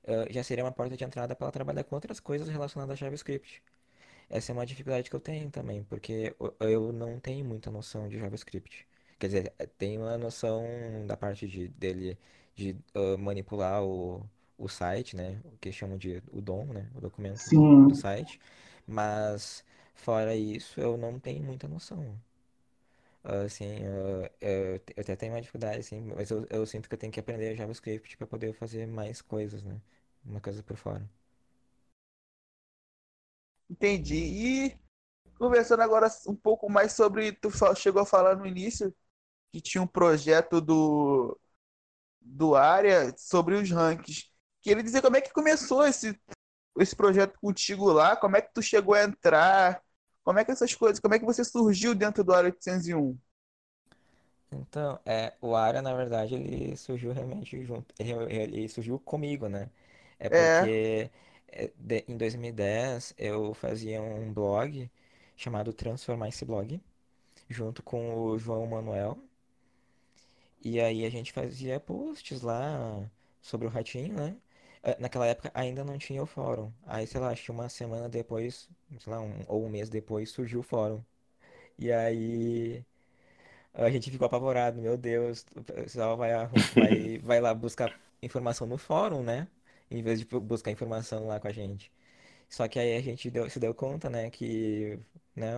Ah, 0.07 0.25
já 0.29 0.43
seria 0.43 0.63
uma 0.63 0.71
porta 0.71 0.95
de 0.97 1.03
entrada 1.03 1.35
para 1.35 1.45
ela 1.45 1.51
trabalhar 1.51 1.83
com 1.83 1.95
outras 1.95 2.19
coisas 2.19 2.47
relacionadas 2.49 2.93
a 2.93 2.95
JavaScript. 2.95 3.61
Essa 4.29 4.51
é 4.51 4.53
uma 4.53 4.65
dificuldade 4.65 5.09
que 5.09 5.15
eu 5.15 5.19
tenho 5.19 5.49
também, 5.51 5.83
porque 5.83 6.35
eu 6.59 6.91
não 6.93 7.19
tenho 7.19 7.45
muita 7.45 7.71
noção 7.71 8.07
de 8.09 8.19
JavaScript. 8.19 8.87
Quer 9.19 9.27
dizer, 9.27 9.53
eh, 9.59 9.67
tenho 9.67 10.05
a 10.07 10.17
noção 10.17 10.63
da 11.07 11.17
parte 11.17 11.47
de, 11.47 11.67
dele 11.69 12.17
de 12.55 12.75
ah, 12.95 13.17
manipular 13.17 13.83
o, 13.83 14.23
o 14.59 14.69
site, 14.69 15.15
né? 15.15 15.41
O 15.45 15.57
que 15.59 15.71
chamam 15.71 15.97
de 15.97 16.23
o 16.31 16.41
DOM, 16.41 16.73
né? 16.73 16.89
O 16.95 17.01
documento 17.01 17.49
do, 17.49 17.63
do 17.87 17.93
sim. 17.93 17.95
site. 17.95 18.39
Mas, 18.87 19.63
fora 19.95 20.35
isso, 20.35 20.79
eu 20.81 20.97
não 20.97 21.19
tenho 21.19 21.43
muita 21.43 21.67
noção. 21.67 22.19
Assim, 23.23 23.65
ah, 23.85 24.31
eu, 24.41 24.75
eu 24.95 25.01
até 25.01 25.15
tenho 25.15 25.33
uma 25.33 25.41
dificuldade, 25.41 25.79
assim, 25.79 26.01
mas 26.15 26.31
eu, 26.31 26.45
eu 26.49 26.65
sinto 26.65 26.87
que 26.87 26.95
eu 26.95 26.99
tenho 26.99 27.11
que 27.11 27.19
aprender 27.19 27.55
JavaScript 27.55 28.17
para 28.17 28.27
poder 28.27 28.53
fazer 28.53 28.87
mais 28.87 29.21
coisas, 29.21 29.61
né? 29.63 29.79
Uma 30.25 30.39
coisa 30.41 30.63
por 30.63 30.77
fora. 30.77 31.07
entendi. 33.69 34.15
E 34.67 34.79
conversando 35.37 35.81
agora 35.83 36.09
um 36.27 36.35
pouco 36.35 36.69
mais 36.71 36.93
sobre, 36.93 37.33
tu 37.33 37.49
fa- 37.51 37.75
chegou 37.75 38.01
a 38.01 38.05
falar 38.05 38.35
no 38.37 38.47
início 38.47 38.95
que 39.51 39.61
tinha 39.61 39.83
um 39.83 39.87
projeto 39.87 40.61
do 40.61 41.39
do 42.21 42.55
área 42.55 43.13
sobre 43.17 43.55
os 43.55 43.71
rankings. 43.71 44.29
Queria 44.61 44.83
dizer 44.83 45.01
como 45.01 45.17
é 45.17 45.21
que 45.21 45.31
começou 45.33 45.85
esse, 45.85 46.19
esse 46.79 46.95
projeto 46.95 47.39
contigo 47.39 47.91
lá, 47.91 48.15
como 48.17 48.37
é 48.37 48.41
que 48.43 48.53
tu 48.53 48.61
chegou 48.61 48.95
a 48.95 49.03
entrar, 49.03 49.81
como 50.23 50.39
é 50.39 50.45
que 50.45 50.51
essas 50.51 50.73
coisas, 50.75 50.99
como 50.99 51.15
é 51.15 51.19
que 51.19 51.25
você 51.25 51.43
surgiu 51.45 51.95
dentro 51.95 52.23
do 52.23 52.33
Área 52.33 52.49
801? 52.51 53.17
Então, 54.51 54.99
é, 55.05 55.33
o 55.41 55.55
Ara, 55.55 55.81
na 55.81 55.93
verdade, 55.93 56.33
ele 56.35 56.75
surgiu 56.75 57.11
realmente 57.13 57.63
junto, 57.65 57.93
ele, 57.99 58.13
ele 58.35 58.67
surgiu 58.69 58.99
comigo, 58.99 59.47
né? 59.47 59.69
É 60.19 60.29
É, 60.29 60.69
porque 60.69 61.11
é, 61.47 61.71
de- 61.77 62.03
em 62.07 62.17
2010 62.17 63.13
eu 63.17 63.53
fazia 63.53 64.01
um 64.01 64.33
blog 64.33 64.89
chamado 65.37 65.71
Transformar 65.73 66.29
esse 66.29 66.43
Blog, 66.45 66.81
junto 67.49 67.83
com 67.83 68.15
o 68.15 68.39
João 68.39 68.67
Manuel, 68.67 69.19
e 70.63 70.79
aí 70.79 71.05
a 71.05 71.09
gente 71.09 71.31
fazia 71.33 71.79
posts 71.79 72.41
lá 72.41 73.09
sobre 73.41 73.67
o 73.67 73.69
Ratinho, 73.69 74.13
né? 74.15 74.35
Eh, 74.83 74.97
Naquela 74.99 75.27
época 75.27 75.51
ainda 75.53 75.83
não 75.83 75.97
tinha 75.97 76.21
o 76.23 76.25
fórum. 76.25 76.71
Aí, 76.85 77.05
sei 77.07 77.19
lá, 77.21 77.29
acho 77.31 77.43
que 77.43 77.51
uma 77.51 77.69
semana 77.69 78.09
depois, 78.09 78.69
sei 78.99 79.13
lá, 79.13 79.21
um, 79.21 79.33
ou 79.47 79.65
um 79.65 79.69
mês 79.69 79.89
depois 79.89 80.31
surgiu 80.31 80.59
o 80.61 80.63
fórum. 80.63 81.03
E 81.79 81.91
aí. 81.91 82.85
A 83.73 83.89
gente 83.89 84.11
ficou 84.11 84.25
apavorado, 84.27 84.81
meu 84.81 84.97
Deus, 84.97 85.45
o 85.55 85.63
pessoal 85.63 86.17
vai, 86.17 86.33
arrum- 86.33 86.65
vai, 86.73 87.19
vai 87.23 87.39
lá 87.39 87.53
buscar 87.53 87.93
informação 88.21 88.67
no 88.67 88.77
fórum, 88.77 89.23
né? 89.23 89.47
Em 89.91 90.01
vez 90.03 90.19
de 90.19 90.25
bu- 90.25 90.39
buscar 90.41 90.71
informação 90.71 91.27
lá 91.27 91.39
com 91.39 91.47
a 91.47 91.51
gente. 91.51 91.91
Só 92.49 92.67
que 92.67 92.79
aí 92.79 92.95
a 92.97 93.01
gente 93.01 93.29
deu- 93.31 93.49
se 93.49 93.59
deu 93.59 93.73
conta, 93.75 94.09
né, 94.09 94.29
que, 94.31 94.99
né, 95.35 95.49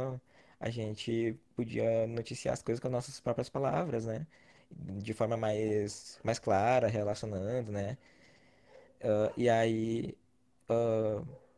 a 0.60 0.70
gente 0.70 1.36
podia 1.56 2.08
noticiar 2.08 2.54
as 2.54 2.64
coisas 2.64 2.80
com 2.82 2.88
as 2.88 2.94
nossas 2.94 3.20
próprias 3.22 3.50
palavras, 3.50 4.06
né? 4.06 4.28
De 4.72 5.14
forma 5.14 5.38
mais, 5.38 6.20
mais 6.24 6.40
clara, 6.40 6.88
relacionando, 6.88 7.72
né? 7.72 7.98
Ah, 9.04 9.32
e 9.38 9.50
aí, 9.50 10.16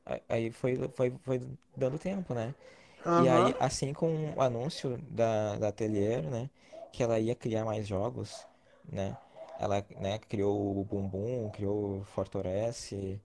a- 0.06 0.20
aí 0.30 0.52
foi, 0.52 0.76
foi, 0.96 1.12
foi 1.24 1.42
dando 1.76 1.98
tempo, 2.00 2.34
né? 2.34 2.54
E 3.18 3.30
aí, 3.30 3.56
assim 3.60 3.94
com 3.94 4.34
o 4.36 4.42
anúncio 4.42 4.98
da, 5.10 5.58
da 5.58 5.70
Atelier, 5.70 6.24
né, 6.24 6.50
que 6.92 7.04
ela 7.04 7.20
ia 7.20 7.36
criar 7.36 7.66
mais 7.66 7.88
jogos, 7.88 8.48
né, 8.92 9.18
ela, 9.60 9.86
né, 10.00 10.20
criou 10.20 10.80
o 10.82 10.86
Boom, 10.86 11.50
criou 11.52 12.02
o 12.02 12.06
Fortorese, 12.06 13.22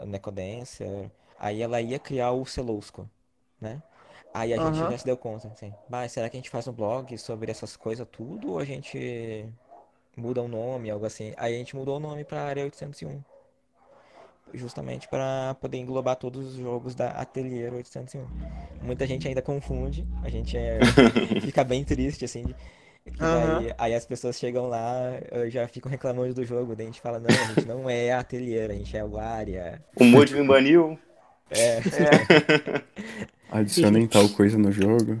o 0.00 0.06
Necodancer, 0.06 1.10
aí 1.38 1.62
ela 1.62 1.80
ia 1.82 1.98
criar 2.00 2.32
o 2.32 2.46
Celousco, 2.46 3.08
né? 3.60 3.82
Aí 4.34 4.52
a 4.54 4.58
gente 4.58 4.86
já 4.86 4.98
se 4.98 5.04
deu 5.06 5.16
conta, 5.18 5.48
assim, 5.48 5.74
mas 5.88 6.12
será 6.12 6.30
que 6.30 6.36
a 6.36 6.40
gente 6.40 6.50
faz 6.50 6.68
um 6.68 6.72
blog 6.72 7.16
sobre 7.18 7.50
essas 7.50 7.76
coisas 7.76 8.06
tudo 8.10 8.52
ou 8.52 8.58
a 8.60 8.64
gente 8.64 9.48
muda 10.16 10.42
o 10.42 10.48
nome, 10.48 10.90
algo 10.90 11.06
assim? 11.06 11.32
Aí 11.36 11.54
a 11.54 11.58
gente 11.58 11.76
mudou 11.76 11.96
o 11.98 12.00
nome 12.00 12.24
para 12.24 12.42
Área 12.44 12.64
801 12.64 13.22
justamente 14.54 15.08
para 15.08 15.54
poder 15.60 15.78
englobar 15.78 16.16
todos 16.16 16.46
os 16.48 16.54
jogos 16.56 16.94
da 16.94 17.10
Atelier 17.10 17.72
801. 17.74 18.28
Muita 18.82 19.06
gente 19.06 19.26
ainda 19.28 19.42
confunde, 19.42 20.06
a 20.22 20.28
gente 20.28 20.56
é, 20.56 20.88
fica 21.38 21.64
bem 21.64 21.84
triste, 21.84 22.24
assim, 22.24 22.44
de- 22.44 22.56
que 23.16 23.26
Aham. 23.26 23.28
daí 23.28 23.72
aí 23.78 23.94
as 23.94 24.06
pessoas 24.06 24.38
chegam 24.38 24.66
lá, 24.68 24.90
já 25.50 25.68
ficam 25.68 25.90
reclamando 25.90 26.34
do 26.34 26.44
jogo, 26.44 26.74
daí 26.76 26.86
a 26.86 26.90
gente 26.90 27.00
fala, 27.00 27.18
não, 27.20 27.40
a 27.40 27.44
gente 27.46 27.66
não 27.66 27.88
é 27.88 28.12
a 28.12 28.20
Atelier, 28.20 28.70
a 28.70 28.74
gente 28.74 28.96
é 28.96 29.04
o 29.04 29.18
Área. 29.18 29.82
O 29.98 30.04
Mood 30.04 30.30
me 30.34 30.44
baniu. 30.46 30.98
É, 31.50 31.82
É, 31.92 32.26
Adicionem 33.50 34.06
tal 34.08 34.28
coisa 34.28 34.58
no 34.58 34.72
jogo. 34.72 35.18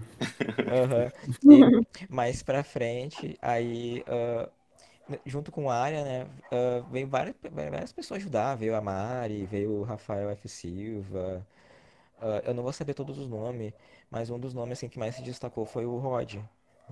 aham. 0.66 1.10
E 1.48 1.70
mais 2.08 2.42
pra 2.42 2.62
frente, 2.64 3.38
aí, 3.42 4.04
ah, 4.06 4.50
junto 5.26 5.52
com 5.52 5.66
o 5.66 5.70
Área, 5.70 6.04
né, 6.04 6.26
ah, 6.50 6.82
veio 6.90 7.08
várias, 7.08 7.34
várias 7.52 7.92
pessoas 7.92 8.20
ajudar, 8.20 8.56
veio 8.56 8.74
a 8.76 8.80
Mari, 8.80 9.46
veio 9.46 9.72
o 9.72 9.82
Rafael 9.84 10.30
F. 10.30 10.48
Silva, 10.48 11.46
Ah, 12.20 12.42
eu 12.44 12.54
não 12.54 12.62
vou 12.62 12.72
saber 12.72 12.94
todos 12.94 13.18
os 13.18 13.28
nomes, 13.28 13.72
mas 14.10 14.30
um 14.30 14.38
dos 14.38 14.54
nomes 14.54 14.78
assim 14.78 14.88
que 14.88 14.98
mais 14.98 15.14
se 15.16 15.22
destacou 15.22 15.66
foi 15.66 15.86
o 15.86 15.98
Rod, 15.98 16.36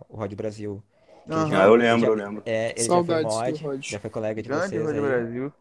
o 0.08 0.16
Rod 0.16 0.34
Brasil, 0.34 0.82
Ah, 1.28 1.46
já, 1.46 1.64
eu 1.64 1.74
lembro, 1.74 2.10
já, 2.10 2.12
eu 2.12 2.14
lembro. 2.14 2.44
é, 2.44 2.74
ele 2.78 2.90
já 2.90 3.02
foi 3.02 3.16
Saudades 3.16 3.42
do 3.42 3.56
mod, 3.56 3.56
Rod. 3.56 3.84
já 3.88 3.98
foi 4.00 4.10
colega 4.10 4.42
de 4.42 4.48
Grande 4.48 4.78
vocês 4.78 4.80
Rod 4.80 4.94
aí, 4.94 5.00
Brasil. 5.00 5.52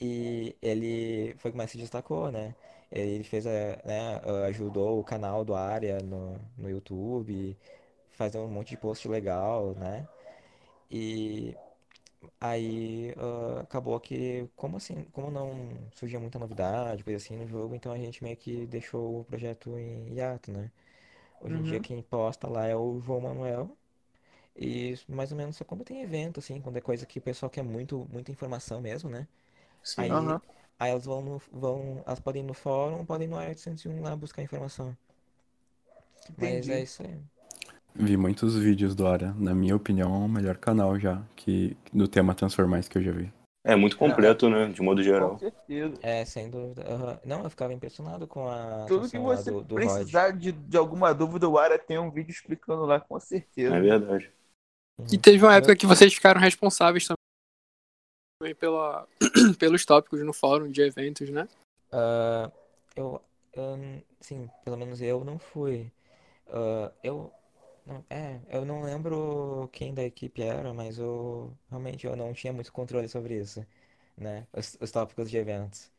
e 0.00 0.56
ele 0.62 1.34
foi 1.38 1.50
o 1.50 1.52
que 1.52 1.58
mais 1.58 1.70
se 1.70 1.78
destacou, 1.78 2.30
né? 2.30 2.54
Ele 2.90 3.22
fez, 3.24 3.46
a- 3.46 3.50
né, 3.84 4.20
ajudou 4.48 4.98
o 4.98 5.04
canal 5.04 5.44
do 5.44 5.54
Área 5.54 5.98
no, 6.00 6.38
no 6.58 6.68
YouTube, 6.70 7.56
fazer 8.12 8.38
um 8.38 8.48
monte 8.48 8.70
de 8.70 8.76
post 8.78 9.06
legal, 9.08 9.74
né? 9.76 10.06
E 10.90 11.56
Aí 12.40 13.14
ah, 13.18 13.60
acabou 13.62 13.98
que, 14.00 14.48
como 14.56 14.76
assim, 14.76 15.04
como 15.12 15.30
não 15.30 15.88
surgia 15.94 16.20
muita 16.20 16.38
novidade, 16.38 17.04
coisa 17.04 17.16
assim 17.18 17.36
no 17.36 17.46
jogo, 17.46 17.74
então 17.74 17.92
a 17.92 17.98
gente 17.98 18.22
meio 18.22 18.36
que 18.36 18.66
deixou 18.66 19.20
o 19.20 19.24
projeto 19.24 19.78
em 19.78 20.14
hiato, 20.14 20.50
né? 20.52 20.70
Hoje 21.40 21.58
em 21.58 21.62
dia 21.62 21.78
Uhum, 21.78 21.80
quem 21.80 22.02
posta 22.02 22.48
lá 22.48 22.66
é 22.66 22.76
o 22.76 23.00
João 23.00 23.20
Manuel 23.22 23.76
e 24.56 24.94
mais 25.08 25.32
ou 25.32 25.38
menos 25.38 25.56
só 25.56 25.64
quando 25.64 25.84
tem 25.84 26.02
evento, 26.02 26.40
assim, 26.40 26.60
quando 26.60 26.76
é 26.78 26.80
coisa 26.80 27.06
que 27.06 27.18
o 27.18 27.22
pessoal 27.22 27.50
quer 27.50 27.62
muito, 27.64 28.06
muita 28.12 28.30
informação 28.32 28.80
mesmo, 28.80 29.10
né? 29.10 29.26
Sim. 29.82 30.10
Aí, 30.10 30.10
aham. 30.10 30.40
aí 30.78 30.90
elas 30.92 31.06
vão 31.06 31.22
no, 31.22 31.38
vão, 31.52 32.02
elas 32.06 32.20
podem 32.20 32.42
ir 32.44 32.46
no 32.46 32.54
fórum, 32.54 33.04
podem 33.06 33.28
ir 33.28 33.30
no 33.30 33.38
Área 33.38 33.50
801 33.50 34.02
lá 34.02 34.16
buscar 34.16 34.42
informação. 34.42 34.96
Mas 36.36 36.68
é 36.68 36.82
Entendi. 36.82 36.82
isso 36.82 37.02
aí. 37.02 37.20
Vi 37.94 38.16
muitos 38.16 38.56
vídeos 38.56 38.94
do 38.94 39.06
Ara. 39.06 39.34
Na 39.34 39.54
minha 39.54 39.74
opinião, 39.76 40.14
é 40.14 40.18
o 40.18 40.28
melhor 40.28 40.56
canal 40.56 40.98
já 40.98 41.22
que 41.36 41.76
do 41.92 42.06
tema 42.08 42.34
Transformais 42.34 42.88
que 42.88 42.98
eu 42.98 43.02
já 43.02 43.12
vi. 43.12 43.32
É 43.64 43.76
muito 43.76 43.98
Não, 43.98 44.06
é, 44.06 44.10
completo, 44.10 44.48
né? 44.48 44.68
De 44.68 44.80
modo 44.80 44.98
Com 44.98 45.04
geral. 45.04 45.38
certeza. 45.38 45.94
é 46.02 46.24
sem 46.24 46.48
dúvida. 46.48 46.82
aham. 46.88 47.20
Não, 47.24 47.42
eu 47.44 47.50
ficava 47.50 47.74
impressionado 47.74 48.26
com 48.26 48.48
a 48.48 48.86
Tudo 48.86 49.08
que 49.08 49.18
você 49.18 49.50
do, 49.50 49.62
do 49.62 49.74
precisar 49.74 50.30
de, 50.30 50.50
de 50.52 50.76
alguma 50.78 51.12
dúvida, 51.12 51.46
o 51.48 51.58
Ara 51.58 51.78
tem 51.78 51.98
um 51.98 52.10
vídeo 52.10 52.30
explicando 52.30 52.86
lá, 52.86 52.98
com 53.00 53.16
É 53.16 53.20
certeza. 53.20 53.80
verdade. 53.80 54.30
E 55.10 55.14
Uhum. 55.14 55.20
teve 55.20 55.44
uma 55.44 55.54
época 55.56 55.76
que 55.76 55.86
vocês 55.86 56.12
ficaram 56.14 56.40
responsáveis 56.40 57.06
também 57.06 58.54
pela, 58.54 59.06
pelos 59.58 59.84
tópicos 59.84 60.22
no 60.24 60.32
fórum 60.32 60.70
de 60.70 60.80
eventos, 60.82 61.28
né? 61.30 61.48
ah, 61.92 62.50
eu, 62.96 63.20
n- 63.56 64.04
sim, 64.20 64.48
pelo 64.64 64.76
menos 64.76 65.00
eu 65.02 65.22
não 65.24 65.38
fui. 65.38 65.90
Ah, 66.48 66.92
eu, 67.02 67.14
não- 67.14 67.32
é, 68.10 68.40
eu 68.48 68.64
não 68.64 68.82
lembro 68.82 69.68
quem 69.72 69.94
da 69.94 70.02
equipe 70.04 70.42
era, 70.42 70.72
mas 70.74 70.98
eu 70.98 71.56
realmente 71.68 72.06
eu 72.06 72.16
não 72.16 72.32
tinha 72.32 72.52
muito 72.52 72.72
controle 72.72 73.08
sobre 73.08 73.38
isso, 73.38 73.64
né? 74.16 74.46
Os, 74.52 74.76
os 74.80 74.90
tópicos 74.90 75.30
de 75.30 75.36
eventos. 75.38 75.90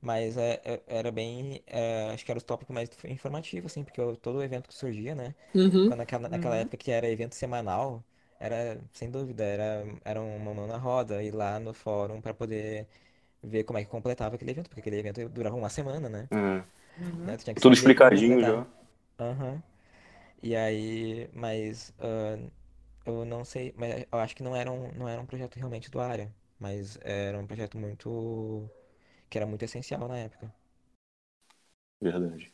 Mas 0.00 0.36
é, 0.38 0.60
é- 0.64 0.82
era 0.88 1.12
bem, 1.12 1.62
é, 1.66 2.10
acho 2.12 2.24
que 2.24 2.30
era 2.32 2.38
os 2.38 2.44
tópicos 2.44 2.74
mais 2.74 2.90
informativos, 3.06 3.72
assim, 3.72 3.84
porque 3.84 4.00
eu- 4.00 4.16
todo 4.16 4.42
evento 4.42 4.68
que 4.68 4.74
surgia, 4.74 5.14
né? 5.14 5.34
Uhum. 5.54 5.86
Quando 5.86 5.98
naquela, 6.00 6.28
naquela 6.28 6.56
Uhum. 6.56 6.62
época 6.62 6.76
que 6.78 6.90
era 6.92 7.08
evento 7.10 7.34
semanal, 7.36 8.04
era, 8.40 8.80
sem 8.94 9.10
dúvida, 9.10 9.44
era, 9.44 9.84
era 10.04 10.20
uma 10.22 10.54
mão 10.54 10.66
na 10.66 10.76
roda, 10.78 11.22
ir 11.22 11.34
lá 11.34 11.60
no 11.60 11.74
fórum 11.74 12.20
para 12.22 12.34
poder 12.34 12.88
ver 13.42 13.64
como 13.64 13.78
é 13.78 13.84
que 13.84 13.90
completava 13.90 14.36
aquele 14.36 14.52
evento, 14.52 14.68
porque 14.70 14.80
aquele 14.80 14.98
evento 14.98 15.28
durava 15.30 15.56
uma 15.56 15.70
semana, 15.70 16.08
né? 16.10 16.28
É. 16.32 16.64
Uhum. 16.96 17.26
Né? 17.26 17.36
Tu 17.36 17.44
tinha 17.44 17.54
que 17.54 17.60
Tudo 17.60 17.74
saber 17.78 17.94
como 17.94 17.96
explicadinho 17.96 18.12
completar. 18.12 18.44
já. 18.44 18.66
Aham. 19.18 19.62
E 20.42 20.56
aí, 20.56 21.28
mas 21.34 21.92
ah, 21.98 22.38
eu 23.06 23.24
não 23.24 23.44
sei, 23.44 23.74
mas 23.76 24.06
eu 24.12 24.18
acho 24.18 24.36
que 24.36 24.42
não 24.42 24.56
era 24.56 24.70
um, 24.72 24.92
não 24.94 25.08
era 25.08 25.20
um 25.20 25.26
projeto 25.26 25.56
realmente 25.56 25.90
do 25.90 26.00
área, 26.00 26.32
mas 26.58 26.98
era 27.02 27.38
um 27.38 27.46
projeto 27.46 27.78
muito, 27.78 28.68
que 29.30 29.38
era 29.38 29.46
muito 29.46 29.64
essencial 29.64 30.08
na 30.08 30.18
época. 30.18 30.52
Verdade. 32.00 32.52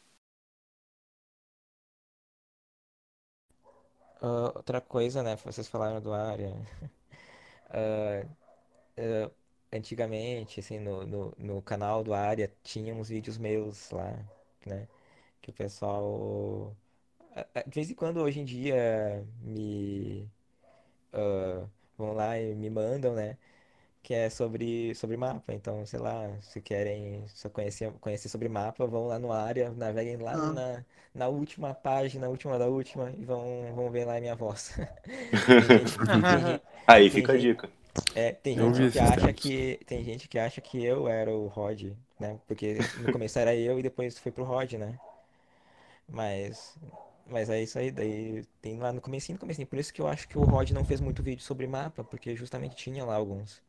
Ah, 4.20 4.53
outra 4.57 4.80
coisa, 4.80 5.22
né, 5.22 5.37
vocês 5.37 5.68
falaram 5.68 6.01
do 6.01 6.12
área. 6.12 6.53
Ah, 7.70 8.24
ah, 8.99 9.30
antigamente, 9.72 10.61
assim, 10.61 10.78
no, 10.80 11.07
no, 11.07 11.34
no 11.39 11.62
canal 11.62 12.05
do 12.05 12.14
área 12.14 12.53
tinha 12.62 12.95
uns 12.95 13.09
vídeos 13.11 13.39
meus 13.39 13.91
lá, 13.91 14.12
né, 14.66 14.89
que 15.43 15.51
o 15.51 15.55
pessoal, 15.55 16.76
de 17.66 17.74
vez 17.74 17.91
em 17.91 17.95
quando, 17.95 18.18
hoje 18.22 18.41
em 18.41 18.45
dia, 18.45 19.26
me 19.43 20.28
ah, 21.12 21.66
vão 21.97 22.12
lá 22.14 22.39
e 22.41 22.55
me 22.55 22.70
mandam, 22.70 23.14
né? 23.14 23.39
Que 24.03 24.14
é 24.14 24.30
sobre, 24.30 24.95
sobre 24.97 25.16
mapa. 25.16 25.53
Então, 25.55 25.84
sei 25.87 26.01
lá, 26.01 26.41
se 26.43 26.61
querem 26.62 27.26
só 27.28 27.51
conhecer, 27.51 27.93
conhecer 28.01 28.28
sobre 28.30 28.49
mapa, 28.49 28.87
vão 28.87 29.07
lá 29.09 29.18
no 29.18 29.32
área, 29.32 29.70
naveguem 29.72 30.16
lá 30.18 30.39
Ah. 30.39 30.53
na, 30.53 30.84
na 31.14 31.28
última 31.28 31.74
página, 31.74 32.28
última 32.28 32.59
da 32.59 32.68
última, 32.68 33.11
e 33.12 33.24
vão, 33.24 33.74
vão 33.74 33.91
ver 33.91 34.05
lá 34.07 34.16
a 34.18 34.20
minha 34.20 34.37
voz. 34.37 34.72
Tem 35.47 35.61
gente, 35.62 35.99
tem 36.09 36.24
gente, 36.24 36.62
Aí 36.87 37.11
tem 37.11 37.11
fica 37.11 37.32
a 37.32 37.39
gente, 37.39 37.53
dica. 37.53 37.68
é, 38.14 38.32
tem 38.32 38.57
Eu 38.57 38.72
gente 38.72 38.72
vi 38.72 38.87
que 38.87 38.99
esses 38.99 39.12
acha 39.12 39.12
tempos. 39.12 39.34
que, 39.34 39.80
tem 39.87 40.05
gente 40.05 40.28
que 40.28 40.39
acha 40.39 40.61
que 40.61 40.84
eu 40.84 41.09
era 41.09 41.30
o 41.32 41.49
Rod, 41.49 41.93
né? 42.20 42.41
Porque 42.47 42.91
no 42.97 43.11
começo 43.11 43.39
era 43.39 43.55
eu 43.57 43.78
e 43.78 43.82
depois 43.82 44.18
foi 44.18 44.32
pro 44.32 44.45
Rod, 44.45 44.74
né? 44.74 45.01
Mas, 46.09 46.76
mas 47.27 47.51
é 47.51 47.62
isso 47.62 47.79
aí, 47.79 47.91
daí 47.91 48.45
tem 48.62 48.79
lá 48.79 48.93
no 48.93 49.01
comecinho, 49.01 49.35
no 49.37 49.41
comecinho. 49.41 49.66
Por 49.66 49.79
isso 49.79 49.93
que 49.93 50.01
eu 50.01 50.07
acho 50.09 50.29
que 50.29 50.39
o 50.39 50.45
Rod 50.45 50.70
não 50.70 50.85
fez 50.85 51.01
muito 51.01 51.22
vídeo 51.22 51.43
sobre 51.45 51.66
mapa, 51.66 52.05
porque 52.05 52.35
justamente 52.37 52.77
tinha 52.77 53.05
lá 53.05 53.14
alguns. 53.16 53.62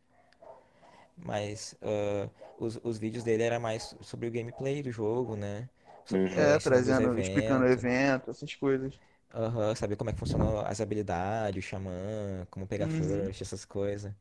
Mas 1.17 1.75
ah, 1.81 2.29
os, 2.57 2.79
os 2.83 2.97
vídeos 2.97 3.23
dele 3.23 3.43
era 3.43 3.59
mais 3.59 3.95
sobre 4.01 4.27
o 4.27 4.31
gameplay 4.31 4.81
do 4.83 4.91
jogo, 4.91 5.35
né? 5.35 5.69
So- 6.05 6.17
Uhum. 6.17 6.29
É, 6.35 6.59
trazendo, 6.59 7.17
explicando 7.19 7.65
o 7.65 7.67
eventos. 7.67 7.69
evento, 7.69 8.29
essas 8.31 8.53
coisas. 8.55 8.99
Aham, 9.33 9.75
saber 9.75 9.95
como 9.97 10.09
é 10.09 10.13
que 10.13 10.19
funcionam 10.19 10.59
as 10.65 10.79
habilidades, 10.81 11.63
o 11.63 11.67
xamã, 11.67 12.45
como 12.49 12.65
pegar 12.67 12.87
Uhum. 12.87 12.89
first, 12.89 13.41
essas 13.41 13.65
coisas. 13.65 14.13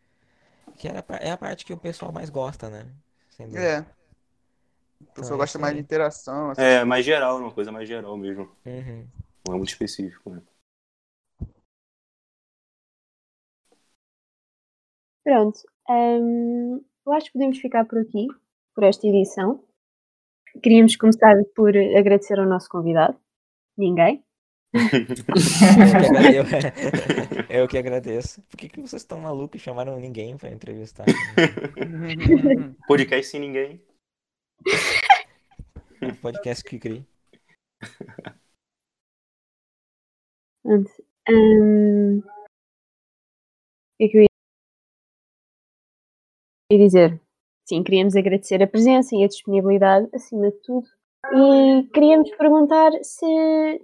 Que 0.77 0.89
era, 0.89 1.05
é 1.21 1.31
a 1.33 1.39
parte 1.39 1.65
que 1.67 1.73
o 1.75 1.79
pessoal 1.79 2.13
mais 2.13 2.31
gosta, 2.31 2.71
né? 2.71 2.87
Sem 3.31 3.49
dúvida. 3.49 3.71
É. 3.71 3.81
O 3.81 3.87
Então 5.01 5.15
pessoal 5.15 5.39
é 5.39 5.39
gosta 5.39 5.59
isso 5.59 5.59
mais 5.59 5.75
de 5.75 5.81
interação. 5.81 6.51
essas 6.51 6.67
É, 6.67 6.85
mais 6.85 7.05
geral, 7.05 7.39
uma 7.39 7.53
coisa 7.53 7.73
mais 7.73 7.89
geral 7.89 8.17
mesmo. 8.17 8.51
Uhum. 8.67 9.09
Não 9.47 9.55
é 9.55 9.57
muito 9.57 9.69
específico, 9.69 10.31
né? 10.31 10.43
Pronto. 15.25 15.59
hum, 15.89 16.85
eu 17.07 17.13
acho 17.13 17.27
que 17.27 17.33
podemos 17.33 17.59
ficar 17.59 17.85
por 17.85 17.99
aqui, 17.99 18.27
por 18.75 18.85
esta 18.85 19.07
edição. 19.07 19.65
Queríamos 20.63 20.97
começar 20.97 21.35
por 21.55 21.77
agradecer 21.77 22.39
ao 22.39 22.47
nosso 22.47 22.69
convidado. 22.69 23.19
Ninguém. 23.77 24.25
Eu 24.77 26.45
que, 26.45 27.49
eu, 27.49 27.57
eu 27.63 27.69
que 27.69 27.79
agradeço. 27.79 28.43
Por 28.43 28.57
que, 28.57 28.69
que 28.69 28.81
vocês 28.81 29.03
estão 29.03 29.21
malucos 29.21 29.61
e 29.61 29.65
chamaram 29.65 29.99
ninguém 29.99 30.37
pra 30.37 30.51
entrevistar? 30.51 31.07
Podcast 32.87 33.31
sem 33.31 33.41
ninguém. 33.41 33.83
Um 36.03 36.15
podcast 36.17 36.63
que 36.63 36.79
cria. 36.79 37.07
Pronto. 40.67 40.91
Que 43.99 44.05
é 44.05 44.09
que 44.09 44.17
eu 44.19 44.27
ia 46.73 46.79
dizer? 46.79 47.21
Sim, 47.65 47.85
queríamos 47.85 48.17
agradecer 48.17 48.61
a 48.61 48.67
presença 48.67 49.15
e 49.15 49.23
a 49.23 49.29
disponibilidade, 49.29 50.09
acima 50.13 50.51
de 50.51 50.57
tudo. 50.63 50.87
E 51.33 51.89
queríamos 51.95 52.31
perguntar 52.37 52.91
se 53.03 53.27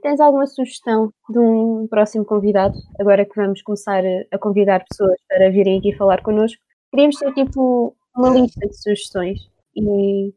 tens 0.03 0.18
alguma 0.18 0.47
sugestão 0.47 1.12
de 1.30 1.39
um 1.39 1.87
próximo 1.89 2.24
convidado, 2.24 2.74
agora 2.99 3.24
que 3.24 3.37
vamos 3.37 3.62
começar 3.62 4.03
a 4.33 4.39
convidar 4.39 4.85
pessoas 4.89 5.16
para 5.28 5.51
virem 5.51 5.78
aqui 5.78 5.97
falar 5.97 6.20
connosco. 6.22 6.61
Queríamos 6.91 7.16
ter 7.16 7.33
tipo 7.35 7.97
uma 8.16 8.30
lista 8.30 8.66
de 8.66 8.76
sugestões 8.76 9.39
e 9.76 10.33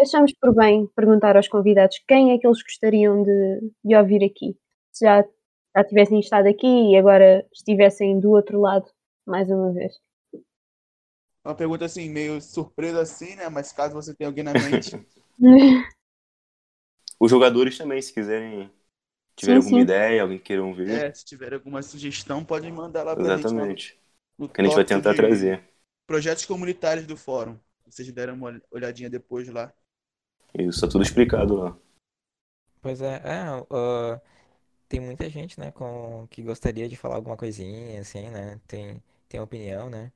achamos 0.00 0.32
por 0.40 0.52
bem 0.52 0.88
perguntar 0.96 1.36
aos 1.36 1.48
convidados 1.48 2.02
quem 2.08 2.32
é 2.32 2.38
que 2.38 2.46
eles 2.46 2.62
gostariam 2.62 3.22
de, 3.22 3.72
de 3.84 3.96
ouvir 3.96 4.24
aqui. 4.24 4.56
Já 5.00 5.24
já 5.76 5.84
tivessem 5.84 6.20
estado 6.20 6.48
aqui 6.48 6.66
e 6.66 6.96
agora 6.96 7.46
estivessem 7.52 8.18
do 8.18 8.30
outro 8.30 8.60
lado 8.60 8.90
mais 9.26 9.48
uma 9.50 9.72
vez. 9.72 9.92
Uma 11.44 11.54
pergunta 11.54 11.84
assim, 11.84 12.08
meio 12.10 12.40
surpresa 12.40 13.00
assim, 13.00 13.34
né? 13.36 13.48
Mas 13.48 13.72
caso 13.72 13.94
você 13.94 14.14
tenha 14.14 14.28
alguém 14.28 14.44
na 14.44 14.52
mente. 14.52 14.90
Os 17.18 17.30
jogadores 17.30 17.76
também, 17.76 18.00
se 18.00 18.12
quiserem, 18.12 18.70
tiverem 19.36 19.60
Sim, 19.60 19.66
alguma 19.66 19.80
sim. 19.80 19.84
ideia, 19.84 20.22
alguém 20.22 20.38
queira 20.38 20.64
ouvir. 20.64 20.90
é, 20.90 21.12
se 21.12 21.24
tiver 21.24 21.52
alguma 21.52 21.82
sugestão, 21.82 22.42
pode 22.42 22.70
mandar 22.72 23.02
lá 23.02 23.14
pra 23.14 23.36
gente. 23.36 23.46
Exatamente. 23.46 24.00
No, 24.38 24.46
no 24.46 24.52
Que 24.52 24.60
a 24.62 24.64
gente 24.64 24.74
vai 24.74 24.84
tentar 24.84 25.14
trazer. 25.14 25.62
Projetos 26.06 26.46
comunitários 26.46 27.06
do 27.06 27.16
fórum. 27.16 27.58
Vocês 27.86 28.10
deram 28.10 28.34
uma 28.34 28.60
olhadinha 28.70 29.10
depois 29.10 29.48
lá. 29.48 29.72
Isso, 30.58 30.80
tá 30.80 30.88
tudo 30.88 31.02
explicado 31.02 31.56
lá. 31.56 31.76
Pois 32.80 33.02
é, 33.02 33.16
é, 33.16 33.66
ah, 33.70 34.20
tem 34.90 35.00
muita 35.00 35.30
gente, 35.30 35.60
né, 35.60 35.72
com, 35.72 36.28
que 36.30 36.42
gostaria 36.42 36.88
de 36.90 36.96
falar 36.96 37.16
alguma 37.16 37.38
coisinha, 37.38 38.02
assim, 38.02 38.30
né, 38.30 38.60
tem, 38.68 39.02
tem 39.30 39.40
opinião, 39.40 39.90
né, 39.90 40.12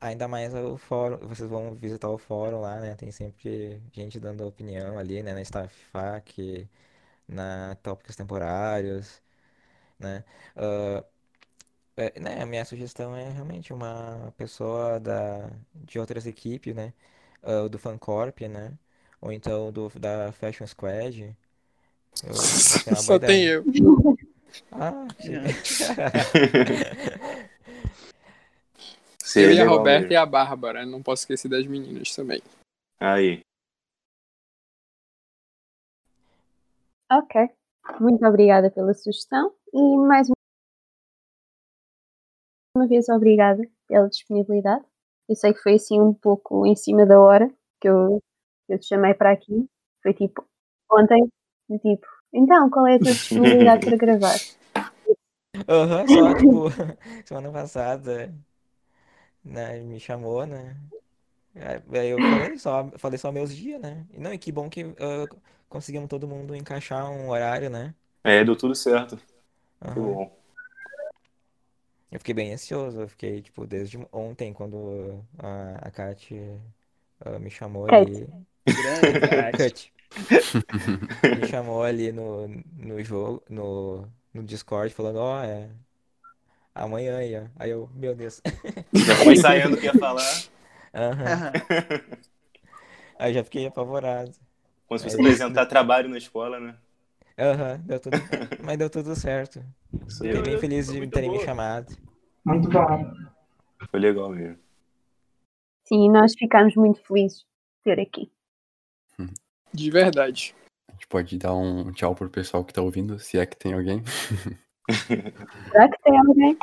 ainda 0.00 0.28
mais 0.28 0.54
o 0.54 0.76
fórum, 0.78 1.18
vocês 1.28 1.48
vão 1.50 1.74
visitar 1.74 2.08
o 2.10 2.18
fórum 2.18 2.60
lá, 2.60 2.80
né, 2.80 2.94
tem 2.96 3.10
sempre 3.12 3.82
gente 3.92 4.20
dando 4.20 4.46
opinião 4.46 4.98
ali, 4.98 5.22
né, 5.22 5.34
na 5.34 5.42
Staff 5.42 5.74
FAQ, 5.92 6.68
na 7.28 7.76
tópicos 7.82 8.16
temporários, 8.16 9.22
né, 9.98 10.24
Ah, 10.56 11.04
é, 11.96 12.20
né, 12.20 12.42
a 12.42 12.46
minha 12.46 12.64
sugestão 12.64 13.14
é 13.16 13.30
realmente 13.30 13.72
uma 13.72 14.32
pessoa 14.36 15.00
da, 15.00 15.50
de 15.74 15.98
outras 15.98 16.26
equipes, 16.26 16.74
né, 16.74 16.92
ah, 17.42 17.68
do 17.68 17.78
Fancorp, 17.78 18.40
né, 18.48 18.78
ou 19.20 19.32
então 19.32 19.72
do, 19.72 19.88
da 19.98 20.32
Fashion 20.32 20.66
Squad, 20.66 21.36
eu 22.24 22.34
Só 22.96 23.18
tem 23.18 23.44
eu. 23.44 23.64
Ah, 24.72 25.06
eu 29.36 29.52
e 29.52 29.60
a 29.60 29.66
Roberta 29.66 30.00
mesmo. 30.00 30.12
e 30.12 30.16
a 30.16 30.26
Bárbara. 30.26 30.86
Não 30.86 31.02
posso 31.02 31.22
esquecer 31.22 31.48
das 31.48 31.66
meninas 31.66 32.14
também. 32.14 32.42
Aí. 33.00 33.40
Ok. 37.10 37.48
Muito 38.00 38.24
obrigada 38.26 38.70
pela 38.70 38.92
sugestão 38.92 39.54
e 39.72 39.96
mais 39.96 40.28
uma 42.76 42.86
vez 42.86 43.08
obrigada 43.08 43.62
pela 43.86 44.08
disponibilidade. 44.08 44.84
Eu 45.28 45.34
sei 45.34 45.52
que 45.52 45.60
foi 45.60 45.74
assim 45.74 46.00
um 46.00 46.14
pouco 46.14 46.66
em 46.66 46.76
cima 46.76 47.06
da 47.06 47.20
hora 47.20 47.48
que 47.80 47.88
eu, 47.88 48.22
que 48.66 48.74
eu 48.74 48.78
te 48.78 48.86
chamei 48.86 49.14
para 49.14 49.32
aqui. 49.32 49.68
Foi 50.02 50.14
tipo 50.14 50.44
ontem, 50.90 51.28
do 51.68 51.78
tipo, 51.78 52.06
então 52.32 52.68
qual 52.70 52.86
é 52.86 52.96
a 52.96 53.00
tua 53.00 53.14
disponibilidade 53.14 53.84
para 53.84 53.96
gravar? 53.96 54.40
Aham, 55.68 56.06
só, 56.06 56.34
tipo, 56.34 56.66
semana 57.24 57.50
passada, 57.52 58.34
né, 59.44 59.80
me 59.80 59.98
chamou, 60.00 60.46
né? 60.46 60.76
Aí 61.56 62.08
eu 62.10 62.22
falei 62.22 62.58
só, 62.58 62.90
falei 62.98 63.18
só 63.18 63.32
meus 63.32 63.54
dias, 63.54 63.80
né? 63.80 64.06
E 64.12 64.20
não, 64.20 64.32
e 64.32 64.38
que 64.38 64.52
bom 64.52 64.70
que 64.70 64.82
ah, 64.84 65.28
conseguimos 65.68 66.08
todo 66.08 66.28
mundo 66.28 66.54
encaixar 66.54 67.10
um 67.10 67.30
horário, 67.30 67.70
né? 67.70 67.94
É, 68.24 68.44
deu 68.44 68.56
tudo 68.56 68.74
certo. 68.74 69.16
Que 69.90 69.90
Aham. 69.90 70.00
bom. 70.00 70.38
Eu 72.10 72.18
fiquei 72.18 72.34
bem 72.34 72.52
ansioso, 72.52 73.00
eu 73.02 73.08
fiquei, 73.08 73.42
tipo, 73.42 73.66
desde 73.66 73.98
ontem, 74.12 74.52
quando 74.52 75.22
a, 75.38 75.88
a 75.88 75.90
Kat 75.90 76.34
ah, 77.20 77.38
me 77.38 77.50
chamou 77.50 77.86
Kate. 77.86 77.86
ali. 77.86 78.28
Grande. 78.66 79.28
Kat. 79.56 79.92
Me 81.40 81.46
chamou 81.46 81.82
ali 81.82 82.12
no, 82.12 82.48
no 82.76 83.02
jogo, 83.04 83.42
no, 83.48 84.08
no 84.32 84.42
Discord, 84.42 84.92
falando, 84.94 85.16
ó, 85.16 85.42
é 85.42 85.68
amanhã 86.74 87.18
aí, 87.18 87.36
ó. 87.36 87.44
Aí 87.56 87.70
eu, 87.70 87.88
meu 87.94 88.14
Deus. 88.14 88.40
Já 88.94 89.16
foi 89.16 89.34
ensaiando 89.34 89.76
o 89.76 89.78
que 89.80 89.86
ia 89.86 89.94
falar. 89.94 90.24
Aham. 90.94 91.52
Aí 93.18 93.34
já 93.34 93.44
fiquei 93.44 93.66
apavorado. 93.66 94.32
Quando 94.86 95.00
você 95.00 95.08
Aí- 95.16 95.20
apresentar 95.20 95.66
trabalho 95.66 96.08
na 96.08 96.18
escola, 96.18 96.58
né? 96.60 96.76
Aham, 97.38 97.80
deu 97.84 98.00
tudo, 98.00 98.16
mas 98.64 98.78
deu 98.78 98.90
tudo 98.90 99.14
certo. 99.14 99.62
Isso 100.08 100.24
Fiquei 100.24 100.42
bem 100.42 100.58
feliz 100.58 100.88
de 100.88 101.06
terem 101.06 101.30
me 101.30 101.38
chamado. 101.44 101.96
Muito 102.44 102.68
bom. 102.68 103.12
Foi 103.90 104.00
legal 104.00 104.30
mesmo. 104.30 104.58
Sim, 105.86 106.10
nós 106.10 106.34
ficámos 106.36 106.74
muito 106.74 107.00
felizes 107.06 107.38
de 107.38 107.44
ter 107.84 108.00
aqui. 108.00 108.30
De 109.72 109.90
verdade. 109.90 110.54
A 110.88 110.92
gente 110.92 111.06
pode 111.06 111.38
dar 111.38 111.54
um 111.54 111.92
tchau 111.92 112.14
pro 112.14 112.30
pessoal 112.30 112.64
que 112.64 112.72
tá 112.72 112.82
ouvindo, 112.82 113.18
se 113.18 113.38
é 113.38 113.46
que 113.46 113.56
tem 113.56 113.74
alguém. 113.74 114.02
Será 115.70 115.88
que 115.88 116.02
tem 116.02 116.18
alguém? 116.18 116.58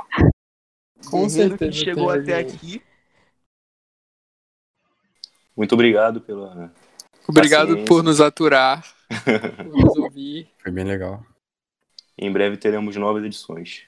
Com 1.10 1.30
certeza 1.30 1.72
que 1.72 1.72
chegou 1.72 2.10
até 2.10 2.40
alguém. 2.40 2.56
aqui. 2.56 2.84
Muito 5.56 5.74
obrigado 5.74 6.20
pela. 6.22 6.74
Obrigado 7.28 7.68
Paciência. 7.68 7.86
por 7.86 8.04
nos 8.04 8.20
aturar, 8.20 8.84
por 9.58 9.66
nos 9.66 9.98
ouvir. 9.98 10.50
Foi 10.62 10.72
bem 10.72 10.84
legal. 10.84 11.24
Em 12.18 12.32
breve 12.32 12.58
teremos 12.58 12.96
novas 12.96 13.24
edições. 13.24 13.84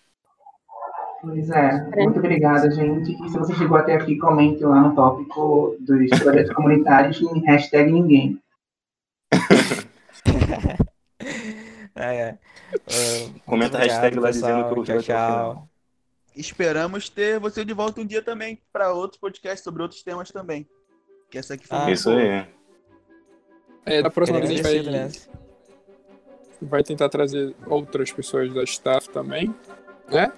Pois 1.21 1.49
é, 1.49 1.83
muito 1.95 2.19
obrigada, 2.19 2.69
gente. 2.71 3.11
E 3.11 3.29
se 3.29 3.37
você 3.37 3.53
chegou 3.55 3.77
até 3.77 3.95
aqui, 3.95 4.17
comente 4.17 4.63
lá 4.63 4.81
no 4.81 4.95
tópico 4.95 5.75
dos 5.79 6.09
projetos 6.19 6.53
comunitários 6.53 7.19
em 7.21 7.45
hashtag 7.45 7.91
ninguém. 7.91 8.39
É. 11.99 12.37
Muito 13.23 13.39
Comenta 13.43 13.77
a 13.77 13.81
hashtag 13.81 14.17
obrigado, 14.19 14.23
lá 14.23 14.31
dizendo 14.31 14.63
que 14.69 14.79
eu 14.79 14.83
Tchau, 14.83 15.01
tchau. 15.01 15.01
final. 15.01 15.69
Esperamos 16.35 17.09
ter 17.09 17.39
você 17.39 17.65
de 17.65 17.73
volta 17.73 17.99
um 18.01 18.05
dia 18.05 18.21
também 18.21 18.61
para 18.71 18.93
outros 18.93 19.19
podcasts 19.19 19.63
sobre 19.63 19.81
outros 19.81 20.03
temas 20.03 20.29
também. 20.29 20.67
Que 21.31 21.39
essa 21.39 21.55
aqui 21.55 21.65
foi 21.67 21.77
Ah, 21.77 21.89
Isso 21.91 22.11
boa. 22.11 22.21
aí. 22.21 22.45
É, 23.87 24.01
da 24.03 24.11
próxima 24.11 24.39
vez 24.39 24.51
a 24.51 24.69
gente 24.69 24.89
vai, 24.89 25.09
vai 26.61 26.83
tentar 26.83 27.09
trazer 27.09 27.55
outras 27.65 28.11
pessoas 28.11 28.53
da 28.53 28.63
staff 28.63 29.09
também, 29.09 29.53
né? 30.11 30.31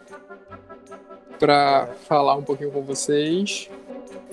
Pra 1.39 1.87
falar 2.07 2.35
um 2.35 2.43
pouquinho 2.43 2.71
com 2.71 2.83
vocês. 2.83 3.69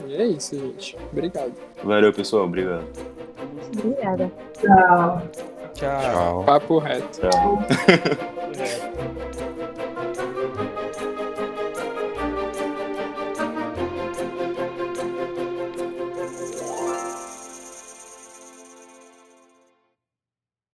E 0.06 0.14
é 0.14 0.26
isso, 0.26 0.56
gente. 0.56 0.96
Obrigado. 1.10 1.54
Valeu, 1.82 2.12
pessoal. 2.12 2.44
Obrigado. 2.44 2.86
Obrigada. 3.78 4.30
Tchau. 4.60 5.55
Tchau. 5.76 6.00
Tchau. 6.00 6.44
Papo 6.44 6.78
reto. 6.78 7.28
Tchau. 7.30 7.62